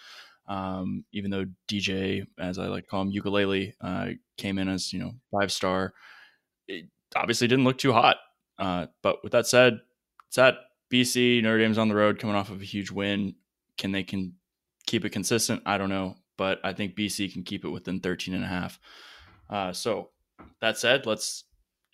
Um, 0.48 1.06
even 1.14 1.32
though 1.32 1.46
DJ, 1.70 2.26
as 2.38 2.60
I 2.60 2.68
like 2.68 2.84
to 2.84 2.90
call 2.90 3.02
him, 3.02 3.12
ukulele, 3.12 3.76
uh, 3.80 4.10
came 4.38 4.58
in 4.58 4.68
as 4.68 4.92
you 4.92 5.00
know 5.00 5.14
five 5.32 5.52
star, 5.52 5.94
it 6.68 6.86
obviously 7.16 7.48
didn't 7.48 7.66
look 7.66 7.78
too 7.78 7.94
hot. 7.94 8.18
Uh, 8.60 8.88
but 9.02 9.24
with 9.24 9.32
that 9.32 9.48
said, 9.48 9.80
it's 10.28 10.38
at 10.38 10.56
BC. 10.92 11.42
Notre 11.42 11.60
Dame's 11.60 11.78
on 11.78 11.88
the 11.88 11.96
road, 11.96 12.20
coming 12.20 12.36
off 12.36 12.50
of 12.50 12.62
a 12.62 12.66
huge 12.66 12.92
win. 12.92 13.36
Can 13.78 13.92
they 13.92 14.04
can 14.04 14.34
keep 14.86 15.06
it 15.06 15.12
consistent? 15.12 15.62
I 15.66 15.78
don't 15.78 15.90
know, 15.90 16.16
but 16.38 16.60
I 16.64 16.74
think 16.74 16.96
BC 16.96 17.32
can 17.32 17.44
keep 17.44 17.64
it 17.66 17.70
within 17.70 18.00
13 18.00 18.34
and 18.34 18.44
a 18.44 18.48
half. 18.48 18.80
Uh, 19.54 19.72
so 19.72 20.10
that 20.62 20.80
said, 20.80 21.06
let's 21.06 21.44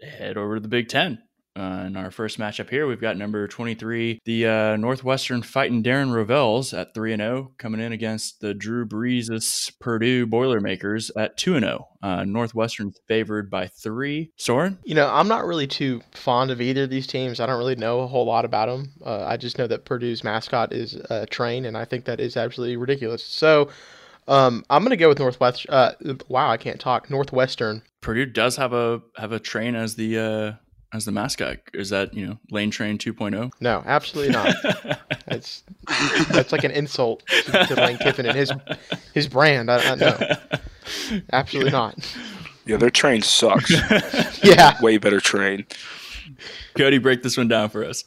head 0.01 0.37
over 0.37 0.55
to 0.55 0.61
the 0.61 0.69
Big 0.69 0.87
Ten. 0.87 1.21
Uh, 1.57 1.83
in 1.87 1.97
our 1.97 2.09
first 2.09 2.39
matchup 2.39 2.69
here, 2.69 2.87
we've 2.87 3.01
got 3.01 3.17
number 3.17 3.45
23, 3.45 4.21
the 4.23 4.47
uh, 4.47 4.75
Northwestern 4.77 5.41
fighting 5.41 5.83
Darren 5.83 6.09
Rovels 6.09 6.77
at 6.77 6.93
3 6.93 7.17
0, 7.17 7.51
coming 7.57 7.81
in 7.81 7.91
against 7.91 8.39
the 8.39 8.53
Drew 8.53 8.85
Brees' 8.85 9.73
Purdue 9.81 10.25
Boilermakers 10.25 11.11
at 11.17 11.35
2 11.35 11.59
0. 11.59 11.87
Uh, 12.01 12.23
Northwestern 12.23 12.93
favored 13.09 13.49
by 13.49 13.67
three. 13.67 14.31
Soren? 14.37 14.77
You 14.85 14.95
know, 14.95 15.09
I'm 15.11 15.27
not 15.27 15.45
really 15.45 15.67
too 15.67 16.01
fond 16.13 16.51
of 16.51 16.61
either 16.61 16.83
of 16.83 16.89
these 16.89 17.07
teams. 17.07 17.41
I 17.41 17.45
don't 17.45 17.59
really 17.59 17.75
know 17.75 17.99
a 18.01 18.07
whole 18.07 18.25
lot 18.25 18.45
about 18.45 18.67
them. 18.69 18.93
Uh, 19.05 19.25
I 19.25 19.35
just 19.35 19.57
know 19.57 19.67
that 19.67 19.83
Purdue's 19.83 20.23
mascot 20.23 20.71
is 20.71 20.95
a 21.09 21.25
train, 21.25 21.65
and 21.65 21.75
I 21.75 21.83
think 21.83 22.05
that 22.05 22.21
is 22.21 22.37
absolutely 22.37 22.77
ridiculous. 22.77 23.25
So, 23.25 23.69
um, 24.29 24.63
I'm 24.69 24.83
gonna 24.83 24.95
go 24.95 25.09
with 25.09 25.19
Northwest. 25.19 25.65
Uh, 25.67 25.93
wow, 26.27 26.49
I 26.49 26.57
can't 26.57 26.79
talk. 26.79 27.09
Northwestern. 27.09 27.81
Purdue 28.01 28.25
does 28.25 28.55
have 28.55 28.71
a 28.71 29.01
have 29.17 29.31
a 29.31 29.39
train 29.39 29.75
as 29.75 29.95
the 29.95 30.17
uh, 30.17 30.53
as 30.95 31.05
the 31.05 31.11
mascot. 31.11 31.57
Is 31.73 31.89
that 31.89 32.13
you 32.13 32.25
know 32.25 32.37
Lane 32.51 32.71
Train 32.71 32.95
oh? 32.95 33.11
2.0? 33.11 33.51
No, 33.59 33.83
absolutely 33.85 34.33
not. 34.33 34.55
that's 35.27 35.63
that's 36.29 36.51
like 36.51 36.63
an 36.63 36.71
insult 36.71 37.25
to, 37.27 37.65
to 37.65 37.75
Lane 37.75 37.97
Kiffin 37.97 38.25
and 38.25 38.37
his 38.37 38.51
his 39.13 39.27
brand. 39.27 39.69
I, 39.69 39.91
I 39.91 39.95
know. 39.95 40.35
Absolutely 41.33 41.71
not. 41.71 41.97
Yeah, 42.65 42.77
their 42.77 42.91
train 42.91 43.21
sucks. 43.21 43.71
Yeah. 44.43 44.81
Way 44.81 44.97
better 44.97 45.19
train. 45.19 45.65
Cody, 46.77 46.97
break 46.97 47.23
this 47.23 47.35
one 47.35 47.49
down 47.49 47.69
for 47.69 47.83
us. 47.83 48.05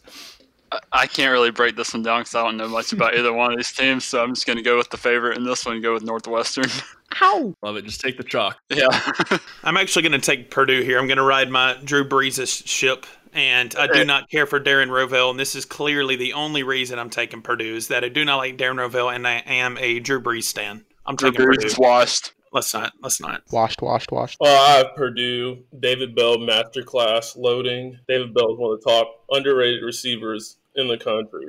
I- 0.73 1.03
I 1.03 1.07
can't 1.07 1.31
really 1.33 1.51
break 1.51 1.77
this 1.77 1.93
one 1.95 2.03
down 2.03 2.21
because 2.23 2.35
I 2.35 2.43
don't 2.43 2.57
know 2.57 2.69
much 2.69 2.93
about 2.93 3.15
either 3.15 3.33
one 3.33 3.53
of 3.53 3.59
these 3.59 3.73
teams, 3.73 4.05
so 4.05 4.23
I'm 4.23 4.35
just 4.35 4.47
going 4.47 4.57
to 4.57 4.63
go 4.63 4.77
with 4.77 4.91
the 4.91 4.97
favorite 4.97 5.37
in 5.37 5.45
this 5.45 5.65
one 5.67 5.81
go 5.81 5.93
with 5.93 6.03
Northwestern. 6.03 6.65
How? 7.13 7.55
Love 7.63 7.77
it. 7.77 7.85
Just 7.85 8.01
take 8.01 8.17
the 8.17 8.25
chalk. 8.25 8.59
yeah. 8.71 8.89
I'm 9.65 9.77
actually 9.77 10.03
going 10.03 10.19
to 10.19 10.27
take 10.27 10.51
Purdue 10.51 10.81
here. 10.83 10.99
I'm 10.99 11.07
going 11.07 11.19
to 11.19 11.23
ride 11.23 11.51
my 11.51 11.77
Drew 11.85 12.09
Brees' 12.09 12.67
ship, 12.67 13.05
and 13.35 13.75
I 13.77 13.87
do 13.87 14.03
not 14.05 14.31
care 14.31 14.47
for 14.47 14.59
Darren 14.59 14.89
Rovell. 14.89 15.31
And 15.31 15.39
this 15.39 15.55
is 15.55 15.65
clearly 15.67 16.17
the 16.17 16.33
only 16.33 16.63
reason 16.63 16.99
I'm 16.99 17.11
taking 17.11 17.43
Purdue 17.43 17.75
is 17.77 17.89
that 17.89 18.03
I 18.03 18.09
do 18.09 18.25
not 18.25 18.39
like 18.39 18.57
Darren 18.57 18.79
Rovell, 18.79 19.15
and 19.15 19.29
I 19.29 19.43
am 19.45 19.77
a 19.79 20.01
Drew 20.01 20.23
Brees 20.23 20.45
stan. 20.45 20.85
I'm 21.05 21.17
Drew 21.17 21.31
taking 21.33 21.47
Brees 21.47 21.55
Purdue. 21.57 21.67
is 21.67 21.79
washed. 21.79 22.33
Let's 22.55 22.73
not. 22.75 22.93
Let's 23.03 23.21
not. 23.21 23.43
Washed, 23.51 23.81
washed, 23.83 24.13
washed. 24.13 24.39
Uh, 24.41 24.45
I 24.45 24.71
have 24.77 24.95
Purdue, 24.95 25.65
David 25.81 26.15
Bell, 26.15 26.37
masterclass 26.39 27.37
loading. 27.37 27.99
David 28.09 28.35
Bell 28.35 28.53
is 28.53 28.59
one 28.59 28.73
of 28.75 28.81
the 28.83 28.91
top 28.91 29.25
underrated 29.31 29.83
receivers 29.83 30.59
in 30.75 30.89
the 30.89 30.99
country. 30.99 31.47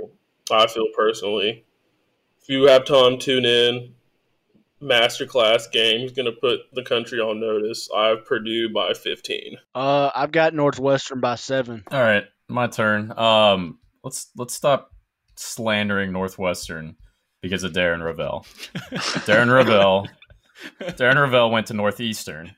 I 0.51 0.67
feel 0.67 0.87
personally. 0.95 1.65
If 2.41 2.49
you 2.49 2.63
have 2.63 2.85
time, 2.85 3.17
tune 3.17 3.45
in. 3.45 3.93
Masterclass 4.81 5.71
game. 5.71 6.01
He's 6.01 6.11
going 6.11 6.25
to 6.25 6.33
put 6.33 6.59
the 6.73 6.83
country 6.83 7.19
on 7.19 7.39
notice. 7.39 7.89
I 7.95 8.07
have 8.09 8.25
Purdue 8.25 8.69
by 8.73 8.93
15. 8.93 9.57
Uh, 9.73 10.11
I've 10.13 10.31
got 10.31 10.53
Northwestern 10.53 11.21
by 11.21 11.35
seven. 11.35 11.83
All 11.89 12.01
right, 12.01 12.25
my 12.49 12.67
turn. 12.67 13.17
Um, 13.17 13.79
let's 14.03 14.29
let's 14.35 14.53
stop 14.53 14.91
slandering 15.35 16.11
Northwestern 16.11 16.97
because 17.41 17.63
of 17.63 17.71
Darren 17.71 18.01
Rovell. 18.01 18.45
Darren 19.25 19.47
Rovell. 19.47 20.07
Darren 20.81 21.15
Rovell 21.15 21.51
went 21.51 21.67
to 21.67 21.73
Northeastern. 21.73 22.55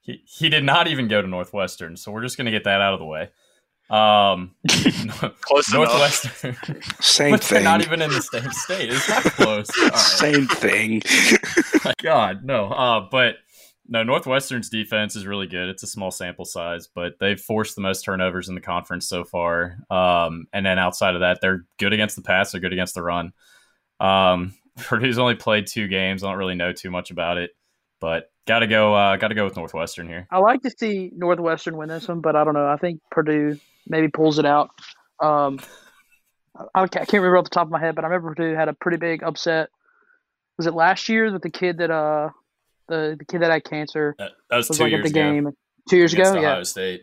He 0.00 0.22
he 0.26 0.48
did 0.48 0.64
not 0.64 0.88
even 0.88 1.08
go 1.08 1.22
to 1.22 1.28
Northwestern, 1.28 1.96
so 1.96 2.12
we're 2.12 2.22
just 2.22 2.36
gonna 2.36 2.50
get 2.50 2.64
that 2.64 2.80
out 2.80 2.92
of 2.92 2.98
the 2.98 3.06
way. 3.06 3.30
Um, 3.90 4.54
Close. 5.40 5.72
Northwestern. 5.72 6.56
Same 7.00 7.32
but 7.32 7.40
they're 7.42 7.58
thing. 7.58 7.64
not 7.64 7.82
even 7.82 8.00
in 8.00 8.10
the 8.10 8.22
same 8.22 8.50
state. 8.52 8.88
It's 8.90 9.08
not 9.08 9.24
close. 9.24 9.68
All 9.78 9.88
right. 9.88 9.98
Same 9.98 10.46
thing. 10.46 11.02
God, 12.02 12.44
no. 12.44 12.66
Uh, 12.66 13.08
but 13.10 13.36
no, 13.88 14.04
Northwestern's 14.04 14.68
defense 14.68 15.16
is 15.16 15.26
really 15.26 15.48
good. 15.48 15.68
It's 15.68 15.82
a 15.82 15.88
small 15.88 16.12
sample 16.12 16.44
size, 16.44 16.88
but 16.94 17.14
they've 17.18 17.40
forced 17.40 17.74
the 17.74 17.80
most 17.80 18.04
turnovers 18.04 18.48
in 18.48 18.54
the 18.54 18.60
conference 18.60 19.08
so 19.08 19.24
far. 19.24 19.78
Um, 19.90 20.46
and 20.52 20.64
then 20.64 20.78
outside 20.78 21.16
of 21.16 21.22
that, 21.22 21.40
they're 21.40 21.66
good 21.76 21.92
against 21.92 22.14
the 22.14 22.22
pass. 22.22 22.52
They're 22.52 22.60
good 22.60 22.72
against 22.72 22.94
the 22.94 23.02
run. 23.02 23.32
Um, 23.98 24.54
Purdue's 24.76 25.18
only 25.18 25.34
played 25.34 25.66
two 25.66 25.88
games. 25.88 26.22
I 26.22 26.28
don't 26.28 26.38
really 26.38 26.54
know 26.54 26.72
too 26.72 26.92
much 26.92 27.10
about 27.10 27.38
it, 27.38 27.50
but 28.00 28.30
gotta 28.46 28.68
go. 28.68 28.94
Uh, 28.94 29.16
gotta 29.16 29.34
go 29.34 29.44
with 29.44 29.56
Northwestern 29.56 30.06
here. 30.06 30.28
I 30.30 30.38
like 30.38 30.62
to 30.62 30.70
see 30.70 31.10
Northwestern 31.12 31.76
win 31.76 31.88
this 31.88 32.06
one, 32.06 32.20
but 32.20 32.36
I 32.36 32.44
don't 32.44 32.54
know. 32.54 32.68
I 32.68 32.76
think 32.76 33.00
Purdue 33.10 33.58
maybe 33.90 34.08
pulls 34.08 34.38
it 34.38 34.46
out. 34.46 34.70
Um, 35.20 35.60
I, 36.74 36.82
I 36.82 36.86
can't 36.86 37.12
remember 37.12 37.36
off 37.36 37.44
the 37.44 37.50
top 37.50 37.66
of 37.66 37.70
my 37.70 37.80
head, 37.80 37.94
but 37.94 38.04
I 38.04 38.08
remember 38.08 38.34
Purdue 38.34 38.54
had 38.54 38.68
a 38.68 38.72
pretty 38.72 38.96
big 38.96 39.22
upset. 39.22 39.68
Was 40.56 40.66
it 40.66 40.74
last 40.74 41.08
year 41.08 41.30
that 41.30 41.42
the 41.42 41.50
kid 41.50 41.78
that 41.78 41.90
uh 41.90 42.30
the, 42.88 43.16
the 43.18 43.24
kid 43.24 43.42
that 43.42 43.50
had 43.50 43.64
cancer 43.64 44.14
That, 44.18 44.32
that 44.48 44.56
was, 44.56 44.68
was 44.68 44.78
two 44.78 44.84
like 44.84 44.92
years 44.92 45.06
at 45.06 45.12
the 45.12 45.20
ago 45.20 45.32
game 45.32 45.56
two 45.88 45.96
years 45.96 46.12
against 46.12 46.32
ago. 46.32 46.40
Yeah, 46.40 46.50
Ohio 46.50 46.62
State. 46.64 47.02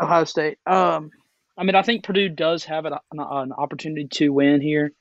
Ohio 0.00 0.24
State. 0.24 0.58
Um, 0.66 1.10
I 1.56 1.62
mean, 1.64 1.74
I 1.76 1.82
think 1.82 2.04
Purdue 2.04 2.28
does 2.28 2.64
have 2.64 2.84
an, 2.84 2.94
an 3.12 3.52
opportunity 3.52 4.08
to 4.08 4.30
win 4.30 4.60
here, 4.60 4.92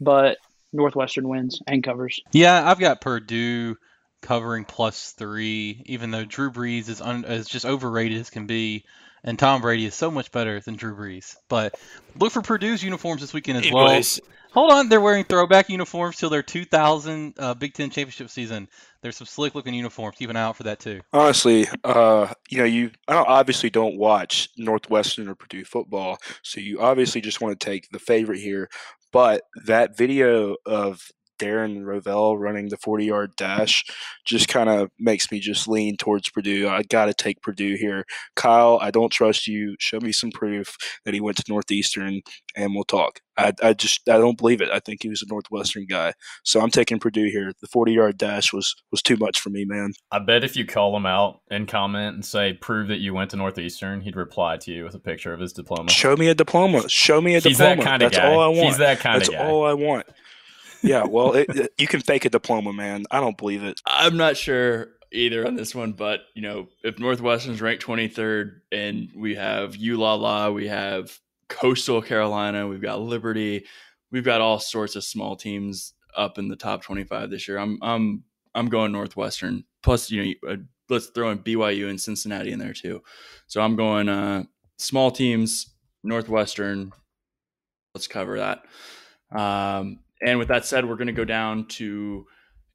but 0.00 0.38
Northwestern 0.72 1.28
wins 1.28 1.60
and 1.66 1.82
covers. 1.82 2.20
Yeah, 2.32 2.68
I've 2.68 2.78
got 2.78 3.00
Purdue 3.00 3.76
covering 4.22 4.64
plus 4.64 5.12
three, 5.12 5.82
even 5.86 6.10
though 6.10 6.24
Drew 6.24 6.50
Brees 6.50 6.88
is 6.88 7.00
un, 7.00 7.24
is 7.24 7.48
just 7.48 7.66
overrated 7.66 8.20
as 8.20 8.30
can 8.30 8.46
be, 8.46 8.84
and 9.26 9.38
Tom 9.38 9.60
Brady 9.60 9.84
is 9.84 9.94
so 9.94 10.10
much 10.10 10.32
better 10.32 10.60
than 10.60 10.76
Drew 10.76 10.96
Brees. 10.96 11.36
But 11.48 11.78
look 12.18 12.32
for 12.32 12.42
Purdue's 12.42 12.82
uniforms 12.82 13.20
this 13.20 13.34
weekend 13.34 13.64
as 13.64 13.70
well. 13.70 13.88
Anyways, 13.88 14.20
Hold 14.56 14.72
on, 14.72 14.88
they're 14.88 15.02
wearing 15.02 15.24
throwback 15.24 15.68
uniforms 15.68 16.16
till 16.16 16.30
their 16.30 16.42
2000 16.42 17.34
uh, 17.38 17.52
Big 17.52 17.74
Ten 17.74 17.90
championship 17.90 18.30
season. 18.30 18.68
There's 19.02 19.18
some 19.18 19.26
slick 19.26 19.54
looking 19.54 19.74
uniforms. 19.74 20.16
Keep 20.16 20.30
an 20.30 20.36
eye 20.36 20.44
out 20.44 20.56
for 20.56 20.62
that 20.62 20.80
too. 20.80 21.02
Honestly, 21.12 21.66
uh, 21.84 22.32
you 22.48 22.56
know, 22.56 22.64
you 22.64 22.90
I 23.06 23.12
don't, 23.12 23.28
obviously 23.28 23.68
don't 23.68 23.98
watch 23.98 24.48
Northwestern 24.56 25.28
or 25.28 25.34
Purdue 25.34 25.66
football, 25.66 26.16
so 26.42 26.60
you 26.60 26.80
obviously 26.80 27.20
just 27.20 27.42
want 27.42 27.60
to 27.60 27.66
take 27.66 27.90
the 27.90 27.98
favorite 27.98 28.40
here. 28.40 28.70
But 29.12 29.42
that 29.66 29.94
video 29.94 30.56
of 30.64 31.02
Darren 31.38 31.82
Rovell 31.84 32.38
running 32.38 32.68
the 32.68 32.76
40 32.76 33.04
yard 33.04 33.36
dash 33.36 33.84
just 34.24 34.48
kind 34.48 34.68
of 34.68 34.90
makes 34.98 35.30
me 35.30 35.38
just 35.40 35.68
lean 35.68 35.96
towards 35.96 36.30
Purdue. 36.30 36.68
I 36.68 36.82
got 36.82 37.06
to 37.06 37.14
take 37.14 37.42
Purdue 37.42 37.76
here. 37.76 38.04
Kyle, 38.34 38.78
I 38.80 38.90
don't 38.90 39.10
trust 39.12 39.46
you. 39.46 39.76
Show 39.78 40.00
me 40.00 40.12
some 40.12 40.30
proof 40.30 40.76
that 41.04 41.14
he 41.14 41.20
went 41.20 41.36
to 41.38 41.44
Northeastern 41.48 42.22
and 42.56 42.74
we'll 42.74 42.84
talk. 42.84 43.20
I, 43.38 43.52
I 43.62 43.74
just 43.74 44.08
I 44.08 44.16
don't 44.16 44.38
believe 44.38 44.62
it. 44.62 44.70
I 44.72 44.80
think 44.80 45.02
he 45.02 45.10
was 45.10 45.22
a 45.22 45.26
Northwestern 45.28 45.84
guy. 45.86 46.14
So 46.42 46.60
I'm 46.62 46.70
taking 46.70 46.98
Purdue 46.98 47.28
here. 47.30 47.52
The 47.60 47.66
40 47.66 47.92
yard 47.92 48.16
dash 48.16 48.50
was 48.52 48.74
was 48.90 49.02
too 49.02 49.16
much 49.18 49.38
for 49.40 49.50
me, 49.50 49.66
man. 49.66 49.92
I 50.10 50.20
bet 50.20 50.42
if 50.42 50.56
you 50.56 50.64
call 50.64 50.96
him 50.96 51.04
out 51.04 51.40
and 51.50 51.68
comment 51.68 52.14
and 52.14 52.24
say, 52.24 52.54
prove 52.54 52.88
that 52.88 53.00
you 53.00 53.12
went 53.12 53.30
to 53.32 53.36
Northeastern, 53.36 54.00
he'd 54.00 54.16
reply 54.16 54.56
to 54.58 54.72
you 54.72 54.84
with 54.84 54.94
a 54.94 54.98
picture 54.98 55.34
of 55.34 55.40
his 55.40 55.52
diploma. 55.52 55.90
Show 55.90 56.16
me 56.16 56.28
a 56.28 56.34
diploma. 56.34 56.88
Show 56.88 57.20
me 57.20 57.34
a 57.34 57.40
He's 57.40 57.58
diploma. 57.58 57.76
that 57.76 57.84
kind 57.84 58.02
of 58.02 58.12
That's 58.12 58.22
guy. 58.24 58.32
all 58.32 58.40
I 58.40 58.46
want. 58.48 58.60
He's 58.60 58.78
that 58.78 59.00
kind 59.00 59.20
That's 59.20 59.28
of 59.28 59.34
guy. 59.34 59.38
That's 59.42 59.50
all 59.52 59.66
I 59.66 59.74
want. 59.74 60.06
Yeah, 60.86 61.04
well, 61.04 61.32
it, 61.34 61.46
it- 61.50 61.72
you 61.78 61.86
can 61.86 62.00
fake 62.00 62.24
a 62.24 62.30
diploma, 62.30 62.72
man. 62.72 63.04
I 63.10 63.20
don't 63.20 63.36
believe 63.36 63.62
it. 63.64 63.80
I'm 63.86 64.16
not 64.16 64.36
sure 64.36 64.88
either 65.12 65.46
on 65.46 65.54
this 65.54 65.74
one, 65.74 65.92
but 65.92 66.20
you 66.34 66.42
know, 66.42 66.68
if 66.82 66.98
Northwestern's 66.98 67.60
ranked 67.60 67.84
23rd 67.84 68.60
and 68.72 69.08
we 69.16 69.34
have 69.36 69.74
ULala, 69.74 70.52
we 70.54 70.68
have 70.68 71.18
Coastal 71.48 72.02
Carolina, 72.02 72.66
we've 72.66 72.82
got 72.82 73.00
Liberty, 73.00 73.64
we've 74.10 74.24
got 74.24 74.40
all 74.40 74.58
sorts 74.58 74.96
of 74.96 75.04
small 75.04 75.36
teams 75.36 75.92
up 76.16 76.38
in 76.38 76.48
the 76.48 76.56
top 76.56 76.82
25 76.82 77.30
this 77.30 77.46
year. 77.48 77.58
I'm 77.58 77.78
I'm 77.82 78.24
I'm 78.54 78.68
going 78.68 78.90
Northwestern. 78.92 79.64
Plus, 79.82 80.10
you 80.10 80.34
know, 80.42 80.52
uh, 80.52 80.56
let's 80.88 81.06
throw 81.06 81.30
in 81.30 81.38
BYU 81.38 81.88
and 81.88 82.00
Cincinnati 82.00 82.50
in 82.52 82.58
there 82.58 82.72
too. 82.72 83.02
So 83.46 83.60
I'm 83.60 83.76
going 83.76 84.08
uh, 84.08 84.44
small 84.78 85.10
teams, 85.10 85.74
Northwestern. 86.02 86.92
Let's 87.94 88.08
cover 88.08 88.38
that. 88.38 88.64
Um, 89.38 90.00
and 90.22 90.38
with 90.38 90.48
that 90.48 90.64
said, 90.64 90.88
we're 90.88 90.96
going 90.96 91.06
to 91.06 91.12
go 91.12 91.24
down 91.24 91.66
to 91.68 92.26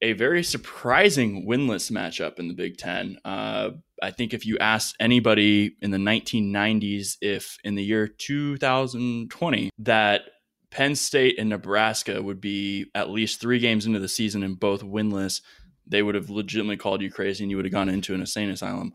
a 0.01 0.13
very 0.13 0.43
surprising 0.43 1.45
winless 1.47 1.91
matchup 1.91 2.39
in 2.39 2.47
the 2.47 2.53
Big 2.53 2.77
Ten. 2.77 3.17
Uh, 3.23 3.71
I 4.01 4.11
think 4.11 4.33
if 4.33 4.45
you 4.45 4.57
asked 4.57 4.95
anybody 4.99 5.75
in 5.81 5.91
the 5.91 5.97
1990s 5.97 7.17
if 7.21 7.57
in 7.63 7.75
the 7.75 7.83
year 7.83 8.07
2020 8.07 9.69
that 9.79 10.21
Penn 10.71 10.95
State 10.95 11.37
and 11.37 11.49
Nebraska 11.49 12.21
would 12.21 12.41
be 12.41 12.87
at 12.95 13.09
least 13.09 13.39
three 13.39 13.59
games 13.59 13.85
into 13.85 13.99
the 13.99 14.07
season 14.07 14.41
and 14.41 14.59
both 14.59 14.81
winless, 14.81 15.41
they 15.85 16.01
would 16.01 16.15
have 16.15 16.29
legitimately 16.29 16.77
called 16.77 17.01
you 17.01 17.11
crazy 17.11 17.43
and 17.43 17.51
you 17.51 17.57
would 17.57 17.65
have 17.65 17.73
gone 17.73 17.89
into 17.89 18.15
an 18.15 18.21
insane 18.21 18.49
asylum. 18.49 18.93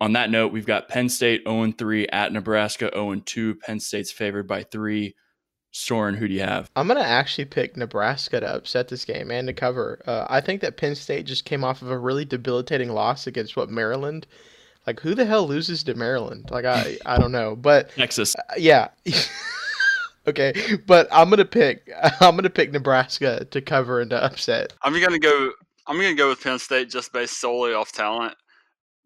On 0.00 0.14
that 0.14 0.30
note, 0.30 0.52
we've 0.52 0.66
got 0.66 0.88
Penn 0.88 1.08
State 1.08 1.42
0 1.46 1.72
3 1.78 2.08
at 2.08 2.32
Nebraska 2.32 2.90
0 2.92 3.22
2. 3.24 3.54
Penn 3.54 3.78
State's 3.78 4.10
favored 4.10 4.48
by 4.48 4.64
three. 4.64 5.14
Soren, 5.72 6.14
who 6.14 6.28
do 6.28 6.34
you 6.34 6.40
have? 6.40 6.70
I'm 6.76 6.86
gonna 6.86 7.00
actually 7.00 7.46
pick 7.46 7.76
Nebraska 7.78 8.40
to 8.40 8.54
upset 8.56 8.88
this 8.88 9.06
game 9.06 9.30
and 9.30 9.48
to 9.48 9.54
cover. 9.54 10.00
Uh, 10.06 10.26
I 10.28 10.42
think 10.42 10.60
that 10.60 10.76
Penn 10.76 10.94
State 10.94 11.24
just 11.24 11.46
came 11.46 11.64
off 11.64 11.80
of 11.80 11.90
a 11.90 11.98
really 11.98 12.26
debilitating 12.26 12.90
loss 12.90 13.26
against 13.26 13.56
what 13.56 13.70
Maryland. 13.70 14.26
Like 14.86 15.00
who 15.00 15.14
the 15.14 15.24
hell 15.24 15.48
loses 15.48 15.82
to 15.84 15.94
Maryland? 15.94 16.50
Like 16.50 16.66
I 16.66 16.98
I 17.06 17.18
don't 17.18 17.32
know, 17.32 17.56
but 17.56 17.90
Texas. 17.94 18.36
uh, 18.36 18.54
yeah. 18.58 18.88
okay, 20.26 20.52
but 20.86 21.08
I'm 21.10 21.30
gonna 21.30 21.46
pick 21.46 21.90
I'm 22.20 22.36
gonna 22.36 22.50
pick 22.50 22.70
Nebraska 22.70 23.46
to 23.46 23.60
cover 23.62 24.00
and 24.00 24.10
to 24.10 24.22
upset. 24.22 24.74
I'm 24.82 24.92
gonna 25.00 25.18
go. 25.18 25.52
I'm 25.86 25.96
gonna 25.96 26.14
go 26.14 26.28
with 26.28 26.42
Penn 26.42 26.58
State 26.58 26.90
just 26.90 27.14
based 27.14 27.40
solely 27.40 27.72
off 27.72 27.92
talent. 27.92 28.34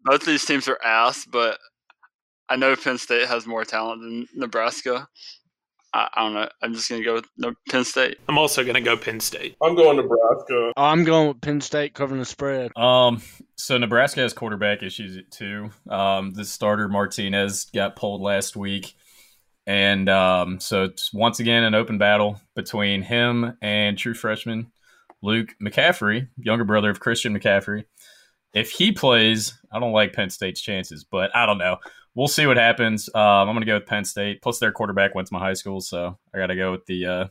Both 0.03 0.21
of 0.21 0.27
these 0.27 0.45
teams 0.45 0.67
are 0.67 0.79
ass, 0.83 1.25
but 1.25 1.59
I 2.49 2.57
know 2.57 2.75
Penn 2.75 2.97
State 2.97 3.27
has 3.27 3.47
more 3.47 3.63
talent 3.63 4.01
than 4.01 4.27
Nebraska. 4.35 5.07
I, 5.93 6.09
I 6.13 6.23
don't 6.23 6.33
know. 6.33 6.49
I'm 6.61 6.73
just 6.73 6.89
gonna 6.89 7.03
go 7.03 7.15
with 7.15 7.25
no- 7.37 7.53
Penn 7.69 7.83
State. 7.83 8.17
I'm 8.27 8.37
also 8.37 8.63
going 8.63 8.75
to 8.75 8.81
go 8.81 8.97
Penn 8.97 9.19
State. 9.19 9.55
I'm 9.61 9.75
going 9.75 9.97
Nebraska. 9.97 10.73
I'm 10.77 11.03
going 11.03 11.29
with 11.29 11.41
Penn 11.41 11.61
State 11.61 11.93
covering 11.93 12.19
the 12.19 12.25
spread. 12.25 12.75
Um, 12.77 13.21
so 13.55 13.77
Nebraska 13.77 14.21
has 14.21 14.33
quarterback 14.33 14.83
issues 14.83 15.19
too. 15.31 15.69
Um, 15.89 16.31
the 16.33 16.45
starter 16.45 16.87
Martinez 16.87 17.65
got 17.73 17.95
pulled 17.95 18.21
last 18.21 18.55
week, 18.55 18.93
and 19.65 20.09
um, 20.09 20.59
so 20.59 20.83
it's 20.83 21.13
once 21.13 21.39
again 21.39 21.63
an 21.63 21.75
open 21.75 21.97
battle 21.97 22.41
between 22.55 23.01
him 23.01 23.57
and 23.61 23.97
true 23.97 24.13
freshman 24.13 24.71
Luke 25.21 25.55
McCaffrey, 25.61 26.27
younger 26.37 26.63
brother 26.63 26.89
of 26.89 26.99
Christian 26.99 27.37
McCaffrey. 27.37 27.85
If 28.53 28.71
he 28.71 28.91
plays, 28.91 29.57
I 29.71 29.79
don't 29.79 29.91
like 29.91 30.13
Penn 30.13 30.29
State's 30.29 30.61
chances, 30.61 31.03
but 31.03 31.35
I 31.35 31.45
don't 31.45 31.57
know. 31.57 31.77
We'll 32.17 32.27
see 32.27 32.47
what 32.47 32.57
happens. 32.57 33.09
Um, 33.13 33.21
I'm 33.21 33.53
going 33.53 33.59
to 33.59 33.65
go 33.67 33.75
with 33.75 33.85
Penn 33.85 34.03
State. 34.03 34.41
Plus, 34.41 34.57
their 34.57 34.71
quarterback 34.71 35.13
went 35.13 35.27
to 35.27 35.33
my 35.35 35.39
high 35.39 35.53
school, 35.53 35.81
so 35.81 36.17
I 36.33 36.39
got 36.39 36.47
to 36.47 36.55
go 36.55 36.71
with 36.71 36.85
the 36.87 37.05
uh, 37.05 37.27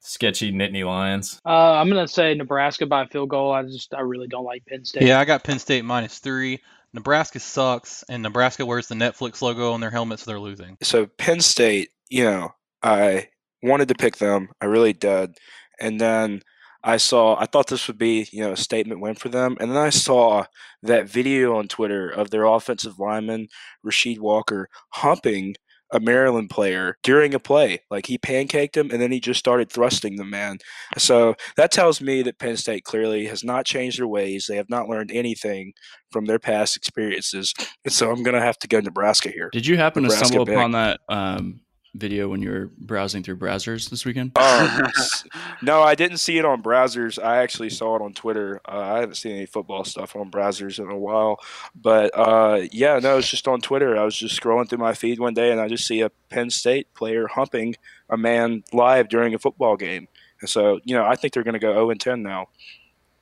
sketchy 0.00 0.52
Nittany 0.52 0.84
Lions. 0.84 1.40
Uh, 1.46 1.74
I'm 1.74 1.88
gonna 1.88 2.08
say 2.08 2.34
Nebraska 2.34 2.86
by 2.86 3.04
a 3.04 3.06
field 3.06 3.30
goal. 3.30 3.52
I 3.52 3.62
just 3.62 3.94
I 3.94 4.00
really 4.00 4.26
don't 4.26 4.44
like 4.44 4.64
Penn 4.66 4.84
State. 4.84 5.04
Yeah, 5.04 5.20
I 5.20 5.24
got 5.24 5.44
Penn 5.44 5.60
State 5.60 5.84
minus 5.84 6.18
three. 6.18 6.60
Nebraska 6.92 7.38
sucks, 7.40 8.04
and 8.08 8.22
Nebraska 8.22 8.66
wears 8.66 8.88
the 8.88 8.96
Netflix 8.96 9.42
logo 9.42 9.72
on 9.72 9.80
their 9.80 9.90
helmet, 9.90 10.20
so 10.20 10.30
they're 10.30 10.40
losing. 10.40 10.76
So 10.82 11.06
Penn 11.06 11.40
State, 11.40 11.90
you 12.08 12.24
know, 12.24 12.54
I 12.82 13.28
wanted 13.62 13.88
to 13.88 13.94
pick 13.94 14.16
them. 14.16 14.48
I 14.60 14.66
really 14.66 14.92
did. 14.92 15.36
And 15.80 16.00
then 16.00 16.42
I 16.84 16.98
saw, 16.98 17.40
I 17.40 17.46
thought 17.46 17.68
this 17.68 17.88
would 17.88 17.98
be, 17.98 18.28
you 18.30 18.40
know, 18.40 18.52
a 18.52 18.56
statement 18.56 19.00
win 19.00 19.14
for 19.14 19.30
them. 19.30 19.56
And 19.58 19.70
then 19.70 19.78
I 19.78 19.90
saw 19.90 20.44
that 20.82 21.08
video 21.08 21.56
on 21.56 21.66
Twitter 21.66 22.10
of 22.10 22.30
their 22.30 22.44
offensive 22.44 22.98
lineman, 22.98 23.48
Rasheed 23.84 24.18
Walker, 24.18 24.68
humping 24.90 25.54
a 25.92 26.00
Maryland 26.00 26.50
player 26.50 26.98
during 27.02 27.34
a 27.34 27.38
play. 27.38 27.80
Like 27.90 28.06
he 28.06 28.18
pancaked 28.18 28.76
him 28.76 28.90
and 28.90 29.00
then 29.00 29.12
he 29.12 29.20
just 29.20 29.38
started 29.38 29.70
thrusting 29.70 30.16
the 30.16 30.24
man. 30.24 30.58
So 30.98 31.36
that 31.56 31.70
tells 31.72 32.00
me 32.00 32.22
that 32.22 32.38
Penn 32.38 32.56
State 32.56 32.84
clearly 32.84 33.26
has 33.26 33.44
not 33.44 33.64
changed 33.64 33.98
their 33.98 34.08
ways. 34.08 34.46
They 34.46 34.56
have 34.56 34.68
not 34.68 34.88
learned 34.88 35.10
anything 35.12 35.72
from 36.10 36.26
their 36.26 36.38
past 36.38 36.76
experiences. 36.76 37.54
And 37.84 37.92
so 37.92 38.10
I'm 38.10 38.22
going 38.22 38.34
to 38.34 38.42
have 38.42 38.58
to 38.58 38.68
go 38.68 38.80
Nebraska 38.80 39.30
here. 39.30 39.48
Did 39.52 39.66
you 39.66 39.76
happen 39.76 40.02
Nebraska 40.02 40.24
to 40.24 40.28
stumble 40.32 40.52
upon 40.52 40.72
that 40.72 41.00
um, 41.08 41.60
video 41.94 42.28
when 42.28 42.42
you 42.42 42.50
were 42.50 42.70
browsing 42.78 43.22
through 43.22 43.36
browsers 43.36 43.88
this 43.88 44.04
weekend? 44.04 44.36
Um, 44.36 44.82
no, 45.62 45.82
I 45.82 45.94
didn't 45.94 46.18
see 46.18 46.38
it 46.38 46.44
on 46.44 46.62
browsers. 46.62 47.22
I 47.22 47.38
actually 47.38 47.70
saw 47.70 47.96
it 47.96 48.02
on 48.02 48.12
Twitter. 48.12 48.60
Uh, 48.66 48.78
I 48.78 48.98
haven't 49.00 49.16
seen 49.16 49.36
any 49.36 49.46
football 49.46 49.84
stuff 49.84 50.16
on 50.16 50.30
browsers 50.30 50.78
in 50.78 50.90
a 50.90 50.98
while. 50.98 51.38
But 51.74 52.10
uh, 52.14 52.62
yeah, 52.72 52.98
no, 52.98 53.18
it's 53.18 53.30
just 53.30 53.48
on 53.48 53.60
Twitter. 53.60 53.96
I 53.96 54.04
was 54.04 54.16
just 54.16 54.40
scrolling 54.40 54.68
through 54.68 54.78
my 54.78 54.94
feed 54.94 55.18
one 55.20 55.34
day 55.34 55.52
and 55.52 55.60
I 55.60 55.68
just 55.68 55.86
see 55.86 56.00
a 56.00 56.10
Penn 56.28 56.50
State 56.50 56.92
player 56.94 57.26
humping 57.28 57.76
a 58.10 58.16
man 58.16 58.64
live 58.72 59.08
during 59.08 59.34
a 59.34 59.38
football 59.38 59.76
game. 59.76 60.08
And 60.40 60.50
so, 60.50 60.80
you 60.84 60.94
know, 60.94 61.04
I 61.04 61.14
think 61.14 61.32
they're 61.32 61.44
going 61.44 61.54
to 61.54 61.60
go 61.60 61.72
0 61.72 61.90
and 61.90 62.00
10 62.00 62.22
now. 62.22 62.48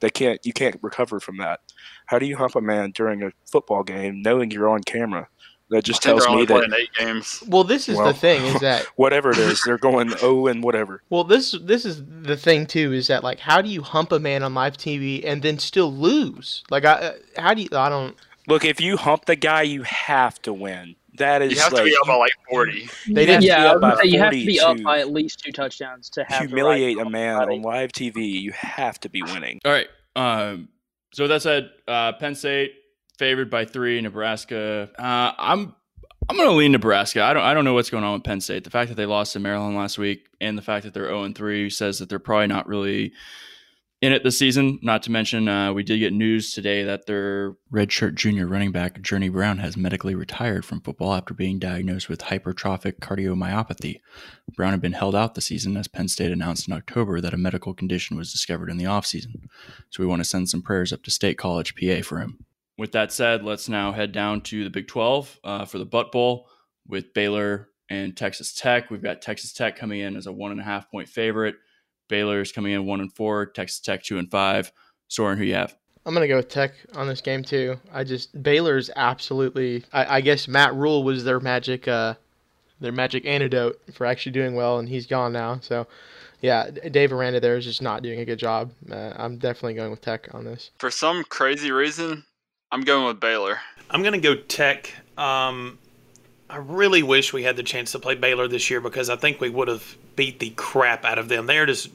They 0.01 0.11
can't. 0.11 0.45
You 0.45 0.53
can't 0.53 0.77
recover 0.83 1.21
from 1.21 1.37
that. 1.37 1.61
How 2.07 2.19
do 2.19 2.27
you 2.27 2.37
hump 2.37 2.57
a 2.57 2.61
man 2.61 2.91
during 2.91 3.23
a 3.23 3.31
football 3.49 3.85
game 3.85 4.21
knowing 4.21 4.51
you're 4.51 4.69
on 4.69 4.83
camera? 4.83 5.29
That 5.73 5.85
just 5.85 6.03
tells 6.03 6.27
me 6.27 6.33
only 6.33 6.45
that 6.45 6.75
eight 6.79 6.93
games. 6.99 7.43
Well, 7.49 7.65
this 7.65 7.89
is 7.89 7.97
Well, 7.97 8.07
the 8.09 8.15
thing 8.15 8.45
is 8.45 8.61
that 8.61 8.85
whatever 8.97 9.31
it 9.31 9.39
is, 9.39 9.63
they're 9.65 9.79
going 9.79 10.13
oh 10.23 10.47
and 10.47 10.63
whatever. 10.63 11.03
well 11.11 11.25
this 11.25 11.53
this 11.63 11.85
is 11.85 12.03
the 12.07 12.37
thing 12.37 12.67
too 12.67 12.93
is 12.93 13.07
that 13.09 13.25
like 13.25 13.41
how 13.41 13.61
do 13.63 13.69
you 13.69 13.83
hump 13.83 14.13
a 14.13 14.19
man 14.19 14.43
on 14.43 14.55
live 14.55 14.77
TV 14.77 15.23
and 15.25 15.43
then 15.43 15.59
still 15.59 15.93
lose? 15.93 16.63
Like 16.71 16.85
I 16.85 16.93
uh, 16.93 17.13
how 17.39 17.55
do 17.55 17.63
you 17.63 17.69
I 17.73 17.89
don't 17.89 18.17
Look, 18.49 18.65
if 18.65 18.81
you 18.81 18.97
hump 18.97 19.27
the 19.27 19.37
guy, 19.37 19.63
you 19.63 19.83
have 19.85 20.41
to 20.43 20.53
win. 20.53 20.97
That 21.15 21.43
is 21.43 21.53
You 21.53 21.61
have 21.61 21.71
to 21.71 21.77
like 21.77 21.85
be 21.85 21.97
up 22.01 22.07
by 22.07 22.15
like 22.17 22.33
40. 22.51 22.89
They 23.09 23.27
didn't 23.27 23.43
yeah, 23.43 23.63
be 23.63 23.69
up 23.69 23.81
by 23.81 23.97
say 23.97 24.09
you 24.09 24.19
have 24.19 24.33
to 24.33 24.47
be 24.47 24.61
up 24.61 24.83
by 24.83 24.99
at 24.99 25.13
least 25.13 25.41
two 25.41 25.53
touchdowns 25.53 26.11
to 26.11 26.25
have 26.25 26.49
humiliate 26.49 26.97
the 26.97 27.03
right 27.03 27.07
a 27.07 27.11
man 27.11 27.39
body. 27.39 27.57
on 27.57 27.63
live 27.63 27.93
TV. 27.93 28.41
You 28.41 28.53
have 28.53 28.99
to 29.01 29.09
be 29.09 29.23
winning. 29.23 29.61
All 29.65 29.73
right. 29.73 29.89
Um, 30.17 30.69
so 31.13 31.25
with 31.25 31.31
that 31.31 31.43
said, 31.43 31.71
uh, 31.87 32.13
Penn 32.13 32.35
State 32.35 32.73
favored 33.19 33.51
by 33.51 33.65
three. 33.65 34.01
Nebraska. 34.01 34.91
Uh, 34.99 35.33
I'm 35.39 35.75
I'm 36.29 36.37
going 36.37 36.49
to 36.49 36.55
lean 36.55 36.73
Nebraska. 36.73 37.23
I 37.23 37.33
don't 37.33 37.43
I 37.43 37.55
don't 37.55 37.65
know 37.65 37.75
what's 37.75 37.91
going 37.91 38.05
on 38.05 38.15
with 38.15 38.25
Penn 38.25 38.41
State. 38.41 38.65
The 38.65 38.71
fact 38.71 38.89
that 38.89 38.95
they 38.95 39.07
lost 39.07 39.33
to 39.33 39.41
Maryland 39.41 39.77
last 39.77 39.99
week 39.99 40.29
and 40.41 40.57
the 40.57 40.63
fact 40.63 40.85
that 40.85 40.95
they're 40.95 41.09
0 41.09 41.25
and 41.25 41.37
3 41.37 41.69
says 41.71 41.99
that 41.99 42.09
they're 42.09 42.19
probably 42.19 42.47
not 42.47 42.69
really 42.69 43.13
in 44.03 44.13
it 44.13 44.25
this 44.25 44.39
season. 44.39 44.79
Not 44.83 45.03
to 45.05 45.13
mention, 45.13 45.49
uh, 45.49 45.73
we 45.73 45.85
did 45.85 45.99
get 45.99 46.13
news 46.13 46.53
today 46.53 46.83
that 46.83 47.07
their 47.07 47.55
redshirt 47.73 48.17
junior 48.17 48.47
running 48.47 48.73
back, 48.73 49.01
Journey 49.01 49.29
Brown, 49.29 49.59
has 49.59 49.77
medically 49.77 50.15
retired 50.15 50.65
from 50.65 50.81
football 50.81 51.15
after 51.15 51.35
being 51.35 51.59
diagnosed 51.59 52.09
with 52.09 52.23
hypertrophic 52.23 52.99
cardiomyopathy. 52.99 54.01
Brown 54.57 54.73
had 54.73 54.81
been 54.81 54.93
held 54.93 55.15
out 55.15 55.35
the 55.35 55.41
season 55.41 55.77
as 55.77 55.87
Penn 55.87 56.09
State 56.09 56.33
announced 56.33 56.67
in 56.67 56.75
October 56.75 57.21
that 57.21 57.35
a 57.35 57.39
medical 57.39 57.75
condition 57.75 58.17
was 58.17 58.33
discovered 58.33 58.71
in 58.71 58.77
the 58.77 58.85
offseason. 58.85 59.49
So 59.91 60.03
we 60.03 60.07
want 60.07 60.21
to 60.21 60.29
send 60.29 60.49
some 60.49 60.63
prayers 60.63 60.93
up 60.93 61.05
to 61.05 61.11
State 61.11 61.39
College, 61.39 61.75
PA 61.77 62.03
for 62.03 62.19
him. 62.19 62.45
With 62.79 62.93
that 62.93 63.13
said, 63.13 63.45
let's 63.45 63.69
now 63.69 63.93
head 63.93 64.13
down 64.13 64.41
to 64.43 64.65
the 64.65 64.71
Big 64.71 64.89
12 64.89 65.41
uh, 65.45 65.65
for 65.67 65.79
the 65.79 65.85
Butt 65.85 66.11
Bowl 66.11 66.49
with 66.87 67.13
Baylor 67.15 67.69
and 67.91 68.17
Texas 68.17 68.55
Tech. 68.55 68.91
We've 68.91 69.03
got 69.03 69.23
Texas 69.23 69.53
Tech 69.53 69.77
coming 69.77 70.01
in 70.01 70.17
as 70.17 70.27
a 70.27 70.33
one 70.33 70.53
and 70.53 70.61
a 70.61 70.65
half 70.65 70.91
point 70.91 71.09
favorite. 71.09 71.57
Baylor's 72.09 72.53
coming 72.53 72.73
in 72.73 72.87
one 72.87 73.01
and 73.01 73.13
four. 73.13 73.47
Texas 73.47 73.81
Tech 73.81 74.03
two 74.03 74.19
and 74.19 74.31
five. 74.31 74.73
Soren, 75.09 75.39
who 75.39 75.45
you 75.45 75.55
have? 75.55 75.77
I'm 76.05 76.15
gonna 76.15 76.27
go 76.27 76.37
with 76.37 76.49
Tech 76.49 76.73
on 76.95 77.07
this 77.07 77.21
game 77.21 77.43
too. 77.43 77.79
I 77.93 78.05
just 78.05 78.43
Baylor's 78.43 78.91
absolutely. 78.97 79.85
I, 79.93 80.17
I 80.17 80.21
guess 80.21 80.49
Matt 80.49 80.75
Rhule 80.75 81.05
was 81.05 81.23
their 81.25 81.39
magic, 81.39 81.87
uh, 81.87 82.15
their 82.81 82.93
magic 82.93 83.25
antidote 83.25 83.81
for 83.93 84.07
actually 84.07 84.33
doing 84.33 84.55
well, 84.55 84.79
and 84.79 84.89
he's 84.89 85.07
gone 85.07 85.33
now. 85.33 85.61
So, 85.63 85.87
yeah, 86.41 86.71
Dave 86.71 87.13
Aranda 87.13 87.39
there 87.39 87.57
is 87.57 87.65
just 87.65 87.83
not 87.83 88.03
doing 88.03 88.19
a 88.19 88.25
good 88.25 88.39
job. 88.39 88.73
Uh, 88.91 89.13
I'm 89.17 89.39
definitely 89.39 89.75
going 89.75 89.91
with 89.91 90.01
Tech 90.01 90.29
on 90.33 90.45
this. 90.45 90.71
For 90.79 90.91
some 90.91 91.23
crazy 91.25 91.71
reason, 91.71 92.25
I'm 92.73 92.81
going 92.81 93.07
with 93.07 93.21
Baylor. 93.21 93.61
I'm 93.91 94.03
gonna 94.03 94.19
go 94.19 94.35
Tech. 94.35 94.91
Um, 95.19 95.79
I 96.49 96.57
really 96.57 97.03
wish 97.03 97.35
we 97.35 97.43
had 97.43 97.57
the 97.57 97.63
chance 97.63 97.93
to 97.93 97.99
play 97.99 98.15
Baylor 98.15 98.49
this 98.49 98.71
year 98.71 98.81
because 98.81 99.11
I 99.11 99.17
think 99.17 99.43
we 99.43 99.51
would 99.51 99.69
have 99.69 99.97
beat 100.17 100.39
the 100.41 100.51
crap 100.51 101.05
out 101.05 101.19
of 101.19 101.29
them. 101.29 101.45
They're 101.45 101.67
just 101.67 101.91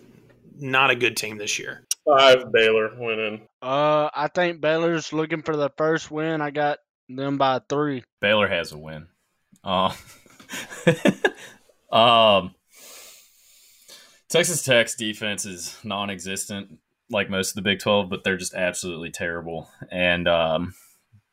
not 0.60 0.92
a 0.92 0.96
good 0.96 1.18
team 1.18 1.38
this 1.38 1.58
year. 1.58 1.84
Five 2.06 2.52
Baylor 2.52 2.92
winning. 2.96 3.42
Uh, 3.60 4.10
I 4.14 4.30
think 4.34 4.62
Baylor's 4.62 5.12
looking 5.12 5.42
for 5.42 5.58
the 5.58 5.72
first 5.78 6.12
win. 6.12 6.42
I 6.42 6.52
got 6.52 6.78
them 7.10 7.40
by 7.40 7.60
three. 7.68 8.04
Baylor 8.22 8.48
has 8.48 8.72
a 8.72 8.78
win. 8.78 9.08
Uh, 9.64 9.94
um, 11.92 12.54
Texas 14.30 14.64
Tech's 14.64 14.96
defense 14.96 15.46
is 15.46 15.76
non-existent, 15.84 16.78
like 17.10 17.30
most 17.30 17.49
of 17.49 17.55
the 17.55 17.62
Big 17.62 17.80
Twelve, 17.80 18.10
but 18.10 18.24
they're 18.24 18.38
just 18.38 18.53
absolutely 18.53 19.12
terrible. 19.12 19.70
And 19.91 20.28
um, 20.28 20.74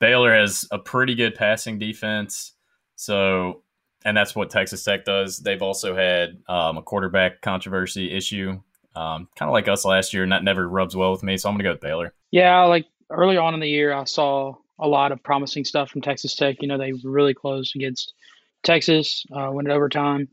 Baylor 0.00 0.34
has 0.34 0.66
a 0.70 0.78
pretty 0.78 1.14
good 1.14 1.34
passing 1.34 1.78
defense. 1.78 2.52
So, 2.96 3.62
and 4.04 4.16
that's 4.16 4.36
what 4.36 4.50
Texas 4.50 4.84
Tech 4.84 5.04
does. 5.04 5.38
They've 5.38 5.62
also 5.62 5.96
had 5.96 6.38
um, 6.48 6.78
a 6.78 6.82
quarterback 6.82 7.40
controversy 7.40 8.14
issue, 8.14 8.60
um, 8.94 9.28
kind 9.36 9.48
of 9.48 9.52
like 9.52 9.68
us 9.68 9.84
last 9.84 10.12
year, 10.12 10.22
and 10.22 10.32
that 10.32 10.44
never 10.44 10.68
rubs 10.68 10.94
well 10.94 11.10
with 11.10 11.22
me. 11.22 11.36
So 11.36 11.48
I'm 11.48 11.54
going 11.54 11.64
to 11.64 11.64
go 11.64 11.72
with 11.72 11.80
Baylor. 11.80 12.14
Yeah, 12.30 12.64
like 12.64 12.86
early 13.10 13.36
on 13.36 13.54
in 13.54 13.60
the 13.60 13.68
year, 13.68 13.92
I 13.92 14.04
saw 14.04 14.54
a 14.78 14.86
lot 14.88 15.12
of 15.12 15.22
promising 15.22 15.64
stuff 15.64 15.90
from 15.90 16.02
Texas 16.02 16.34
Tech. 16.34 16.56
You 16.60 16.68
know, 16.68 16.78
they 16.78 16.92
really 17.02 17.34
closed 17.34 17.74
against 17.76 18.12
Texas, 18.62 19.24
uh, 19.34 19.50
went 19.52 19.68
overtime. 19.68 20.28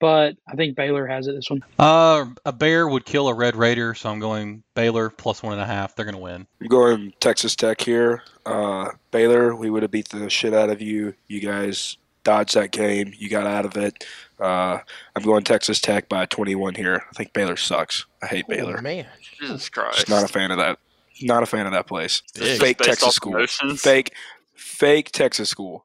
But 0.00 0.36
I 0.48 0.56
think 0.56 0.76
Baylor 0.76 1.06
has 1.06 1.26
it 1.26 1.32
this 1.32 1.50
one. 1.50 1.62
Uh, 1.78 2.24
a 2.46 2.52
bear 2.52 2.88
would 2.88 3.04
kill 3.04 3.28
a 3.28 3.34
red 3.34 3.54
raider, 3.54 3.94
so 3.94 4.08
I'm 4.10 4.18
going 4.18 4.62
Baylor 4.74 5.10
plus 5.10 5.42
one 5.42 5.52
and 5.52 5.62
a 5.62 5.66
half. 5.66 5.94
They're 5.94 6.06
going 6.06 6.14
to 6.16 6.20
win. 6.20 6.46
I'm 6.60 6.68
going 6.68 7.12
Texas 7.20 7.54
Tech 7.54 7.80
here. 7.82 8.22
Uh, 8.46 8.90
Baylor, 9.10 9.54
we 9.54 9.68
would 9.70 9.82
have 9.82 9.90
beat 9.90 10.08
the 10.08 10.30
shit 10.30 10.54
out 10.54 10.70
of 10.70 10.80
you. 10.80 11.14
You 11.28 11.40
guys 11.40 11.98
dodged 12.24 12.54
that 12.54 12.70
game. 12.72 13.12
You 13.16 13.28
got 13.28 13.46
out 13.46 13.66
of 13.66 13.76
it. 13.76 14.04
Uh, 14.40 14.78
I'm 15.14 15.22
going 15.22 15.44
Texas 15.44 15.80
Tech 15.80 16.08
by 16.08 16.24
21 16.24 16.74
here. 16.76 17.04
I 17.10 17.12
think 17.14 17.34
Baylor 17.34 17.56
sucks. 17.56 18.06
I 18.22 18.26
hate 18.26 18.46
Oh, 18.48 18.54
Baylor. 18.54 18.80
man. 18.80 19.06
Jesus 19.38 19.68
Christ. 19.68 19.96
Just 19.96 20.08
not 20.08 20.24
a 20.24 20.28
fan 20.28 20.50
of 20.50 20.56
that. 20.56 20.78
Not 21.20 21.42
a 21.42 21.46
fan 21.46 21.66
of 21.66 21.72
that 21.72 21.86
place. 21.86 22.22
Just 22.34 22.58
Fake 22.60 22.78
Texas 22.78 23.14
school. 23.16 23.36
emotions? 23.36 23.82
Fake, 23.82 24.14
fake 24.54 25.10
Texas 25.12 25.50
school. 25.50 25.84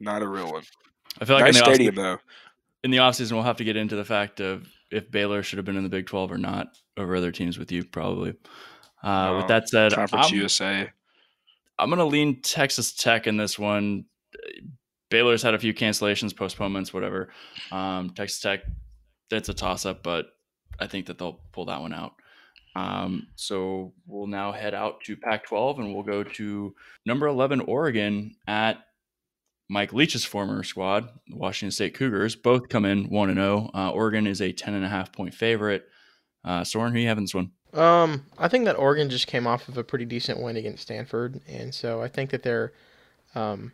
Not 0.00 0.22
a 0.22 0.28
real 0.28 0.50
one. 0.50 0.62
I 1.20 1.26
feel 1.26 1.36
like 1.36 1.44
nice 1.44 1.56
in 1.58 1.60
the 1.64 1.68
off- 1.68 1.74
stadium 1.74 1.94
though. 1.96 2.18
In 2.84 2.90
the 2.90 2.98
offseason, 2.98 3.32
we'll 3.32 3.42
have 3.42 3.56
to 3.58 3.64
get 3.64 3.76
into 3.76 3.96
the 3.96 4.04
fact 4.04 4.40
of 4.40 4.66
if 4.90 5.10
Baylor 5.10 5.42
should 5.42 5.58
have 5.58 5.64
been 5.64 5.76
in 5.76 5.82
the 5.82 5.88
Big 5.88 6.06
12 6.06 6.32
or 6.32 6.38
not 6.38 6.68
over 6.96 7.16
other 7.16 7.32
teams 7.32 7.58
with 7.58 7.72
you, 7.72 7.84
probably. 7.84 8.30
Uh, 9.02 9.30
Oh, 9.30 9.36
with 9.38 9.48
that 9.48 9.68
said, 9.68 9.92
Conference 9.92 10.28
I'm, 10.30 10.34
USA. 10.36 10.90
I'm 11.78 11.88
going 11.88 11.98
to 11.98 12.04
lean 12.04 12.42
Texas 12.42 12.92
Tech 12.92 13.26
in 13.26 13.36
this 13.36 13.58
one. 13.58 14.04
Baylor's 15.10 15.42
had 15.42 15.54
a 15.54 15.58
few 15.58 15.74
cancellations, 15.74 16.34
postponements, 16.34 16.94
whatever. 16.94 17.30
Um, 17.70 18.10
Texas 18.10 18.40
Tech, 18.40 18.60
that's 19.30 19.48
a 19.48 19.54
toss 19.54 19.84
up, 19.86 20.02
but 20.02 20.26
I 20.78 20.86
think 20.86 21.06
that 21.06 21.18
they'll 21.18 21.40
pull 21.52 21.66
that 21.66 21.80
one 21.80 21.92
out. 21.92 22.12
Um, 22.74 23.26
so 23.36 23.92
we'll 24.06 24.26
now 24.26 24.52
head 24.52 24.74
out 24.74 25.02
to 25.04 25.16
Pac 25.16 25.46
12 25.46 25.80
and 25.80 25.94
we'll 25.94 26.04
go 26.04 26.24
to 26.24 26.74
number 27.04 27.26
11, 27.26 27.60
Oregon 27.60 28.34
at 28.46 28.78
Mike 29.68 29.92
Leach's 29.92 30.24
former 30.24 30.62
squad, 30.62 31.08
the 31.28 31.36
Washington 31.36 31.70
State 31.70 31.94
Cougars. 31.94 32.36
Both 32.36 32.68
come 32.68 32.84
in 32.84 33.08
1 33.08 33.30
and 33.30 33.38
0. 33.38 33.70
Uh, 33.74 33.90
Oregon 33.90 34.26
is 34.26 34.40
a 34.40 34.52
10.5 34.52 35.12
point 35.12 35.34
favorite. 35.34 35.88
Uh, 36.44 36.64
Soren, 36.64 36.92
who 36.92 37.00
you 37.00 37.08
have 37.08 37.18
in 37.18 37.24
this 37.24 37.34
one? 37.34 37.52
Um, 37.72 38.26
I 38.38 38.48
think 38.48 38.66
that 38.66 38.76
Oregon 38.76 39.08
just 39.08 39.26
came 39.26 39.46
off 39.46 39.68
of 39.68 39.78
a 39.78 39.84
pretty 39.84 40.04
decent 40.04 40.40
win 40.40 40.56
against 40.56 40.82
Stanford, 40.82 41.40
and 41.48 41.74
so 41.74 42.02
I 42.02 42.08
think 42.08 42.30
that 42.30 42.42
they're, 42.42 42.72
um, 43.34 43.72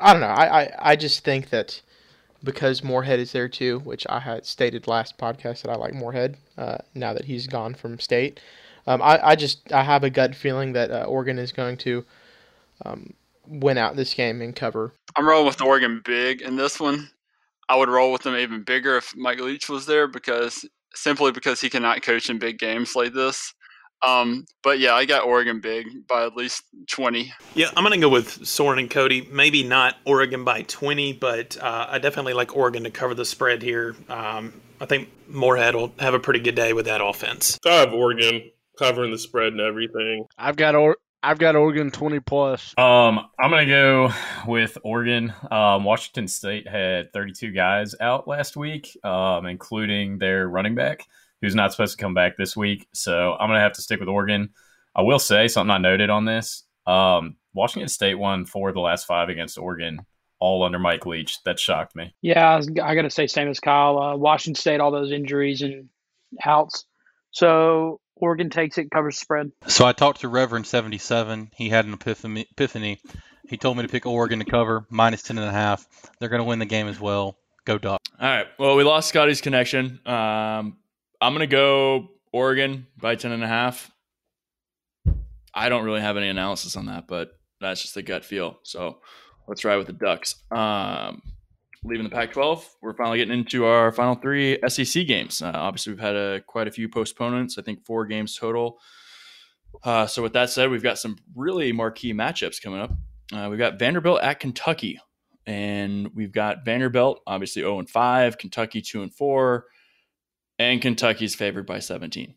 I 0.00 0.12
don't 0.12 0.20
know. 0.20 0.26
I, 0.26 0.62
I, 0.62 0.74
I 0.78 0.96
just 0.96 1.22
think 1.22 1.50
that 1.50 1.80
because 2.42 2.82
Moorhead 2.82 3.20
is 3.20 3.32
there 3.32 3.48
too, 3.48 3.78
which 3.80 4.04
I 4.08 4.18
had 4.18 4.46
stated 4.46 4.88
last 4.88 5.16
podcast 5.16 5.62
that 5.62 5.70
I 5.70 5.76
like 5.76 5.94
Moorhead. 5.94 6.36
Uh, 6.58 6.78
now 6.94 7.14
that 7.14 7.24
he's 7.24 7.46
gone 7.46 7.74
from 7.74 8.00
state, 8.00 8.40
um, 8.86 9.00
I, 9.00 9.28
I 9.28 9.36
just 9.36 9.72
I 9.72 9.84
have 9.84 10.02
a 10.02 10.10
gut 10.10 10.34
feeling 10.34 10.72
that 10.72 10.90
uh, 10.90 11.04
Oregon 11.04 11.38
is 11.38 11.52
going 11.52 11.76
to, 11.78 12.04
um, 12.84 13.14
win 13.46 13.78
out 13.78 13.96
this 13.96 14.14
game 14.14 14.40
and 14.40 14.54
cover. 14.54 14.92
I'm 15.16 15.26
rolling 15.26 15.46
with 15.46 15.60
Oregon 15.60 16.02
big 16.04 16.42
in 16.42 16.56
this 16.56 16.80
one. 16.80 17.08
I 17.68 17.76
would 17.76 17.88
roll 17.88 18.12
with 18.12 18.22
them 18.22 18.36
even 18.36 18.62
bigger 18.62 18.96
if 18.96 19.14
Mike 19.16 19.40
Leach 19.40 19.68
was 19.68 19.86
there 19.86 20.06
because 20.06 20.64
simply 20.94 21.32
because 21.32 21.60
he 21.60 21.70
cannot 21.70 22.02
coach 22.02 22.30
in 22.30 22.38
big 22.38 22.58
games 22.58 22.94
like 22.94 23.12
this. 23.12 23.54
Um, 24.02 24.44
but 24.62 24.78
yeah, 24.78 24.94
I 24.94 25.06
got 25.06 25.24
Oregon 25.24 25.60
big 25.60 25.86
by 26.06 26.26
at 26.26 26.36
least 26.36 26.62
20. 26.90 27.32
Yeah, 27.54 27.70
I'm 27.74 27.84
going 27.84 27.98
to 27.98 28.04
go 28.06 28.10
with 28.10 28.46
Soren 28.46 28.78
and 28.78 28.90
Cody. 28.90 29.26
Maybe 29.32 29.62
not 29.62 29.96
Oregon 30.04 30.44
by 30.44 30.62
20, 30.62 31.14
but 31.14 31.56
uh, 31.60 31.86
I 31.88 31.98
definitely 31.98 32.34
like 32.34 32.54
Oregon 32.54 32.84
to 32.84 32.90
cover 32.90 33.14
the 33.14 33.24
spread 33.24 33.62
here. 33.62 33.96
Um, 34.10 34.60
I 34.80 34.86
think 34.86 35.08
Moorhead 35.28 35.74
will 35.74 35.94
have 35.98 36.12
a 36.12 36.18
pretty 36.18 36.40
good 36.40 36.54
day 36.54 36.74
with 36.74 36.84
that 36.84 37.00
offense. 37.02 37.58
I 37.64 37.76
have 37.76 37.94
Oregon 37.94 38.50
covering 38.78 39.10
the 39.10 39.18
spread 39.18 39.52
and 39.52 39.60
everything. 39.60 40.26
I've 40.36 40.56
got 40.56 40.74
or- 40.74 40.98
I've 41.24 41.38
got 41.38 41.56
Oregon 41.56 41.90
twenty 41.90 42.20
plus. 42.20 42.74
Um, 42.76 43.18
I'm 43.40 43.50
gonna 43.50 43.66
go 43.66 44.10
with 44.46 44.76
Oregon. 44.84 45.32
Um, 45.50 45.84
Washington 45.84 46.28
State 46.28 46.68
had 46.68 47.12
32 47.12 47.50
guys 47.52 47.94
out 48.00 48.28
last 48.28 48.56
week, 48.56 48.96
um, 49.04 49.46
including 49.46 50.18
their 50.18 50.48
running 50.48 50.74
back, 50.74 51.06
who's 51.40 51.54
not 51.54 51.72
supposed 51.72 51.96
to 51.96 52.02
come 52.02 52.14
back 52.14 52.36
this 52.36 52.56
week. 52.56 52.86
So 52.92 53.32
I'm 53.32 53.48
gonna 53.48 53.60
have 53.60 53.72
to 53.72 53.82
stick 53.82 54.00
with 54.00 54.08
Oregon. 54.08 54.50
I 54.94 55.02
will 55.02 55.18
say 55.18 55.48
something 55.48 55.70
I 55.70 55.78
noted 55.78 56.10
on 56.10 56.24
this. 56.24 56.64
Um, 56.86 57.36
Washington 57.54 57.88
State 57.88 58.16
won 58.16 58.44
four 58.44 58.68
of 58.68 58.74
the 58.74 58.80
last 58.80 59.06
five 59.06 59.28
against 59.28 59.58
Oregon, 59.58 60.00
all 60.38 60.62
under 60.62 60.78
Mike 60.78 61.06
Leach. 61.06 61.42
That 61.44 61.58
shocked 61.58 61.96
me. 61.96 62.14
Yeah, 62.20 62.60
I, 62.82 62.94
got 62.94 63.02
to 63.02 63.10
say 63.10 63.26
same 63.26 63.48
as 63.48 63.60
Kyle. 63.60 63.98
Uh, 63.98 64.16
Washington 64.16 64.60
State, 64.60 64.80
all 64.80 64.90
those 64.90 65.12
injuries 65.12 65.62
and 65.62 65.88
outs. 66.44 66.84
So 67.30 68.00
Oregon 68.16 68.50
takes 68.50 68.78
it, 68.78 68.90
covers 68.90 69.18
spread. 69.18 69.52
So 69.66 69.84
I 69.84 69.92
talked 69.92 70.20
to 70.20 70.28
Reverend 70.28 70.66
77. 70.66 71.50
He 71.56 71.68
had 71.68 71.84
an 71.84 71.94
epiphany. 71.94 72.46
epiphany. 72.50 73.00
He 73.48 73.56
told 73.56 73.76
me 73.76 73.82
to 73.82 73.88
pick 73.88 74.06
Oregon 74.06 74.38
to 74.38 74.44
cover, 74.44 74.86
minus 74.88 75.22
10 75.22 75.38
and 75.38 75.46
a 75.46 75.52
half. 75.52 75.86
They're 76.18 76.28
going 76.28 76.40
to 76.40 76.48
win 76.48 76.58
the 76.58 76.66
game 76.66 76.88
as 76.88 76.98
well. 76.98 77.36
Go 77.64 77.78
Duck. 77.78 78.00
All 78.20 78.28
right. 78.28 78.46
Well, 78.58 78.76
we 78.76 78.84
lost 78.84 79.08
Scotty's 79.08 79.40
connection. 79.40 80.00
Um, 80.06 80.76
I'm 81.20 81.32
going 81.32 81.40
to 81.40 81.46
go 81.46 82.08
Oregon 82.32 82.86
by 82.96 83.16
10 83.16 83.32
and 83.32 83.42
a 83.44 83.48
half. 83.48 83.90
I 85.52 85.68
don't 85.68 85.84
really 85.84 86.00
have 86.00 86.16
any 86.16 86.28
analysis 86.28 86.76
on 86.76 86.86
that, 86.86 87.06
but 87.06 87.38
that's 87.60 87.82
just 87.82 87.96
a 87.96 88.02
gut 88.02 88.24
feel. 88.24 88.58
So 88.62 88.98
let's 89.46 89.64
ride 89.64 89.76
with 89.76 89.86
the 89.86 89.92
Ducks. 89.92 90.36
Um, 90.50 91.22
leaving 91.84 92.04
the 92.04 92.10
Pac 92.10 92.32
12, 92.32 92.76
we're 92.82 92.94
finally 92.94 93.18
getting 93.18 93.38
into 93.38 93.66
our 93.66 93.92
final 93.92 94.14
three 94.14 94.58
SEC 94.68 95.06
games. 95.06 95.42
Uh, 95.42 95.52
obviously, 95.54 95.92
we've 95.92 96.00
had 96.00 96.16
a, 96.16 96.40
quite 96.40 96.66
a 96.66 96.70
few 96.70 96.88
postponements, 96.88 97.58
I 97.58 97.62
think 97.62 97.84
four 97.84 98.06
games 98.06 98.36
total. 98.36 98.78
Uh, 99.82 100.06
so, 100.06 100.22
with 100.22 100.32
that 100.32 100.50
said, 100.50 100.70
we've 100.70 100.82
got 100.82 100.98
some 100.98 101.16
really 101.34 101.72
marquee 101.72 102.14
matchups 102.14 102.62
coming 102.62 102.80
up. 102.80 102.92
Uh, 103.32 103.48
we've 103.50 103.58
got 103.58 103.78
Vanderbilt 103.78 104.22
at 104.22 104.40
Kentucky, 104.40 104.98
and 105.46 106.08
we've 106.14 106.32
got 106.32 106.64
Vanderbilt 106.64 107.20
obviously 107.26 107.62
0 107.62 107.80
and 107.80 107.90
5, 107.90 108.38
Kentucky 108.38 108.80
2 108.80 109.02
and 109.02 109.14
4, 109.14 109.66
and 110.58 110.80
Kentucky's 110.80 111.34
favored 111.34 111.66
by 111.66 111.80
17. 111.80 112.34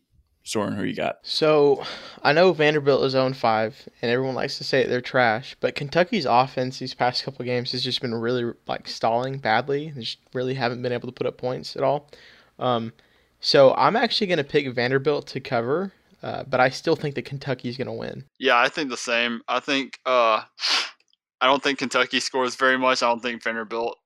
Soren, 0.48 0.74
who 0.74 0.84
you 0.84 0.94
got? 0.94 1.18
So 1.22 1.84
I 2.22 2.32
know 2.32 2.52
Vanderbilt 2.52 3.04
is 3.04 3.12
0 3.12 3.34
5, 3.34 3.88
and 4.00 4.10
everyone 4.10 4.34
likes 4.34 4.56
to 4.58 4.64
say 4.64 4.86
they're 4.86 5.00
trash, 5.02 5.54
but 5.60 5.74
Kentucky's 5.74 6.24
offense 6.24 6.78
these 6.78 6.94
past 6.94 7.22
couple 7.22 7.44
games 7.44 7.72
has 7.72 7.84
just 7.84 8.00
been 8.00 8.14
really 8.14 8.54
like 8.66 8.88
stalling 8.88 9.38
badly. 9.38 9.90
They 9.90 10.00
just 10.00 10.18
really 10.32 10.54
haven't 10.54 10.80
been 10.80 10.92
able 10.92 11.08
to 11.08 11.12
put 11.12 11.26
up 11.26 11.36
points 11.36 11.76
at 11.76 11.82
all. 11.82 12.10
Um, 12.58 12.92
So 13.40 13.74
I'm 13.74 13.94
actually 13.94 14.26
going 14.26 14.38
to 14.38 14.44
pick 14.44 14.66
Vanderbilt 14.74 15.26
to 15.28 15.40
cover, 15.40 15.92
uh, 16.22 16.44
but 16.44 16.60
I 16.60 16.70
still 16.70 16.96
think 16.96 17.14
that 17.14 17.26
Kentucky's 17.26 17.76
going 17.76 17.86
to 17.86 17.92
win. 17.92 18.24
Yeah, 18.38 18.58
I 18.58 18.68
think 18.68 18.90
the 18.90 18.96
same. 18.96 19.42
I 19.48 19.60
think 19.60 19.98
uh, 20.06 20.42
I 21.40 21.46
don't 21.46 21.62
think 21.62 21.78
Kentucky 21.78 22.20
scores 22.20 22.56
very 22.56 22.78
much. 22.78 23.02
I 23.02 23.06
don't 23.06 23.22
think 23.22 23.42
Vanderbilt 23.44 23.96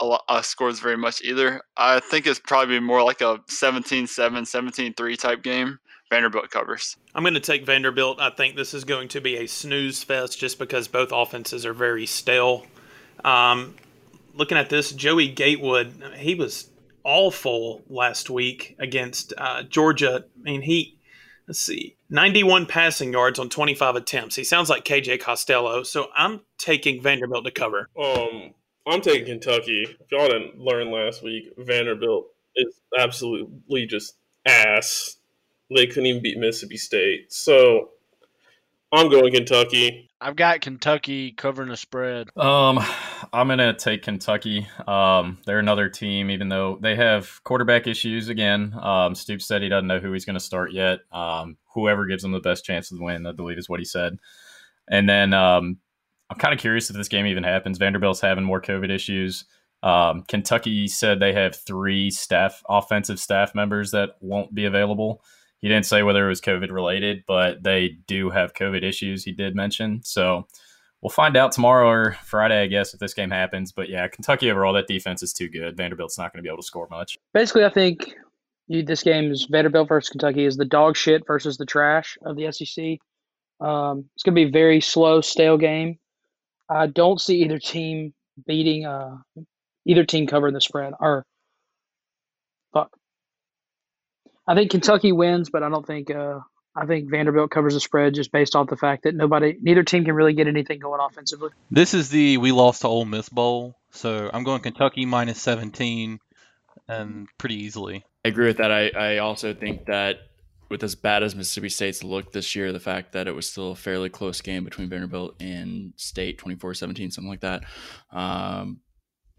a 0.00 0.04
lot, 0.04 0.22
uh, 0.28 0.42
scores 0.42 0.80
very 0.80 0.96
much 0.96 1.22
either. 1.22 1.60
I 1.76 2.00
think 2.00 2.26
it's 2.26 2.38
probably 2.38 2.80
more 2.80 3.02
like 3.02 3.20
a 3.20 3.38
17-7, 3.50 4.06
17-3 4.08 5.18
type 5.18 5.42
game. 5.42 5.78
Vanderbilt 6.10 6.50
covers. 6.50 6.96
I'm 7.14 7.22
going 7.22 7.34
to 7.34 7.40
take 7.40 7.64
Vanderbilt. 7.64 8.20
I 8.20 8.30
think 8.30 8.56
this 8.56 8.74
is 8.74 8.84
going 8.84 9.08
to 9.08 9.20
be 9.20 9.36
a 9.36 9.46
snooze 9.46 10.04
fest 10.04 10.38
just 10.38 10.58
because 10.58 10.86
both 10.86 11.10
offenses 11.12 11.64
are 11.66 11.72
very 11.72 12.06
stale. 12.06 12.66
Um, 13.24 13.74
looking 14.34 14.58
at 14.58 14.70
this, 14.70 14.92
Joey 14.92 15.28
Gatewood, 15.28 15.92
he 16.16 16.34
was 16.34 16.68
awful 17.04 17.82
last 17.88 18.30
week 18.30 18.76
against 18.78 19.32
uh, 19.38 19.62
Georgia. 19.62 20.24
I 20.38 20.42
mean, 20.42 20.62
he 20.62 20.98
let's 21.46 21.60
see, 21.60 21.96
91 22.10 22.66
passing 22.66 23.12
yards 23.12 23.38
on 23.38 23.48
25 23.48 23.96
attempts. 23.96 24.36
He 24.36 24.44
sounds 24.44 24.70
like 24.70 24.84
KJ 24.84 25.20
Costello. 25.20 25.82
So 25.82 26.08
I'm 26.14 26.40
taking 26.58 27.02
Vanderbilt 27.02 27.44
to 27.44 27.50
cover. 27.50 27.90
Um, 28.00 28.54
I'm 28.86 29.00
taking 29.00 29.26
Kentucky. 29.26 29.86
If 30.00 30.10
y'all 30.10 30.28
didn't 30.28 30.58
learn 30.58 30.90
last 30.90 31.22
week, 31.22 31.52
Vanderbilt 31.56 32.26
is 32.56 32.80
absolutely 32.98 33.86
just 33.86 34.14
ass. 34.46 35.16
They 35.74 35.86
couldn't 35.86 36.06
even 36.06 36.22
beat 36.22 36.38
Mississippi 36.38 36.76
State. 36.76 37.32
So 37.32 37.90
I'm 38.92 39.08
going 39.08 39.32
Kentucky. 39.32 40.10
I've 40.20 40.36
got 40.36 40.60
Kentucky 40.60 41.32
covering 41.32 41.68
the 41.68 41.76
spread. 41.76 42.28
Um, 42.36 42.78
I'm 43.32 43.48
gonna 43.48 43.74
take 43.74 44.02
Kentucky. 44.02 44.66
Um, 44.86 45.38
they're 45.44 45.58
another 45.58 45.88
team, 45.88 46.30
even 46.30 46.48
though 46.48 46.78
they 46.80 46.94
have 46.96 47.42
quarterback 47.44 47.86
issues 47.86 48.28
again. 48.28 48.74
Um, 48.80 49.14
Stoops 49.14 49.46
said 49.46 49.62
he 49.62 49.68
doesn't 49.68 49.86
know 49.86 49.98
who 49.98 50.12
he's 50.12 50.24
going 50.24 50.34
to 50.34 50.40
start 50.40 50.72
yet. 50.72 51.00
Um, 51.12 51.56
whoever 51.74 52.06
gives 52.06 52.22
them 52.22 52.32
the 52.32 52.40
best 52.40 52.64
chance 52.64 52.88
to 52.90 52.96
win, 52.98 53.26
I 53.26 53.32
believe, 53.32 53.58
is 53.58 53.68
what 53.68 53.80
he 53.80 53.84
said. 53.84 54.18
And 54.88 55.08
then 55.08 55.34
um, 55.34 55.78
I'm 56.34 56.40
kind 56.40 56.52
of 56.52 56.58
curious 56.58 56.90
if 56.90 56.96
this 56.96 57.06
game 57.06 57.26
even 57.26 57.44
happens. 57.44 57.78
Vanderbilt's 57.78 58.20
having 58.20 58.42
more 58.42 58.60
COVID 58.60 58.90
issues. 58.90 59.44
Um, 59.84 60.24
Kentucky 60.26 60.88
said 60.88 61.20
they 61.20 61.32
have 61.32 61.54
three 61.54 62.10
staff, 62.10 62.60
offensive 62.68 63.20
staff 63.20 63.54
members 63.54 63.92
that 63.92 64.16
won't 64.20 64.52
be 64.52 64.64
available. 64.64 65.22
He 65.58 65.68
didn't 65.68 65.86
say 65.86 66.02
whether 66.02 66.26
it 66.26 66.28
was 66.28 66.40
COVID 66.40 66.72
related, 66.72 67.22
but 67.28 67.62
they 67.62 67.98
do 68.08 68.30
have 68.30 68.52
COVID 68.52 68.82
issues. 68.82 69.22
He 69.22 69.30
did 69.30 69.54
mention 69.54 70.02
so. 70.02 70.48
We'll 71.02 71.10
find 71.10 71.36
out 71.36 71.52
tomorrow 71.52 71.86
or 71.86 72.16
Friday, 72.24 72.62
I 72.62 72.66
guess, 72.66 72.94
if 72.94 73.00
this 73.00 73.12
game 73.12 73.30
happens. 73.30 73.72
But 73.72 73.90
yeah, 73.90 74.08
Kentucky 74.08 74.50
overall, 74.50 74.72
that 74.72 74.88
defense 74.88 75.22
is 75.22 75.34
too 75.34 75.50
good. 75.50 75.76
Vanderbilt's 75.76 76.16
not 76.16 76.32
going 76.32 76.38
to 76.38 76.42
be 76.42 76.48
able 76.48 76.62
to 76.62 76.66
score 76.66 76.88
much. 76.90 77.18
Basically, 77.34 77.64
I 77.64 77.68
think 77.68 78.14
you, 78.68 78.82
this 78.82 79.02
game 79.02 79.30
is 79.30 79.46
Vanderbilt 79.50 79.86
versus 79.86 80.08
Kentucky 80.08 80.46
is 80.46 80.56
the 80.56 80.64
dog 80.64 80.96
shit 80.96 81.26
versus 81.26 81.58
the 81.58 81.66
trash 81.66 82.16
of 82.24 82.36
the 82.36 82.50
SEC. 82.50 82.98
Um, 83.60 84.06
it's 84.14 84.22
going 84.22 84.34
to 84.34 84.42
be 84.42 84.48
a 84.48 84.50
very 84.50 84.80
slow, 84.80 85.20
stale 85.20 85.58
game. 85.58 85.98
I 86.68 86.86
don't 86.86 87.20
see 87.20 87.42
either 87.42 87.58
team 87.58 88.14
beating 88.46 88.86
uh, 88.86 89.18
either 89.86 90.04
team 90.04 90.26
covering 90.26 90.54
the 90.54 90.60
spread. 90.60 90.94
Or 91.00 91.24
fuck, 92.72 92.90
I 94.46 94.54
think 94.54 94.70
Kentucky 94.70 95.12
wins, 95.12 95.50
but 95.50 95.62
I 95.62 95.68
don't 95.68 95.86
think 95.86 96.10
uh, 96.10 96.40
I 96.76 96.86
think 96.86 97.10
Vanderbilt 97.10 97.50
covers 97.50 97.74
the 97.74 97.80
spread 97.80 98.14
just 98.14 98.32
based 98.32 98.56
off 98.56 98.68
the 98.68 98.76
fact 98.76 99.04
that 99.04 99.14
nobody, 99.14 99.56
neither 99.60 99.84
team 99.84 100.04
can 100.04 100.14
really 100.14 100.34
get 100.34 100.48
anything 100.48 100.80
going 100.80 101.00
offensively. 101.00 101.50
This 101.70 101.94
is 101.94 102.08
the 102.08 102.38
we 102.38 102.50
lost 102.52 102.82
to 102.82 102.88
Ole 102.88 103.04
Miss 103.04 103.28
Bowl, 103.28 103.76
so 103.92 104.28
I'm 104.32 104.42
going 104.42 104.60
Kentucky 104.60 105.06
minus 105.06 105.40
17, 105.40 106.18
and 106.88 107.28
pretty 107.38 107.62
easily. 107.62 108.04
I 108.24 108.28
agree 108.28 108.46
with 108.46 108.56
that. 108.56 108.72
I, 108.72 108.88
I 108.88 109.18
also 109.18 109.54
think 109.54 109.86
that 109.86 110.16
with 110.74 110.82
as 110.82 110.96
bad 110.96 111.22
as 111.22 111.36
Mississippi 111.36 111.68
State's 111.68 112.02
looked 112.02 112.32
this 112.32 112.56
year, 112.56 112.72
the 112.72 112.80
fact 112.80 113.12
that 113.12 113.28
it 113.28 113.32
was 113.32 113.48
still 113.48 113.70
a 113.70 113.76
fairly 113.76 114.08
close 114.08 114.40
game 114.40 114.64
between 114.64 114.88
Vanderbilt 114.88 115.40
and 115.40 115.92
State, 115.94 116.36
24-17, 116.40 117.12
something 117.12 117.30
like 117.30 117.42
that, 117.42 117.62
um, 118.10 118.80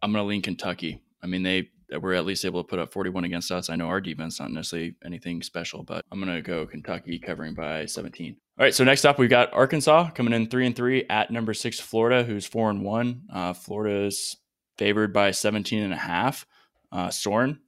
I'm 0.02 0.14
going 0.14 0.24
to 0.24 0.30
lean 0.30 0.42
Kentucky. 0.42 1.02
I 1.22 1.28
mean, 1.28 1.44
they 1.44 1.68
were 2.00 2.14
at 2.14 2.26
least 2.26 2.46
able 2.46 2.64
to 2.64 2.68
put 2.70 2.80
up 2.80 2.94
41 2.94 3.26
against 3.26 3.52
us. 3.52 3.70
I 3.70 3.76
know 3.76 3.88
our 3.88 4.00
defense 4.00 4.40
not 4.40 4.50
necessarily 4.50 4.96
anything 5.04 5.42
special, 5.42 5.84
but 5.84 6.06
I'm 6.10 6.22
going 6.22 6.34
to 6.34 6.42
go 6.42 6.66
Kentucky 6.66 7.20
covering 7.20 7.54
by 7.54 7.86
17. 7.86 8.38
All 8.58 8.64
right, 8.64 8.74
so 8.74 8.86
next 8.86 9.04
up 9.04 9.20
we've 9.20 9.30
got 9.30 9.52
Arkansas 9.52 10.12
coming 10.12 10.32
in 10.32 10.48
three 10.48 10.66
and 10.66 10.74
three 10.74 11.04
at 11.10 11.32
number 11.32 11.54
six 11.54 11.82
Florida, 11.82 12.24
who's 12.24 12.46
four 12.46 12.70
and 12.70 12.82
one. 12.82 13.24
Uh, 13.34 13.52
Florida's 13.52 14.38
favored 14.78 15.12
by 15.12 15.32
17 15.32 15.84
and 15.84 15.92
a 15.92 15.98
half. 15.98 16.46
Uh, 16.94 17.10
Soren, 17.10 17.60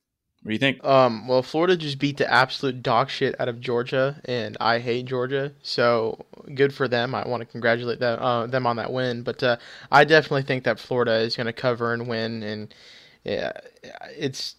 what 0.44 0.50
do 0.50 0.54
you 0.54 0.60
think? 0.60 0.84
Um, 0.84 1.28
well, 1.28 1.42
Florida 1.42 1.76
just 1.76 2.00
beat 2.00 2.18
the 2.18 2.32
absolute 2.32 2.82
dog 2.82 3.10
shit 3.10 3.40
out 3.40 3.50
of 3.50 3.60
Georgia, 3.60 4.22
and 4.26 4.56
I 4.62 4.80
hate 4.80 5.06
Georgia, 5.06 5.52
so 5.62 6.26
good 6.54 6.74
for 6.74 6.88
them. 6.88 7.16
I 7.16 7.28
want 7.28 7.42
to 7.42 7.46
congratulate 7.46 8.00
them, 8.00 8.20
uh, 8.22 8.48
them 8.48 8.66
on 8.68 8.76
that 8.78 8.94
win. 8.94 9.24
But 9.24 9.42
uh, 9.44 9.58
I 9.92 10.06
definitely 10.06 10.44
think 10.44 10.64
that 10.64 10.80
Florida 10.80 11.16
is 11.16 11.36
going 11.36 11.48
to 11.48 11.54
cover 11.54 11.92
and 11.94 12.08
win, 12.08 12.44
and 12.44 12.74
yeah, 13.24 13.52
it's 14.16 14.56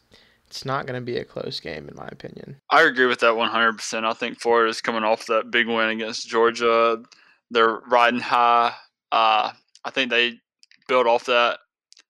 it's 0.48 0.64
not 0.64 0.86
going 0.86 1.00
to 1.00 1.04
be 1.04 1.18
a 1.18 1.24
close 1.24 1.60
game 1.60 1.88
in 1.88 1.94
my 1.94 2.08
opinion. 2.08 2.56
I 2.70 2.82
agree 2.82 3.06
with 3.06 3.20
that 3.20 3.34
100%. 3.34 4.04
I 4.04 4.12
think 4.14 4.40
Florida's 4.40 4.80
coming 4.80 5.04
off 5.04 5.26
that 5.26 5.50
big 5.50 5.68
win 5.68 5.90
against 5.90 6.26
Georgia. 6.26 7.02
They're 7.50 7.80
riding 7.88 8.20
high. 8.20 8.72
Uh, 9.12 9.52
I 9.84 9.90
think 9.90 10.10
they 10.10 10.40
build 10.88 11.06
off 11.06 11.26
that, 11.26 11.58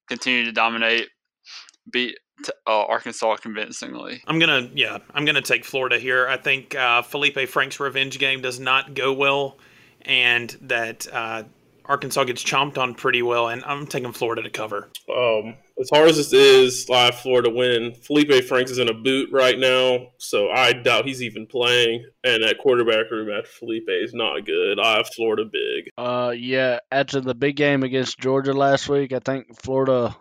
continue 0.08 0.44
to 0.44 0.52
dominate, 0.52 1.08
beat 1.90 2.16
uh, 2.66 2.84
Arkansas 2.84 3.36
convincingly. 3.36 4.22
I'm 4.26 4.38
gonna, 4.38 4.68
yeah, 4.74 4.98
I'm 5.14 5.24
gonna 5.24 5.42
take 5.42 5.64
Florida 5.64 5.98
here. 5.98 6.28
I 6.28 6.36
think 6.36 6.74
uh, 6.74 7.02
Feleipe 7.02 7.48
Franks' 7.48 7.80
revenge 7.80 8.18
game 8.18 8.40
does 8.40 8.60
not 8.60 8.94
go 8.94 9.12
well, 9.12 9.58
and 10.02 10.50
that 10.62 11.06
uh, 11.12 11.44
Arkansas 11.84 12.24
gets 12.24 12.44
chomped 12.44 12.76
on 12.78 12.94
pretty 12.94 13.22
well, 13.22 13.48
and 13.48 13.64
I'm 13.64 13.86
taking 13.86 14.12
Florida 14.12 14.42
to 14.42 14.50
cover. 14.50 14.90
Um, 15.08 15.54
as 15.80 15.88
hard 15.90 16.08
as 16.08 16.16
this 16.16 16.32
is, 16.32 16.88
live 16.88 17.14
Florida 17.14 17.48
win. 17.48 17.92
Feleipe 17.92 18.44
Franks 18.44 18.70
is 18.70 18.78
in 18.78 18.90
a 18.90 18.94
boot 18.94 19.30
right 19.32 19.58
now, 19.58 20.08
so 20.18 20.50
I 20.50 20.72
doubt 20.72 21.06
he's 21.06 21.22
even 21.22 21.46
playing. 21.46 22.04
And 22.24 22.42
that 22.42 22.58
quarterback 22.58 23.10
room 23.10 23.30
at 23.30 23.46
Feleipe 23.46 23.84
is 23.88 24.12
not 24.12 24.44
good. 24.44 24.78
I 24.78 24.96
have 24.96 25.08
Florida 25.14 25.44
big. 25.44 25.88
Uh, 25.96 26.34
yeah. 26.36 26.80
After 26.90 27.20
the 27.20 27.34
big 27.34 27.56
game 27.56 27.84
against 27.84 28.18
Georgia 28.18 28.52
last 28.52 28.88
week, 28.88 29.12
I 29.12 29.20
think 29.20 29.58
Florida 29.62 30.14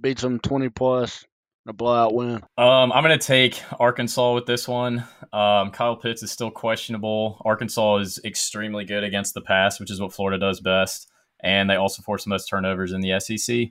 beats 0.00 0.22
them 0.22 0.38
twenty 0.38 0.68
plus. 0.68 1.24
A 1.68 1.72
blowout 1.74 2.14
win. 2.14 2.42
Um, 2.56 2.92
I'm 2.92 3.04
going 3.04 3.18
to 3.18 3.26
take 3.26 3.62
Arkansas 3.78 4.32
with 4.32 4.46
this 4.46 4.66
one. 4.66 5.04
Um, 5.34 5.70
Kyle 5.70 5.96
Pitts 5.96 6.22
is 6.22 6.30
still 6.30 6.50
questionable. 6.50 7.42
Arkansas 7.44 7.96
is 7.98 8.18
extremely 8.24 8.86
good 8.86 9.04
against 9.04 9.34
the 9.34 9.42
pass, 9.42 9.78
which 9.78 9.90
is 9.90 10.00
what 10.00 10.14
Florida 10.14 10.38
does 10.38 10.60
best, 10.60 11.10
and 11.40 11.68
they 11.68 11.76
also 11.76 12.00
force 12.00 12.24
the 12.24 12.30
most 12.30 12.46
turnovers 12.46 12.92
in 12.92 13.02
the 13.02 13.20
SEC. 13.20 13.68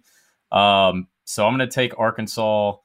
Um, 0.55 1.07
so 1.25 1.47
I'm 1.47 1.57
going 1.57 1.67
to 1.67 1.73
take 1.73 1.97
Arkansas. 1.97 2.75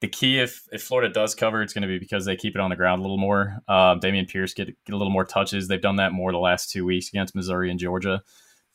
The 0.00 0.08
key, 0.08 0.40
if 0.40 0.66
if 0.72 0.82
Florida 0.82 1.12
does 1.12 1.34
cover, 1.34 1.62
it's 1.62 1.74
going 1.74 1.82
to 1.82 1.88
be 1.88 1.98
because 1.98 2.24
they 2.24 2.34
keep 2.34 2.54
it 2.54 2.60
on 2.60 2.70
the 2.70 2.76
ground 2.76 3.00
a 3.00 3.02
little 3.02 3.18
more. 3.18 3.58
Uh, 3.68 3.96
Dameon 3.96 4.28
Pierce 4.28 4.54
get 4.54 4.68
get 4.68 4.94
a 4.94 4.96
little 4.96 5.12
more 5.12 5.26
touches. 5.26 5.68
They've 5.68 5.80
done 5.80 5.96
that 5.96 6.12
more 6.12 6.32
the 6.32 6.38
last 6.38 6.70
two 6.70 6.86
weeks 6.86 7.08
against 7.08 7.34
Missouri 7.34 7.70
and 7.70 7.78
Georgia. 7.78 8.22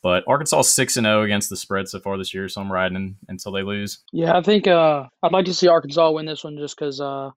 But 0.02 0.24
Arkansas 0.26 0.62
six 0.62 0.96
and 0.96 1.04
zero 1.04 1.22
against 1.22 1.50
the 1.50 1.56
spread 1.56 1.88
so 1.88 2.00
far 2.00 2.16
this 2.16 2.32
year, 2.32 2.48
so 2.48 2.60
I'm 2.60 2.72
riding 2.72 3.16
until 3.28 3.52
they 3.52 3.62
lose. 3.62 4.02
Yeah, 4.12 4.36
I 4.36 4.42
think 4.42 4.66
uh, 4.66 5.04
I'd 5.22 5.32
like 5.32 5.46
to 5.46 5.54
see 5.54 5.68
Arkansas 5.68 6.10
win 6.10 6.26
this 6.26 6.42
one 6.44 6.56
just 6.56 6.76
because 6.76 7.00
uh, 7.00 7.30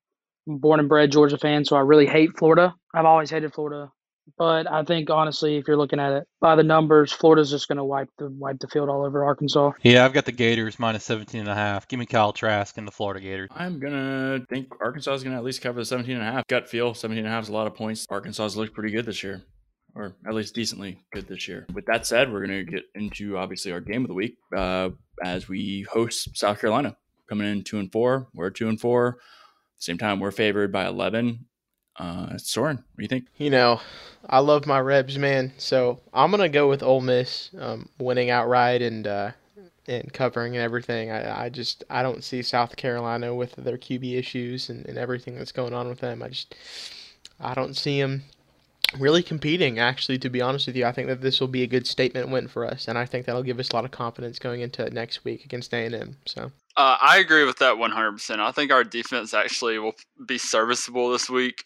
I'm 0.47 0.57
born 0.57 0.79
and 0.79 0.89
bred 0.89 1.11
Georgia 1.11 1.37
fan, 1.37 1.65
so 1.65 1.75
I 1.75 1.81
really 1.81 2.05
hate 2.05 2.37
Florida. 2.37 2.73
I've 2.93 3.05
always 3.05 3.29
hated 3.29 3.53
Florida 3.53 3.91
but 4.37 4.71
I 4.71 4.83
think 4.83 5.09
honestly, 5.09 5.57
if 5.57 5.67
you're 5.67 5.77
looking 5.77 5.99
at 5.99 6.13
it 6.13 6.27
by 6.39 6.55
the 6.55 6.63
numbers, 6.63 7.11
Florida's 7.11 7.49
just 7.49 7.67
going 7.67 7.77
to 7.77 7.83
wipe 7.83 8.09
the 8.17 8.29
wipe 8.29 8.59
the 8.59 8.67
field 8.67 8.89
all 8.89 9.05
over 9.05 9.23
Arkansas. 9.23 9.71
Yeah, 9.81 10.05
I've 10.05 10.13
got 10.13 10.25
the 10.25 10.31
Gators 10.31 10.79
minus 10.79 11.03
17 11.05 11.41
and 11.41 11.49
a 11.49 11.55
half. 11.55 11.87
Give 11.87 11.99
me 11.99 12.05
Kyle 12.05 12.33
Trask 12.33 12.77
and 12.77 12.87
the 12.87 12.91
Florida 12.91 13.19
Gators. 13.19 13.49
I'm 13.55 13.79
gonna 13.79 14.45
think 14.49 14.69
Arkansas 14.81 15.13
is 15.13 15.23
gonna 15.23 15.37
at 15.37 15.43
least 15.43 15.61
cover 15.61 15.79
the 15.79 15.85
17 15.85 16.15
and 16.15 16.25
a 16.25 16.31
half. 16.31 16.47
Gut 16.47 16.69
feel 16.69 16.93
17 16.93 17.25
and 17.25 17.27
a 17.27 17.35
half 17.35 17.43
is 17.43 17.49
a 17.49 17.53
lot 17.53 17.67
of 17.67 17.75
points. 17.75 18.05
Arkansas's 18.09 18.57
looked 18.57 18.73
pretty 18.73 18.91
good 18.91 19.05
this 19.05 19.23
year. 19.23 19.43
Or 19.95 20.15
at 20.27 20.33
least 20.33 20.55
decently 20.55 20.97
good 21.11 21.27
this 21.27 21.47
year. 21.47 21.67
With 21.73 21.85
that 21.85 22.07
said, 22.07 22.31
we're 22.31 22.45
going 22.45 22.65
to 22.65 22.71
get 22.71 22.85
into 22.95 23.37
obviously 23.37 23.71
our 23.71 23.79
game 23.79 24.03
of 24.03 24.07
the 24.07 24.15
week 24.15 24.37
uh, 24.55 24.89
as 25.23 25.47
we 25.47 25.81
host 25.83 26.35
South 26.35 26.59
Carolina, 26.59 26.97
coming 27.29 27.47
in 27.47 27.63
two 27.63 27.77
and 27.77 27.91
four. 27.91 28.27
We're 28.33 28.49
two 28.49 28.69
and 28.69 28.81
four. 28.81 29.19
Same 29.77 29.99
time, 29.99 30.19
we're 30.19 30.31
favored 30.31 30.71
by 30.71 30.87
11 30.87 31.45
uh, 31.97 32.37
Soren, 32.37 32.77
what 32.77 32.97
do 32.97 33.03
you 33.03 33.07
think? 33.07 33.27
You 33.37 33.49
know, 33.49 33.81
I 34.27 34.39
love 34.39 34.65
my 34.65 34.79
Rebs, 34.79 35.17
man. 35.17 35.53
So 35.57 35.99
I'm 36.13 36.31
gonna 36.31 36.49
go 36.49 36.67
with 36.67 36.81
Ole 36.81 37.01
Miss 37.01 37.51
um, 37.59 37.89
winning 37.99 38.29
outright 38.29 38.81
and 38.81 39.05
uh, 39.05 39.31
and 39.87 40.11
covering 40.11 40.55
and 40.55 40.63
everything. 40.63 41.11
I, 41.11 41.45
I 41.45 41.49
just 41.49 41.83
I 41.89 42.01
don't 42.01 42.23
see 42.23 42.41
South 42.41 42.75
Carolina 42.75 43.33
with 43.35 43.55
their 43.55 43.77
QB 43.77 44.17
issues 44.17 44.69
and, 44.69 44.85
and 44.87 44.97
everything 44.97 45.37
that's 45.37 45.51
going 45.51 45.73
on 45.73 45.87
with 45.87 45.99
them. 45.99 46.23
I 46.23 46.29
just 46.29 46.55
I 47.39 47.53
don't 47.53 47.75
see 47.75 48.01
them 48.01 48.23
really 48.99 49.23
competing. 49.23 49.79
Actually, 49.79 50.17
to 50.19 50.29
be 50.29 50.41
honest 50.41 50.67
with 50.67 50.75
you, 50.75 50.85
I 50.85 50.91
think 50.91 51.07
that 51.07 51.21
this 51.21 51.39
will 51.39 51.47
be 51.47 51.63
a 51.63 51.67
good 51.67 51.87
statement 51.87 52.29
win 52.29 52.47
for 52.47 52.65
us, 52.65 52.87
and 52.87 52.97
I 52.97 53.05
think 53.05 53.25
that'll 53.25 53.43
give 53.43 53.59
us 53.59 53.69
a 53.69 53.75
lot 53.75 53.85
of 53.85 53.91
confidence 53.91 54.39
going 54.39 54.61
into 54.61 54.89
next 54.89 55.23
week 55.23 55.45
against 55.45 55.73
A 55.73 55.85
and 55.85 55.95
M. 55.95 56.17
So 56.25 56.51
Uh, 56.77 56.97
I 57.01 57.17
agree 57.19 57.45
with 57.45 57.57
that 57.59 57.75
100%. 57.75 58.39
I 58.39 58.51
think 58.51 58.71
our 58.71 58.83
defense 58.83 59.33
actually 59.33 59.79
will 59.79 59.95
be 60.25 60.37
serviceable 60.37 61.11
this 61.11 61.29
week. 61.29 61.63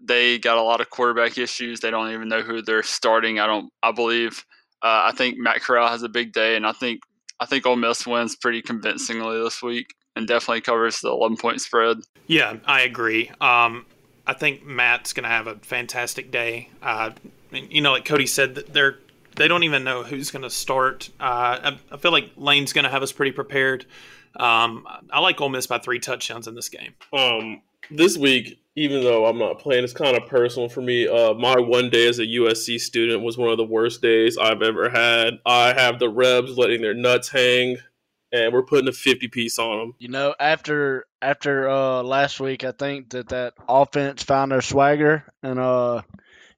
They 0.00 0.38
got 0.38 0.58
a 0.58 0.62
lot 0.62 0.80
of 0.80 0.90
quarterback 0.90 1.38
issues. 1.38 1.80
They 1.80 1.90
don't 1.90 2.12
even 2.12 2.28
know 2.28 2.42
who 2.42 2.60
they're 2.60 2.82
starting. 2.82 3.38
I 3.38 3.46
don't. 3.46 3.72
I 3.82 3.92
believe. 3.92 4.44
Uh, 4.82 5.10
I 5.10 5.12
think 5.12 5.38
Matt 5.38 5.60
Corral 5.60 5.88
has 5.88 6.02
a 6.02 6.08
big 6.08 6.32
day, 6.32 6.56
and 6.56 6.66
I 6.66 6.72
think 6.72 7.00
I 7.38 7.46
think 7.46 7.66
Ole 7.66 7.76
Miss 7.76 8.06
wins 8.06 8.34
pretty 8.36 8.62
convincingly 8.62 9.40
this 9.42 9.62
week 9.62 9.94
and 10.16 10.26
definitely 10.26 10.60
covers 10.60 11.00
the 11.00 11.08
11 11.08 11.36
point 11.36 11.60
spread. 11.60 11.98
Yeah, 12.26 12.56
I 12.66 12.82
agree. 12.82 13.30
Um, 13.40 13.86
I 14.26 14.34
think 14.34 14.64
Matt's 14.64 15.12
going 15.12 15.24
to 15.24 15.30
have 15.30 15.46
a 15.46 15.56
fantastic 15.56 16.30
day. 16.30 16.70
Uh, 16.80 17.10
you 17.50 17.80
know, 17.80 17.92
like 17.92 18.04
Cody 18.04 18.26
said, 18.26 18.54
they're 18.54 18.98
they 19.36 19.48
don't 19.48 19.62
even 19.62 19.84
know 19.84 20.02
who's 20.02 20.30
going 20.30 20.42
to 20.42 20.50
start. 20.50 21.10
Uh, 21.18 21.24
I, 21.24 21.78
I, 21.90 21.96
feel 21.96 22.12
like 22.12 22.32
Lane's 22.36 22.72
going 22.72 22.84
to 22.84 22.90
have 22.90 23.02
us 23.02 23.12
pretty 23.12 23.32
prepared. 23.32 23.86
Um, 24.36 24.86
I 25.10 25.20
like 25.20 25.40
Ole 25.40 25.48
Miss 25.48 25.66
by 25.66 25.78
three 25.78 25.98
touchdowns 25.98 26.46
in 26.46 26.54
this 26.54 26.68
game. 26.68 26.94
Um, 27.12 27.62
this 27.90 28.16
week, 28.16 28.60
even 28.76 29.02
though 29.02 29.26
I'm 29.26 29.38
not 29.38 29.58
playing, 29.58 29.84
it's 29.84 29.92
kind 29.92 30.16
of 30.16 30.26
personal 30.28 30.68
for 30.68 30.80
me. 30.80 31.06
Uh, 31.06 31.34
my 31.34 31.58
one 31.58 31.90
day 31.90 32.08
as 32.08 32.18
a 32.18 32.26
USC 32.26 32.80
student 32.80 33.22
was 33.22 33.36
one 33.36 33.50
of 33.50 33.58
the 33.58 33.64
worst 33.64 34.00
days 34.00 34.38
I've 34.38 34.62
ever 34.62 34.88
had. 34.88 35.34
I 35.44 35.74
have 35.74 35.98
the 35.98 36.08
Rebs 36.08 36.56
letting 36.56 36.80
their 36.80 36.94
nuts 36.94 37.28
hang, 37.28 37.76
and 38.32 38.52
we're 38.52 38.64
putting 38.64 38.88
a 38.88 38.92
50 38.92 39.28
piece 39.28 39.58
on 39.58 39.78
them. 39.78 39.94
You 39.98 40.08
know, 40.08 40.34
after 40.40 41.06
after 41.20 41.68
uh, 41.68 42.02
last 42.02 42.40
week, 42.40 42.64
I 42.64 42.72
think 42.72 43.10
that 43.10 43.28
that 43.28 43.54
offense 43.68 44.22
found 44.22 44.52
their 44.52 44.62
swagger, 44.62 45.32
and 45.42 45.58
uh, 45.58 46.02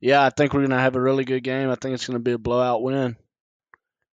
yeah, 0.01 0.25
I 0.25 0.31
think 0.31 0.55
we're 0.55 0.62
gonna 0.62 0.81
have 0.81 0.97
a 0.97 1.01
really 1.01 1.25
good 1.25 1.43
game. 1.43 1.70
I 1.70 1.75
think 1.75 1.95
it's 1.95 2.07
gonna 2.07 2.18
be 2.18 2.33
a 2.33 2.39
blowout 2.39 2.83
win. 2.83 3.16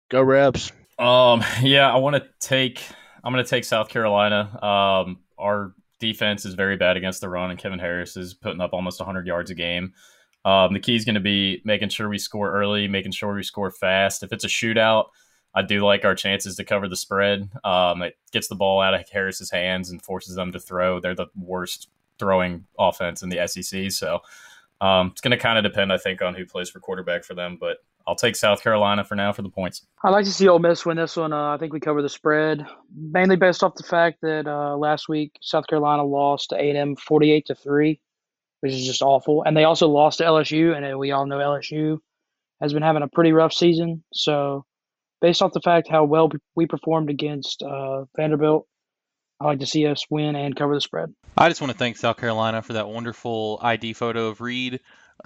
Go 0.09 0.23
Rebs. 0.23 0.71
Um, 0.99 1.45
yeah, 1.63 1.93
I 1.93 1.97
want 1.97 2.17
to 2.17 2.29
take. 2.41 2.83
I'm 3.25 3.33
going 3.33 3.45
to 3.45 3.51
take 3.51 3.65
South 3.65 3.89
Carolina. 3.89 4.63
Um, 4.63 5.19
our 5.37 5.75
defense 5.99 6.45
is 6.45 6.55
very 6.55 6.77
bad 6.77 6.97
against 6.97 7.21
the 7.21 7.29
run, 7.29 7.51
and 7.51 7.59
Kevin 7.59 7.81
Harris 7.81 8.17
is 8.17 8.35
putting 8.35 8.61
up 8.61 8.73
almost 8.73 9.01
100 9.01 9.27
yards 9.27 9.51
a 9.51 9.55
game. 9.55 9.95
Um, 10.45 10.73
the 10.73 10.79
key 10.79 10.95
is 10.95 11.05
going 11.05 11.17
to 11.17 11.21
be 11.21 11.61
making 11.65 11.89
sure 11.89 12.09
we 12.09 12.19
score 12.19 12.53
early, 12.53 12.87
making 12.87 13.13
sure 13.13 13.35
we 13.35 13.43
score 13.43 13.73
fast. 13.73 14.23
If 14.23 14.33
it's 14.33 14.45
a 14.45 14.49
shootout, 14.49 15.07
I 15.57 15.63
do 15.63 15.85
like 15.85 16.05
our 16.05 16.15
chances 16.15 16.55
to 16.57 16.65
cover 16.65 16.87
the 16.87 16.97
spread. 16.97 17.51
Um, 17.65 18.03
it 18.03 18.17
gets 18.31 18.47
the 18.47 18.55
ball 18.55 18.83
out 18.83 18.93
of 18.93 19.09
Harris's 19.09 19.51
hands 19.51 19.91
and 19.91 20.03
forces 20.03 20.37
them 20.37 20.53
to 20.53 20.61
throw. 20.61 21.01
They're 21.01 21.15
the 21.15 21.29
worst 21.35 21.89
throwing 22.19 22.67
offense 22.79 23.23
in 23.23 23.31
the 23.31 23.47
SEC, 23.49 23.91
so 23.91 24.21
um, 24.83 25.09
it's 25.09 25.23
going 25.23 25.31
to 25.31 25.39
kind 25.39 25.59
of 25.59 25.65
depend, 25.65 25.95
I 25.95 25.97
think, 25.97 26.21
on 26.21 26.35
who 26.35 26.45
plays 26.45 26.69
for 26.69 26.79
quarterback 26.79 27.25
for 27.25 27.35
them. 27.35 27.57
But 27.59 27.79
I'll 28.07 28.15
take 28.15 28.37
South 28.37 28.63
Carolina 28.63 29.03
for 29.03 29.15
now 29.15 29.33
for 29.33 29.41
the 29.41 29.49
points. 29.49 29.87
I'd 30.05 30.11
like 30.11 30.27
to 30.27 30.31
see 30.31 30.47
Ole 30.47 30.59
Miss 30.59 30.85
win 30.85 30.99
this 30.99 31.17
one. 31.17 31.33
Uh, 31.33 31.55
I 31.55 31.57
think 31.57 31.73
we 31.73 31.81
cover 31.81 32.03
the 32.03 32.11
spread, 32.11 32.67
mainly 32.95 33.37
based 33.37 33.65
off 33.65 33.77
the 33.77 33.83
fact 33.83 34.21
that 34.21 34.47
uh, 34.47 34.77
last 34.77 35.09
week 35.09 35.33
South 35.41 35.67
Carolina 35.67 36.05
lost 36.05 36.51
to 36.51 36.57
A&M 36.57 36.97
48 36.97 37.47
to 37.47 37.55
three, 37.55 37.99
which 38.61 38.73
is 38.73 38.87
just 38.87 39.01
awful. 39.01 39.43
And 39.43 39.57
they 39.57 39.65
also 39.65 39.89
lost 39.89 40.19
to 40.19 40.25
LSU, 40.25 40.77
and 40.77 40.99
we 40.99 41.13
all 41.13 41.25
know 41.25 41.39
LSU 41.39 41.99
has 42.61 42.75
been 42.75 42.83
having 42.83 43.03
a 43.03 43.09
pretty 43.09 43.33
rough 43.33 43.55
season. 43.55 44.05
So, 44.13 44.66
based 45.21 45.43
off 45.43 45.53
the 45.53 45.61
fact 45.61 45.89
how 45.89 46.05
well 46.05 46.31
we 46.55 46.67
performed 46.67 47.11
against 47.11 47.63
uh, 47.63 48.05
Vanderbilt, 48.17 48.67
I 49.41 49.47
like 49.47 49.61
to 49.61 49.67
see 49.67 49.87
us 49.87 50.07
win 50.11 50.35
and 50.35 50.57
cover 50.57 50.75
the 50.75 50.81
spread. 50.81 51.15
I 51.37 51.49
just 51.49 51.61
want 51.61 51.73
to 51.73 51.79
thank 51.79 51.97
South 51.97 52.17
Carolina 52.17 52.63
for 52.63 52.75
that 52.75 52.89
wonderful 52.89 53.59
ID 53.63 53.93
photo 53.93 54.29
of 54.29 54.41
Reed 54.41 54.81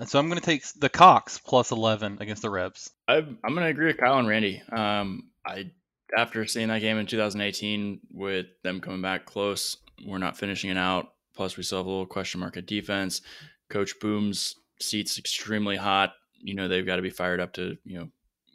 so 0.07 0.19
I'm 0.19 0.29
going 0.29 0.41
to 0.41 0.45
take 0.45 0.65
the 0.79 0.89
Cocks 0.89 1.39
plus 1.39 1.71
11 1.71 2.19
against 2.21 2.43
the 2.43 2.51
Rebs. 2.51 2.91
I, 3.09 3.17
am 3.17 3.39
going 3.43 3.57
to 3.57 3.67
agree 3.67 3.87
with 3.87 3.99
Kyle 3.99 4.19
and 4.19 4.29
Randy. 4.29 4.63
Um, 4.71 5.31
I 5.45 5.71
after 6.17 6.45
seeing 6.47 6.69
that 6.69 6.81
game 6.81 6.99
in 6.99 7.07
2018 7.07 8.01
with 8.13 8.47
them 8.65 8.81
coming 8.81 9.03
back 9.03 9.27
close, 9.27 9.77
we're 10.05 10.19
not 10.19 10.37
finishing 10.37 10.71
it 10.71 10.77
out. 10.77 11.13
Plus, 11.35 11.57
we 11.57 11.63
still 11.63 11.79
have 11.79 11.87
a 11.87 11.91
little 11.91 12.07
question 12.07 12.41
mark 12.41 12.57
at 12.57 12.67
defense. 12.67 13.23
Coach 13.69 14.01
Boom's 14.01 14.57
seat's 14.81 15.19
extremely 15.19 15.77
hot. 15.77 16.15
You 16.41 16.55
know 16.55 16.69
they've 16.69 16.87
got 16.87 16.97
to 16.97 17.03
be 17.03 17.11
fired 17.11 17.41
up 17.41 17.53
to 17.55 17.77
you 17.85 17.99
know 17.99 18.09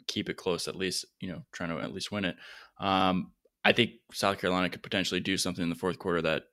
keep 0.07 0.29
it 0.29 0.37
close 0.37 0.67
at 0.67 0.75
least. 0.75 1.05
You 1.19 1.29
know 1.29 1.41
trying 1.51 1.69
to 1.69 1.79
at 1.79 1.93
least 1.93 2.11
win 2.11 2.25
it. 2.25 2.35
Um, 2.79 3.31
I 3.63 3.71
think 3.71 3.91
South 4.13 4.39
Carolina 4.39 4.69
could 4.69 4.83
potentially 4.83 5.19
do 5.19 5.37
something 5.37 5.63
in 5.63 5.69
the 5.69 5.75
fourth 5.75 5.97
quarter 5.97 6.21
that 6.21 6.43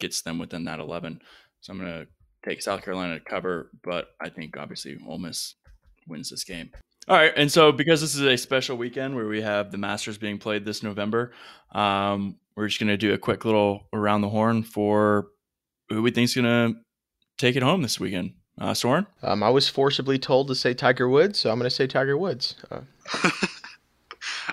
gets 0.00 0.22
them 0.22 0.38
within 0.38 0.64
that 0.64 0.80
11. 0.80 1.20
So 1.60 1.72
I'm 1.72 1.78
going 1.78 1.92
to 1.92 2.06
take 2.48 2.62
South 2.62 2.82
Carolina 2.82 3.18
to 3.18 3.24
cover, 3.24 3.70
but 3.84 4.08
I 4.20 4.30
think 4.30 4.56
obviously 4.56 4.98
Ole 5.06 5.18
Miss 5.18 5.54
wins 6.08 6.30
this 6.30 6.44
game. 6.44 6.70
All 7.08 7.16
right, 7.16 7.32
and 7.36 7.50
so 7.50 7.72
because 7.72 8.00
this 8.00 8.14
is 8.14 8.22
a 8.22 8.36
special 8.36 8.76
weekend 8.76 9.16
where 9.16 9.26
we 9.26 9.42
have 9.42 9.70
the 9.70 9.78
Masters 9.78 10.18
being 10.18 10.38
played 10.38 10.64
this 10.64 10.82
November, 10.82 11.32
um, 11.72 12.36
we're 12.56 12.68
just 12.68 12.78
going 12.78 12.88
to 12.88 12.96
do 12.96 13.12
a 13.12 13.18
quick 13.18 13.44
little 13.44 13.88
around 13.92 14.20
the 14.20 14.28
horn 14.28 14.62
for 14.62 15.28
who 15.88 16.02
we 16.02 16.10
think 16.12 16.26
is 16.26 16.34
going 16.34 16.44
to 16.44 16.80
take 17.38 17.56
it 17.56 17.62
home 17.62 17.82
this 17.82 17.98
weekend. 17.98 18.34
Uh, 18.58 18.74
Soren? 18.74 19.06
Um, 19.22 19.42
I 19.42 19.50
was 19.50 19.68
forcibly 19.68 20.18
told 20.18 20.48
to 20.48 20.54
say 20.54 20.74
Tiger 20.74 21.08
Woods, 21.08 21.38
so 21.38 21.50
I'm 21.50 21.58
going 21.58 21.68
to 21.68 21.74
say 21.74 21.86
Tiger 21.86 22.16
Woods. 22.16 22.56
Uh. 22.70 22.80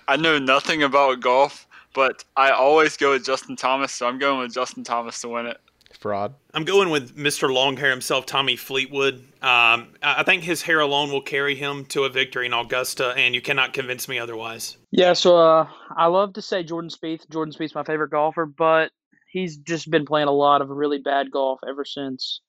I 0.07 0.15
know 0.15 0.39
nothing 0.39 0.83
about 0.83 1.19
golf, 1.19 1.67
but 1.93 2.23
I 2.35 2.51
always 2.51 2.97
go 2.97 3.11
with 3.11 3.25
Justin 3.25 3.55
Thomas, 3.55 3.91
so 3.93 4.07
I'm 4.07 4.17
going 4.17 4.39
with 4.39 4.53
Justin 4.53 4.83
Thomas 4.83 5.19
to 5.21 5.29
win 5.29 5.45
it 5.45 5.59
fraud. 5.99 6.33
I'm 6.53 6.63
going 6.63 6.89
with 6.89 7.15
Mr. 7.15 7.49
Longhair 7.49 7.89
himself, 7.89 8.25
Tommy 8.25 8.55
Fleetwood. 8.55 9.15
Um, 9.41 9.89
I 10.01 10.23
think 10.23 10.43
his 10.43 10.61
hair 10.61 10.79
alone 10.79 11.11
will 11.11 11.21
carry 11.21 11.55
him 11.55 11.85
to 11.85 12.05
a 12.05 12.09
victory 12.09 12.45
in 12.45 12.53
Augusta, 12.53 13.13
and 13.17 13.35
you 13.35 13.41
cannot 13.41 13.73
convince 13.73 14.07
me 14.07 14.17
otherwise. 14.17 14.77
Yeah, 14.91 15.13
so 15.13 15.37
uh, 15.37 15.67
I 15.95 16.07
love 16.07 16.33
to 16.33 16.41
say 16.41 16.63
Jordan 16.63 16.89
Spieth. 16.89 17.29
Jordan 17.29 17.53
Spieth's 17.53 17.75
my 17.75 17.83
favorite 17.83 18.11
golfer, 18.11 18.45
but 18.45 18.91
he's 19.31 19.57
just 19.57 19.91
been 19.91 20.05
playing 20.05 20.27
a 20.27 20.33
lot 20.33 20.61
of 20.61 20.69
really 20.69 20.99
bad 20.99 21.31
golf 21.31 21.59
ever 21.67 21.85
since 21.85 22.41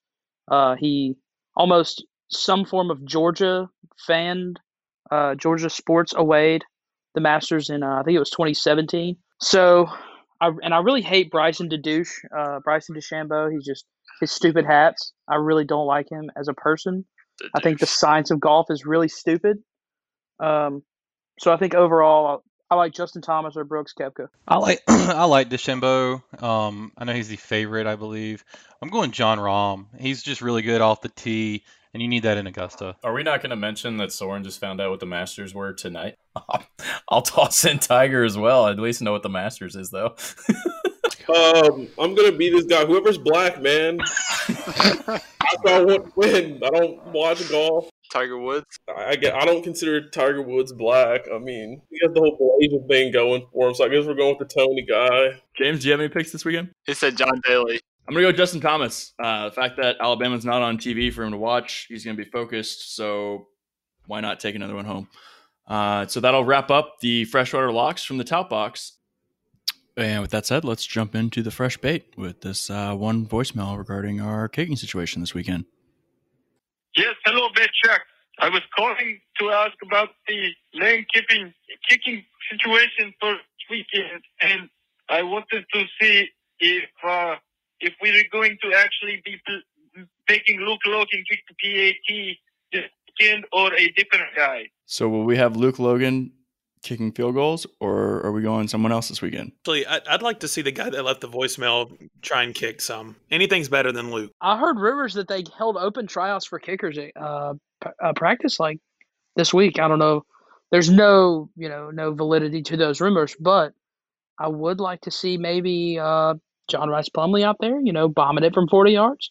uh, 0.48 0.76
he 0.76 1.16
almost 1.60 2.06
some 2.30 2.64
form 2.64 2.90
of 2.90 3.04
Georgia 3.04 3.68
fan, 4.06 4.54
uh, 5.10 5.34
Georgia 5.34 5.68
sports 5.68 6.14
awayed 6.16 6.62
the 7.14 7.20
Masters 7.20 7.68
in 7.68 7.82
uh, 7.82 8.00
I 8.00 8.02
think 8.02 8.16
it 8.16 8.18
was 8.18 8.30
2017. 8.30 9.16
So 9.42 9.86
I, 10.40 10.52
and 10.62 10.72
I 10.72 10.78
really 10.78 11.02
hate 11.02 11.30
Bryson 11.30 11.68
DeDouche, 11.68 12.08
uh, 12.34 12.60
Bryson 12.64 12.94
DeChambeau. 12.94 13.52
He's 13.52 13.66
just 13.66 13.84
his 14.22 14.32
stupid 14.32 14.64
hats. 14.64 15.12
I 15.28 15.34
really 15.34 15.66
don't 15.66 15.86
like 15.86 16.06
him 16.10 16.30
as 16.34 16.48
a 16.48 16.54
person. 16.54 17.04
I 17.54 17.60
think 17.60 17.78
the 17.78 17.86
science 17.86 18.30
of 18.30 18.40
golf 18.40 18.66
is 18.70 18.86
really 18.86 19.08
stupid. 19.08 19.58
Um, 20.42 20.82
so 21.40 21.52
I 21.52 21.58
think 21.58 21.74
overall, 21.74 22.42
I 22.70 22.76
like 22.76 22.92
Justin 22.92 23.22
Thomas 23.22 23.56
or 23.56 23.64
Brooks 23.64 23.94
Koepka. 23.98 24.28
I 24.46 24.56
like 24.58 24.82
I 24.88 25.24
like 25.24 25.50
DeChambeau. 25.50 26.22
Um, 26.42 26.92
I 26.96 27.04
know 27.04 27.12
he's 27.12 27.28
the 27.28 27.36
favorite, 27.36 27.86
I 27.86 27.96
believe. 27.96 28.44
I'm 28.80 28.90
going 28.90 29.10
Jon 29.10 29.38
Rahm. 29.38 29.86
He's 29.98 30.22
just 30.22 30.40
really 30.40 30.62
good 30.62 30.80
off 30.80 31.00
the 31.00 31.08
tee 31.08 31.64
and 31.92 32.02
you 32.02 32.08
need 32.08 32.22
that 32.22 32.38
in 32.38 32.46
Augusta. 32.46 32.96
Are 33.02 33.12
we 33.12 33.22
not 33.22 33.42
going 33.42 33.50
to 33.50 33.56
mention 33.56 33.96
that 33.96 34.12
Soren 34.12 34.44
just 34.44 34.60
found 34.60 34.80
out 34.80 34.90
what 34.90 35.00
the 35.00 35.06
Masters 35.06 35.54
were 35.54 35.72
tonight? 35.72 36.16
I'll 37.08 37.22
toss 37.22 37.64
in 37.64 37.78
Tiger 37.78 38.24
as 38.24 38.38
well. 38.38 38.68
At 38.68 38.78
least 38.78 39.02
know 39.02 39.12
what 39.12 39.22
the 39.22 39.28
Masters 39.28 39.74
is, 39.74 39.90
though. 39.90 40.14
um, 41.28 41.88
I'm 41.98 42.14
gonna 42.14 42.32
be 42.32 42.50
this 42.50 42.64
guy. 42.64 42.84
Whoever's 42.84 43.18
black, 43.18 43.60
man. 43.60 43.98
I 44.48 45.20
want 45.64 45.88
to 45.88 46.12
win. 46.14 46.60
I 46.62 46.70
don't 46.70 47.04
watch 47.06 47.48
golf. 47.50 47.90
Tiger 48.10 48.38
Woods. 48.38 48.66
I 48.94 49.16
get. 49.16 49.34
I 49.34 49.44
don't 49.44 49.62
consider 49.62 50.08
Tiger 50.10 50.42
Woods 50.42 50.72
black. 50.72 51.22
I 51.32 51.38
mean, 51.38 51.80
he 51.90 51.98
has 52.02 52.12
the 52.14 52.20
whole 52.20 52.58
Blazing 52.58 52.86
thing 52.88 53.12
going 53.12 53.46
for 53.52 53.68
him. 53.68 53.74
So 53.74 53.84
I 53.84 53.88
guess 53.88 54.04
we're 54.06 54.14
going 54.14 54.36
with 54.38 54.48
the 54.48 54.54
Tony 54.54 54.82
guy. 54.82 55.40
James, 55.56 55.80
do 55.80 55.88
you 55.88 55.92
have 55.92 56.00
any 56.00 56.08
picks 56.08 56.32
this 56.32 56.44
weekend? 56.44 56.70
He 56.86 56.94
said 56.94 57.16
John 57.16 57.40
Daly. 57.46 57.80
I'm 58.06 58.14
gonna 58.14 58.26
go 58.26 58.32
Justin 58.32 58.60
Thomas. 58.60 59.12
Uh, 59.22 59.46
the 59.46 59.54
fact 59.54 59.76
that 59.76 59.96
Alabama's 60.00 60.44
not 60.44 60.62
on 60.62 60.78
TV 60.78 61.12
for 61.12 61.22
him 61.22 61.30
to 61.30 61.38
watch, 61.38 61.86
he's 61.88 62.04
gonna 62.04 62.16
be 62.16 62.24
focused. 62.24 62.96
So 62.96 63.46
why 64.06 64.20
not 64.20 64.40
take 64.40 64.54
another 64.56 64.74
one 64.74 64.84
home? 64.84 65.08
Uh, 65.66 66.06
so 66.06 66.18
that'll 66.18 66.44
wrap 66.44 66.70
up 66.70 66.98
the 67.00 67.24
freshwater 67.26 67.70
locks 67.70 68.02
from 68.02 68.18
the 68.18 68.24
Tout 68.24 68.50
Box. 68.50 68.94
And 69.96 70.22
with 70.22 70.30
that 70.32 70.46
said, 70.46 70.64
let's 70.64 70.84
jump 70.84 71.14
into 71.14 71.42
the 71.42 71.50
fresh 71.50 71.76
bait 71.76 72.14
with 72.16 72.40
this 72.40 72.70
uh, 72.70 72.94
one 72.94 73.26
voicemail 73.26 73.78
regarding 73.78 74.20
our 74.20 74.48
kicking 74.48 74.76
situation 74.76 75.20
this 75.20 75.34
weekend. 75.34 75.66
Yes, 76.96 77.14
hello, 77.24 77.48
Chuck. 77.84 78.00
I 78.40 78.48
was 78.48 78.62
calling 78.76 79.20
to 79.38 79.50
ask 79.50 79.74
about 79.82 80.08
the 80.26 80.50
Lane 80.74 81.06
Kiffin 81.14 81.54
kicking 81.88 82.24
situation 82.50 83.14
for 83.20 83.36
weekend, 83.70 84.22
and 84.40 84.68
I 85.08 85.22
wanted 85.22 85.64
to 85.72 85.84
see 86.00 86.26
if 86.58 86.84
uh, 87.06 87.36
if 87.80 87.94
we 88.02 88.10
are 88.10 88.24
going 88.32 88.58
to 88.62 88.76
actually 88.76 89.22
be 89.24 89.40
making 90.28 90.60
Luke 90.60 90.80
Logan 90.86 91.24
kick 91.30 91.40
the 91.48 91.54
PAT 91.62 92.36
this 92.72 92.90
weekend 93.06 93.44
or 93.52 93.72
a 93.74 93.88
different 93.90 94.34
guy. 94.36 94.64
So 94.86 95.08
will 95.08 95.24
we 95.24 95.36
have 95.36 95.56
Luke 95.56 95.78
Logan 95.78 96.32
kicking 96.82 97.12
field 97.12 97.34
goals, 97.34 97.66
or 97.78 98.24
are 98.24 98.32
we 98.32 98.42
going 98.42 98.68
someone 98.68 98.92
else 98.92 99.08
this 99.08 99.20
weekend? 99.22 99.52
Actually, 99.60 99.86
I'd 99.86 100.22
like 100.22 100.40
to 100.40 100.48
see 100.48 100.62
the 100.62 100.72
guy 100.72 100.90
that 100.90 101.04
left 101.04 101.20
the 101.20 101.28
voicemail 101.28 101.96
try 102.22 102.42
and 102.42 102.54
kick 102.54 102.80
some. 102.80 103.16
Anything's 103.30 103.68
better 103.68 103.92
than 103.92 104.10
Luke. 104.10 104.32
I 104.40 104.58
heard 104.58 104.78
rumors 104.78 105.14
that 105.14 105.28
they 105.28 105.44
held 105.56 105.76
open 105.76 106.06
tryouts 106.06 106.46
for 106.46 106.58
kickers 106.58 106.98
uh, 106.98 107.54
uh, 108.02 108.12
practice 108.14 108.58
like 108.58 108.78
this 109.36 109.52
week. 109.52 109.78
I 109.78 109.88
don't 109.88 109.98
know. 109.98 110.24
There's 110.70 110.90
no, 110.90 111.50
you 111.56 111.68
know, 111.68 111.90
no 111.90 112.14
validity 112.14 112.62
to 112.62 112.76
those 112.76 113.00
rumors, 113.00 113.36
but 113.38 113.72
I 114.38 114.48
would 114.48 114.80
like 114.80 115.02
to 115.02 115.10
see 115.10 115.36
maybe 115.36 115.98
uh, 115.98 116.34
John 116.68 116.88
Rhys 116.88 117.10
Plumlee 117.10 117.42
out 117.42 117.56
there, 117.60 117.80
you 117.80 117.92
know, 117.92 118.08
bombing 118.08 118.44
it 118.44 118.54
from 118.54 118.68
40 118.68 118.92
yards. 118.92 119.30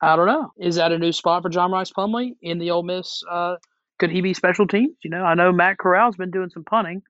I 0.00 0.16
don't 0.16 0.26
know. 0.26 0.52
Is 0.58 0.76
that 0.76 0.92
a 0.92 0.98
new 0.98 1.12
spot 1.12 1.42
for 1.42 1.48
John 1.48 1.72
Rhys 1.72 1.92
Plumlee 1.92 2.36
in 2.40 2.58
the 2.58 2.70
Ole 2.70 2.82
Miss? 2.84 3.22
Could 3.98 4.10
he 4.10 4.20
be 4.20 4.34
special 4.34 4.66
teams? 4.66 4.96
You 5.02 5.10
know, 5.10 5.24
I 5.24 5.34
know 5.34 5.52
Matt 5.52 5.78
Corral's 5.78 6.16
been 6.16 6.30
doing 6.30 6.50
some 6.50 6.64
punting, 6.64 7.02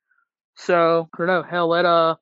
so 0.56 1.08
I 1.14 1.18
don't 1.18 1.26
know. 1.26 1.42
Hell, 1.42 1.68
let 1.68 1.84
uh 1.84 2.16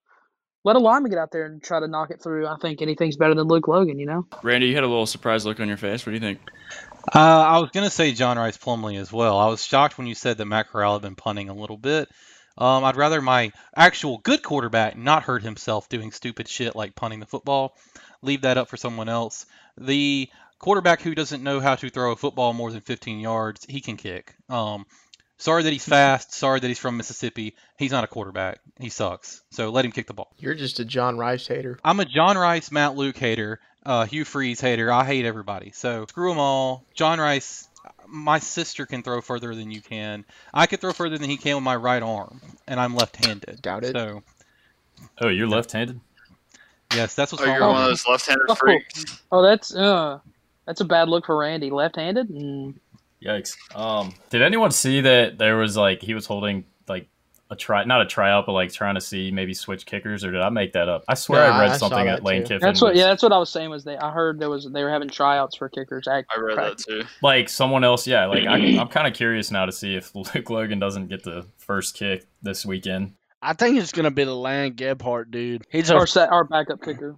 let 0.64 0.76
a 0.76 0.80
lineman 0.80 1.10
get 1.10 1.20
out 1.20 1.30
there 1.30 1.46
and 1.46 1.62
try 1.62 1.78
to 1.78 1.86
knock 1.86 2.10
it 2.10 2.20
through. 2.20 2.46
I 2.46 2.56
think 2.60 2.82
anything's 2.82 3.16
better 3.16 3.34
than 3.34 3.46
Luke 3.46 3.68
Logan. 3.68 3.98
You 3.98 4.06
know. 4.06 4.26
Randy, 4.42 4.66
you 4.66 4.74
had 4.74 4.84
a 4.84 4.88
little 4.88 5.06
surprised 5.06 5.46
look 5.46 5.60
on 5.60 5.68
your 5.68 5.76
face. 5.76 6.04
What 6.04 6.10
do 6.10 6.14
you 6.14 6.20
think? 6.20 6.40
Uh, 7.14 7.18
I 7.18 7.58
was 7.58 7.70
gonna 7.72 7.90
say 7.90 8.12
John 8.12 8.36
Rhys 8.36 8.58
Plumlee 8.58 9.00
as 9.00 9.12
well. 9.12 9.38
I 9.38 9.46
was 9.46 9.64
shocked 9.64 9.96
when 9.96 10.08
you 10.08 10.14
said 10.14 10.38
that 10.38 10.46
Matt 10.46 10.68
Corral 10.68 10.94
had 10.94 11.02
been 11.02 11.14
punting 11.14 11.48
a 11.48 11.54
little 11.54 11.76
bit. 11.76 12.08
Um, 12.58 12.84
I'd 12.84 12.96
rather 12.96 13.20
my 13.20 13.52
actual 13.76 14.18
good 14.18 14.42
quarterback 14.42 14.96
not 14.96 15.24
hurt 15.24 15.42
himself 15.42 15.88
doing 15.88 16.10
stupid 16.10 16.48
shit 16.48 16.74
like 16.74 16.94
punting 16.94 17.20
the 17.20 17.26
football. 17.26 17.76
Leave 18.22 18.42
that 18.42 18.56
up 18.56 18.68
for 18.68 18.76
someone 18.76 19.08
else. 19.08 19.46
The 19.78 20.28
quarterback 20.58 21.00
who 21.02 21.14
doesn't 21.14 21.42
know 21.42 21.60
how 21.60 21.74
to 21.76 21.88
throw 21.90 22.12
a 22.12 22.16
football 22.16 22.52
more 22.52 22.70
than 22.70 22.80
15 22.80 23.20
yards, 23.20 23.66
he 23.68 23.80
can 23.80 23.96
kick. 23.96 24.34
Um, 24.48 24.86
sorry 25.38 25.62
that 25.64 25.72
he's 25.72 25.84
fast. 25.84 26.32
Sorry 26.34 26.60
that 26.60 26.66
he's 26.68 26.78
from 26.78 26.96
Mississippi. 26.96 27.56
He's 27.78 27.92
not 27.92 28.04
a 28.04 28.08
quarterback. 28.08 28.60
He 28.80 28.88
sucks. 28.88 29.42
So 29.50 29.70
let 29.70 29.84
him 29.84 29.92
kick 29.92 30.06
the 30.06 30.14
ball. 30.14 30.32
You're 30.38 30.54
just 30.54 30.80
a 30.80 30.84
John 30.84 31.18
Rhys 31.18 31.46
hater. 31.46 31.78
I'm 31.84 32.00
a 32.00 32.04
John 32.04 32.36
Rhys, 32.36 32.70
Matt 32.72 32.94
Luke 32.96 33.16
hater, 33.18 33.60
uh, 33.84 34.06
Hugh 34.06 34.24
Freeze 34.24 34.60
hater. 34.60 34.90
I 34.92 35.04
hate 35.04 35.24
everybody. 35.26 35.72
So 35.72 36.06
screw 36.08 36.30
them 36.30 36.38
all. 36.38 36.84
John 36.94 37.18
Rhys. 37.20 37.68
My 38.08 38.38
sister 38.40 38.84
can 38.86 39.02
throw 39.02 39.20
further 39.20 39.54
than 39.54 39.70
you 39.70 39.80
can. 39.80 40.24
I 40.54 40.66
could 40.66 40.80
throw 40.80 40.92
further 40.92 41.18
than 41.18 41.28
he 41.30 41.36
can 41.36 41.56
with 41.56 41.64
my 41.64 41.76
right 41.76 42.02
arm, 42.02 42.40
and 42.66 42.78
I'm 42.80 42.94
left-handed. 42.96 43.62
Doubt 43.62 43.84
it. 43.84 43.92
So 43.96 44.22
Oh, 45.20 45.28
you're 45.28 45.46
left-handed. 45.48 46.00
yes, 46.94 47.14
that's 47.14 47.30
what's 47.32 47.42
Oh, 47.44 47.46
wrong 47.48 47.56
you're 47.56 47.68
one 47.68 47.82
of 47.82 47.88
those 47.88 48.06
left-handed 48.08 48.46
Oh. 48.48 48.54
freaks. 48.56 49.04
Oh, 49.30 49.42
that's 49.42 49.74
uh, 49.74 50.18
that's 50.66 50.80
a 50.80 50.84
bad 50.84 51.08
look 51.08 51.26
for 51.26 51.36
Randy. 51.36 51.70
Left-handed. 51.70 52.28
Mm. 52.28 52.74
Yikes. 53.24 53.56
Um, 53.74 54.14
did 54.30 54.42
anyone 54.42 54.70
see 54.70 55.00
that 55.00 55.38
there 55.38 55.56
was 55.56 55.76
like 55.76 56.02
he 56.02 56.14
was 56.14 56.26
holding 56.26 56.64
like 56.88 57.08
a 57.50 57.56
try, 57.56 57.84
not 57.84 58.02
a 58.02 58.06
tryout, 58.06 58.44
but 58.46 58.52
like 58.52 58.72
trying 58.72 58.94
to 58.96 59.00
see 59.00 59.30
maybe 59.30 59.54
switch 59.54 59.86
kickers, 59.86 60.24
or 60.24 60.30
did 60.32 60.42
I 60.42 60.48
make 60.50 60.72
that 60.74 60.88
up? 60.88 61.04
I 61.08 61.14
swear 61.14 61.46
No, 61.48 61.54
I 61.54 61.60
read 61.62 61.70
I 61.70 61.76
something 61.76 62.08
at 62.08 62.22
Lane 62.24 62.42
too. 62.42 62.48
Kiffin. 62.54 62.60
That's 62.60 62.82
what. 62.82 62.90
was- 62.92 62.98
Yeah, 63.00 63.06
that's 63.06 63.22
what 63.22 63.32
I 63.32 63.38
was 63.38 63.50
saying. 63.50 63.70
Was 63.70 63.84
they? 63.84 63.96
I 63.96 64.10
heard 64.10 64.38
there 64.38 64.50
was 64.50 64.68
they 64.70 64.82
were 64.82 64.90
having 64.90 65.08
tryouts 65.08 65.56
for 65.56 65.68
kickers. 65.68 66.06
At 66.08 66.24
I 66.34 66.38
read 66.40 66.56
practice. 66.56 66.84
that 66.86 66.92
too. 67.02 67.08
like 67.22 67.48
someone 67.48 67.84
else. 67.84 68.06
Yeah, 68.06 68.26
like 68.26 68.46
I, 68.46 68.56
I'm 68.78 68.88
kind 68.88 69.06
of 69.06 69.14
curious 69.14 69.50
now 69.50 69.64
to 69.66 69.72
see 69.72 69.94
if 69.94 70.14
Luke 70.14 70.50
Logan 70.50 70.78
doesn't 70.78 71.08
get 71.08 71.22
the 71.24 71.46
first 71.56 71.96
kick 71.96 72.26
this 72.42 72.66
weekend. 72.66 73.14
I 73.40 73.52
think 73.54 73.78
it's 73.78 73.92
gonna 73.92 74.10
be 74.10 74.24
the 74.24 74.34
Land 74.36 74.76
Gebhardt 74.76 75.30
dude. 75.30 75.64
He's 75.70 75.90
a 75.90 75.94
Our 75.96 76.06
set, 76.06 76.30
our 76.32 76.44
backup 76.44 76.82
kicker. 76.82 77.16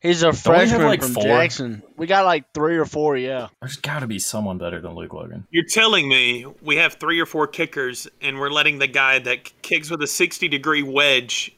He's 0.00 0.22
a 0.22 0.26
we 0.26 0.30
have, 0.30 0.40
freshman 0.40 0.82
like, 0.82 1.02
from 1.02 1.14
four? 1.14 1.24
Jackson. 1.24 1.82
We 1.96 2.06
got 2.06 2.24
like 2.24 2.52
three 2.52 2.76
or 2.76 2.84
four. 2.84 3.16
Yeah. 3.16 3.48
There's 3.60 3.76
got 3.76 4.00
to 4.00 4.06
be 4.06 4.18
someone 4.18 4.58
better 4.58 4.80
than 4.80 4.94
Luke 4.94 5.12
Logan. 5.12 5.46
You're 5.50 5.64
telling 5.64 6.08
me 6.08 6.46
we 6.62 6.76
have 6.76 6.94
three 6.94 7.20
or 7.20 7.26
four 7.26 7.46
kickers, 7.46 8.08
and 8.20 8.38
we're 8.38 8.50
letting 8.50 8.78
the 8.78 8.86
guy 8.86 9.18
that 9.20 9.52
kicks 9.62 9.90
with 9.90 10.02
a 10.02 10.06
60 10.06 10.48
degree 10.48 10.82
wedge 10.82 11.54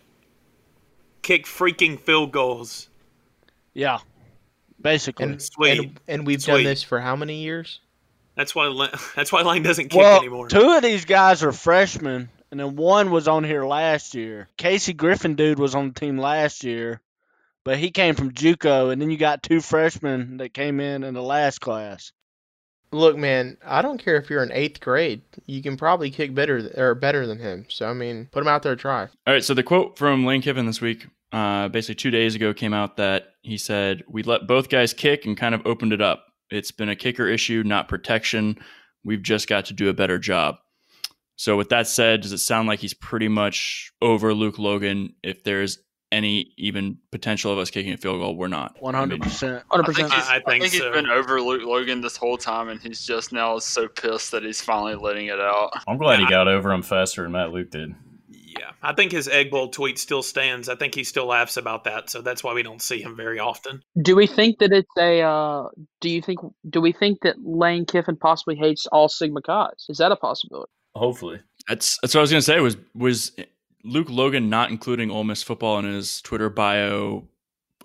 kick 1.23 1.47
freaking 1.47 1.99
field 1.99 2.33
goals. 2.33 2.89
Yeah. 3.75 3.99
Basically. 4.81 5.27
And, 5.27 5.43
Sweet. 5.43 5.79
and 5.79 6.01
and 6.09 6.27
we've 6.27 6.43
Sweet. 6.43 6.55
done 6.55 6.65
this 6.65 6.83
for 6.83 7.01
how 7.01 7.17
many 7.17 7.43
years? 7.43 7.81
That's 8.37 8.55
why 8.55 8.67
Lane- 8.69 8.91
that's 9.17 9.31
why 9.31 9.43
Lane 9.43 9.63
doesn't 9.63 9.89
kick 9.89 10.01
well, 10.01 10.19
anymore. 10.19 10.49
two 10.49 10.71
of 10.71 10.83
these 10.83 11.05
guys 11.05 11.43
are 11.43 11.53
freshmen, 11.53 12.31
and 12.51 12.61
then 12.61 12.77
one 12.77 13.11
was 13.11 13.29
on 13.29 13.45
here 13.45 13.65
last 13.67 14.15
year. 14.15 14.49
Casey 14.57 14.95
Griffin 14.95 15.35
dude 15.35 15.59
was 15.59 15.75
on 15.75 15.89
the 15.89 16.01
team 16.01 16.17
last 16.17 16.65
year, 16.65 17.01
but 17.71 17.79
he 17.79 17.93
came 17.93 18.17
from 18.17 18.33
JUCO, 18.33 18.93
and 18.93 19.01
then 19.01 19.13
you 19.13 19.17
got 19.17 19.45
two 19.45 19.61
freshmen 19.61 20.39
that 20.39 20.53
came 20.53 20.81
in 20.81 21.05
in 21.05 21.15
the 21.15 21.23
last 21.23 21.61
class. 21.61 22.11
Look, 22.91 23.17
man, 23.17 23.59
I 23.65 23.81
don't 23.81 24.03
care 24.03 24.17
if 24.17 24.29
you're 24.29 24.43
in 24.43 24.51
eighth 24.51 24.81
grade. 24.81 25.23
You 25.47 25.63
can 25.63 25.77
probably 25.77 26.11
kick 26.11 26.35
better 26.35 26.69
or 26.77 26.97
better 26.97 27.29
than 27.29 27.39
him. 27.39 27.67
So 27.69 27.89
I 27.89 27.93
mean, 27.93 28.29
put 28.33 28.41
him 28.41 28.49
out 28.49 28.65
there, 28.65 28.75
try. 28.75 29.03
All 29.03 29.35
right, 29.35 29.45
so 29.45 29.55
the 29.55 29.63
quote 29.63 29.97
from 29.97 30.27
Lane 30.27 30.43
Kiffin 30.43 30.67
this 30.67 30.81
week, 30.81 31.07
uh, 31.31 31.69
basically 31.69 31.95
two 31.95 32.11
days 32.11 32.35
ago, 32.35 32.53
came 32.53 32.75
out 32.75 32.97
that 32.97 33.35
he 33.43 33.57
said, 33.57 34.03
We 34.09 34.25
let 34.25 34.49
both 34.49 34.69
guys 34.69 34.93
kick 34.93 35.25
and 35.25 35.37
kind 35.37 35.55
of 35.55 35.65
opened 35.65 35.93
it 35.93 36.01
up. 36.01 36.27
It's 36.51 36.73
been 36.73 36.89
a 36.89 36.97
kicker 36.97 37.29
issue, 37.29 37.63
not 37.65 37.87
protection. 37.87 38.59
We've 39.05 39.23
just 39.23 39.49
got 39.49 39.67
to 39.67 39.75
do 39.75 39.89
a 39.89 39.95
better 39.95 40.19
job. 40.19 40.57
So, 41.37 41.57
with 41.57 41.69
that 41.69 41.87
said, 41.87 42.23
does 42.23 42.33
it 42.33 42.39
sound 42.39 42.67
like 42.67 42.81
he's 42.81 42.95
pretty 42.95 43.29
much 43.29 43.93
over 44.03 44.35
Luke 44.35 44.59
Logan? 44.59 45.15
If 45.23 45.45
there's 45.45 45.79
any 46.13 46.53
even 46.57 46.99
potential 47.13 47.53
of 47.53 47.59
us 47.59 47.71
kicking 47.71 47.93
a 47.93 47.97
field 47.97 48.21
goal, 48.21 48.37
we're 48.37 48.49
not. 48.49 48.77
One 48.81 48.95
hundred 48.95 49.23
percent. 49.23 49.63
Hundred 49.71 49.83
I 49.91 49.93
think, 49.95 50.09
percent. 50.09 50.13
he's, 50.13 50.29
I- 50.29 50.33
I 50.33 50.37
I 50.37 50.41
think 50.41 50.63
think 50.63 50.73
he's 50.73 50.81
so. 50.83 50.93
been 50.93 51.07
over 51.09 51.41
Luke 51.41 51.63
Logan 51.65 52.01
this 52.01 52.17
whole 52.17 52.37
time, 52.37 52.69
and 52.69 52.81
he's 52.81 53.05
just 53.07 53.33
now 53.33 53.59
so 53.59 53.89
pissed 53.89 54.33
that 54.33 54.43
he's 54.43 54.61
finally 54.61 54.95
letting 54.97 55.27
it 55.27 55.39
out. 55.41 55.71
I'm 55.87 55.99
glad 55.99 56.19
he 56.19 56.25
Yeah. 56.25 56.31
got 56.31 56.49
over 56.49 56.73
him 56.73 56.83
faster 56.83 57.23
than 57.23 57.33
Matt 57.33 57.53
Luke 57.53 57.71
did. 57.71 57.95
Yeah, 58.59 58.73
I 58.83 58.93
think 58.95 59.13
his 59.13 59.29
Egg 59.29 59.53
Bowl 59.53 59.69
tweet 59.69 59.97
still 59.97 60.25
stands. 60.25 60.69
I 60.69 60.75
think 60.75 60.97
he 60.97 61.05
still 61.05 61.27
laughs 61.27 61.57
about 61.57 61.85
that, 61.85 62.11
so 62.11 62.21
that's 62.21 62.43
why 62.43 62.53
we 62.53 62.65
don't 62.65 62.83
see 62.83 63.01
him 63.01 63.15
very 63.17 63.39
often. 63.39 63.81
Do 64.03 64.17
we 64.17 64.27
think 64.27 64.59
that 64.59 64.73
it's 64.73 64.91
a? 64.99 65.21
Uh, 65.23 65.69
do 66.01 66.11
you 66.11 66.21
think? 66.21 66.41
Do 66.69 66.81
we 66.81 66.91
think 66.91 67.21
that 67.23 67.37
Lane 67.45 67.87
Kiffin 67.87 68.17
possibly 68.17 68.57
hates 68.57 68.87
all 68.89 69.09
Sigma 69.09 69.41
Chi's? 69.47 69.87
Is 69.89 69.99
that 69.99 70.11
a 70.11 70.17
possibility? 70.17 70.71
Hopefully. 70.97 71.39
That's 71.69 71.97
that's 72.03 72.13
what 72.15 72.21
I 72.21 72.23
was 72.23 72.31
gonna 72.33 72.43
say. 72.43 72.59
Was 72.59 72.77
was 72.97 73.31
Luke 73.85 74.09
Logan 74.11 74.51
not 74.51 74.71
including 74.71 75.11
Ole 75.11 75.25
Miss 75.25 75.43
football 75.43 75.79
in 75.79 75.85
his 75.87 76.21
Twitter 76.23 76.49
bio 76.51 77.27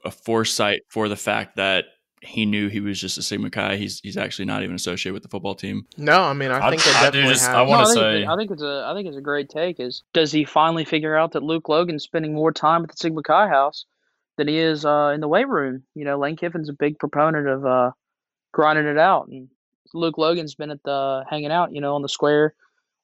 a 0.04 0.12
foresight 0.12 0.82
for 0.90 1.08
the 1.10 1.16
fact 1.16 1.56
that 1.56 1.86
he 2.22 2.46
knew 2.46 2.70
he 2.70 2.80
was 2.80 3.00
just 3.00 3.18
a 3.18 3.22
Sigma 3.22 3.50
Chi? 3.52 3.76
He's 3.78 4.00
he's 4.00 4.18
actually 4.18 4.46
not 4.46 4.64
even 4.64 4.76
associated 4.76 5.14
with 5.14 5.24
the 5.24 5.30
football 5.30 5.54
team. 5.56 5.86
No, 5.98 6.24
I 6.24 6.34
mean, 6.34 6.52
I 6.52 6.60
I- 6.68 6.70
think 6.70 6.84
they 6.84 6.92
I 6.92 7.04
definitely 7.04 7.34
just- 7.34 7.50
I 7.50 7.62
wanna 7.62 7.84
I 7.84 7.86
think, 7.86 7.96
say- 7.98 8.20
it's 8.22 8.28
a- 8.28 8.32
I 8.32 8.36
think 8.38 8.52
it's 8.52 8.62
a. 8.64 8.86
I 8.88 8.94
think 8.96 9.08
it's 9.08 9.18
a 9.18 9.22
great 9.22 9.50
take. 9.50 9.80
Is 9.80 10.04
does 10.14 10.32
he 10.32 10.44
finally 10.44 10.86
figure 10.86 11.16
out 11.16 11.32
that 11.34 11.44
Luke 11.44 11.70
Logan's 11.70 12.04
spending 12.04 12.34
more 12.34 12.52
time 12.52 12.84
at 12.84 12.90
the 12.90 12.98
Sigma 12.98 13.22
Chi 13.24 13.48
house 13.48 13.86
than 14.38 14.48
he 14.48 14.58
is 14.58 14.86
uh, 14.86 15.12
in 15.14 15.22
the 15.22 15.28
weight 15.28 15.48
room? 15.48 15.84
You 15.94 16.06
know, 16.06 16.18
Lane 16.18 16.36
Kiffin's 16.36 16.70
a 16.70 16.74
big 16.74 16.98
proponent 17.00 17.48
of 17.48 17.66
uh, 17.66 17.92
grinding 18.54 18.86
it 18.88 18.98
out, 18.98 19.28
and 19.28 19.48
Luke 19.94 20.18
Logan's 20.18 20.56
been 20.56 20.72
at 20.72 20.82
the 20.84 21.24
hanging 21.30 21.52
out, 21.52 21.72
you 21.74 21.80
know, 21.82 21.96
on 21.96 22.02
the 22.02 22.10
square 22.10 22.54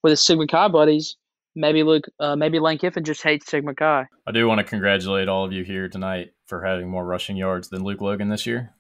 with 0.04 0.12
his 0.12 0.26
Sigma 0.26 0.48
Chi 0.48 0.68
buddies. 0.68 1.16
Maybe 1.56 1.84
Luke, 1.84 2.06
uh, 2.20 2.36
maybe 2.36 2.60
Lane 2.60 2.78
Kiffin 2.78 3.04
just 3.04 3.24
hates 3.24 3.50
Sigma 3.50 3.76
Chi. 3.76 4.06
I 4.26 4.32
do 4.32 4.48
want 4.48 4.60
to 4.60 4.64
congratulate 4.64 5.28
all 5.28 5.44
of 5.44 5.52
you 5.52 5.64
here 5.64 5.90
tonight 5.90 6.32
for 6.46 6.64
having 6.64 6.90
more 6.90 7.06
rushing 7.06 7.36
yards 7.36 7.70
than 7.70 7.84
Luke 7.84 8.02
Logan 8.02 8.30
this 8.30 8.46
year. 8.46 8.74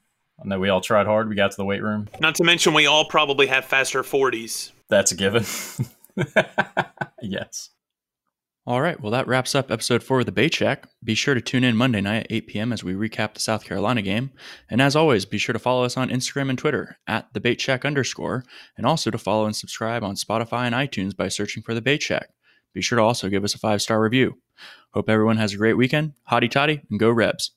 I 0.44 0.48
know 0.48 0.60
we 0.60 0.70
all 0.70 0.82
tried 0.82 1.06
hard. 1.06 1.30
We 1.30 1.36
got 1.36 1.52
to 1.52 1.58
the 1.58 1.66
weight 1.66 1.84
room. 1.84 2.08
Not 2.20 2.36
to 2.36 2.44
mention, 2.44 2.74
we 2.74 2.88
all 2.88 3.06
probably 3.06 3.48
have 3.48 3.66
faster 3.66 4.02
40s. 4.04 4.72
That's 4.90 5.12
a 5.12 5.16
given. 5.16 5.46
yes. 7.22 7.70
All 8.68 8.80
right, 8.80 9.02
well 9.02 9.12
that 9.12 9.28
wraps 9.28 9.56
up 9.56 9.72
episode 9.72 10.04
four 10.04 10.20
of 10.20 10.28
the 10.28 10.32
Bait 10.32 10.54
Shack. 10.54 10.88
Be 11.04 11.16
sure 11.16 11.34
to 11.34 11.42
tune 11.42 11.64
in 11.64 11.76
Monday 11.76 12.00
night 12.00 12.26
at 12.26 12.32
8 12.32 12.48
p.m. 12.48 12.72
as 12.72 12.84
we 12.84 12.94
recap 12.94 13.34
the 13.34 13.40
South 13.40 13.66
Carolina 13.66 14.04
game. 14.04 14.32
And 14.70 14.82
as 14.82 14.96
always, 14.96 15.26
be 15.26 15.40
sure 15.40 15.54
to 15.54 15.60
follow 15.60 15.84
us 15.84 15.98
on 15.98 16.10
Instagram 16.10 16.50
and 16.50 16.60
Twitter 16.60 16.98
at 17.08 17.34
the 17.34 17.40
Bait 17.40 17.60
Shack 17.60 17.86
underscore, 17.86 18.46
and 18.78 18.86
also 18.86 19.10
to 19.10 19.18
follow 19.18 19.46
and 19.46 19.56
subscribe 19.56 20.04
on 20.04 20.14
Spotify 20.14 20.68
and 20.68 20.76
iTunes 20.76 21.18
by 21.18 21.28
searching 21.28 21.64
for 21.64 21.74
the 21.74 21.82
Bait 21.82 22.04
Shack. 22.04 22.30
Be 22.74 22.82
sure 22.82 22.98
to 22.98 23.04
also 23.04 23.30
give 23.30 23.44
us 23.44 23.54
a 23.56 23.60
five 23.60 23.82
star 23.82 24.02
review. 24.02 24.38
Hope 24.94 25.10
everyone 25.10 25.38
has 25.38 25.54
a 25.54 25.58
great 25.58 25.78
weekend. 25.78 26.14
Hotty 26.30 26.50
toddy 26.50 26.82
and 26.90 27.00
go 27.00 27.10
Rebs. 27.10 27.52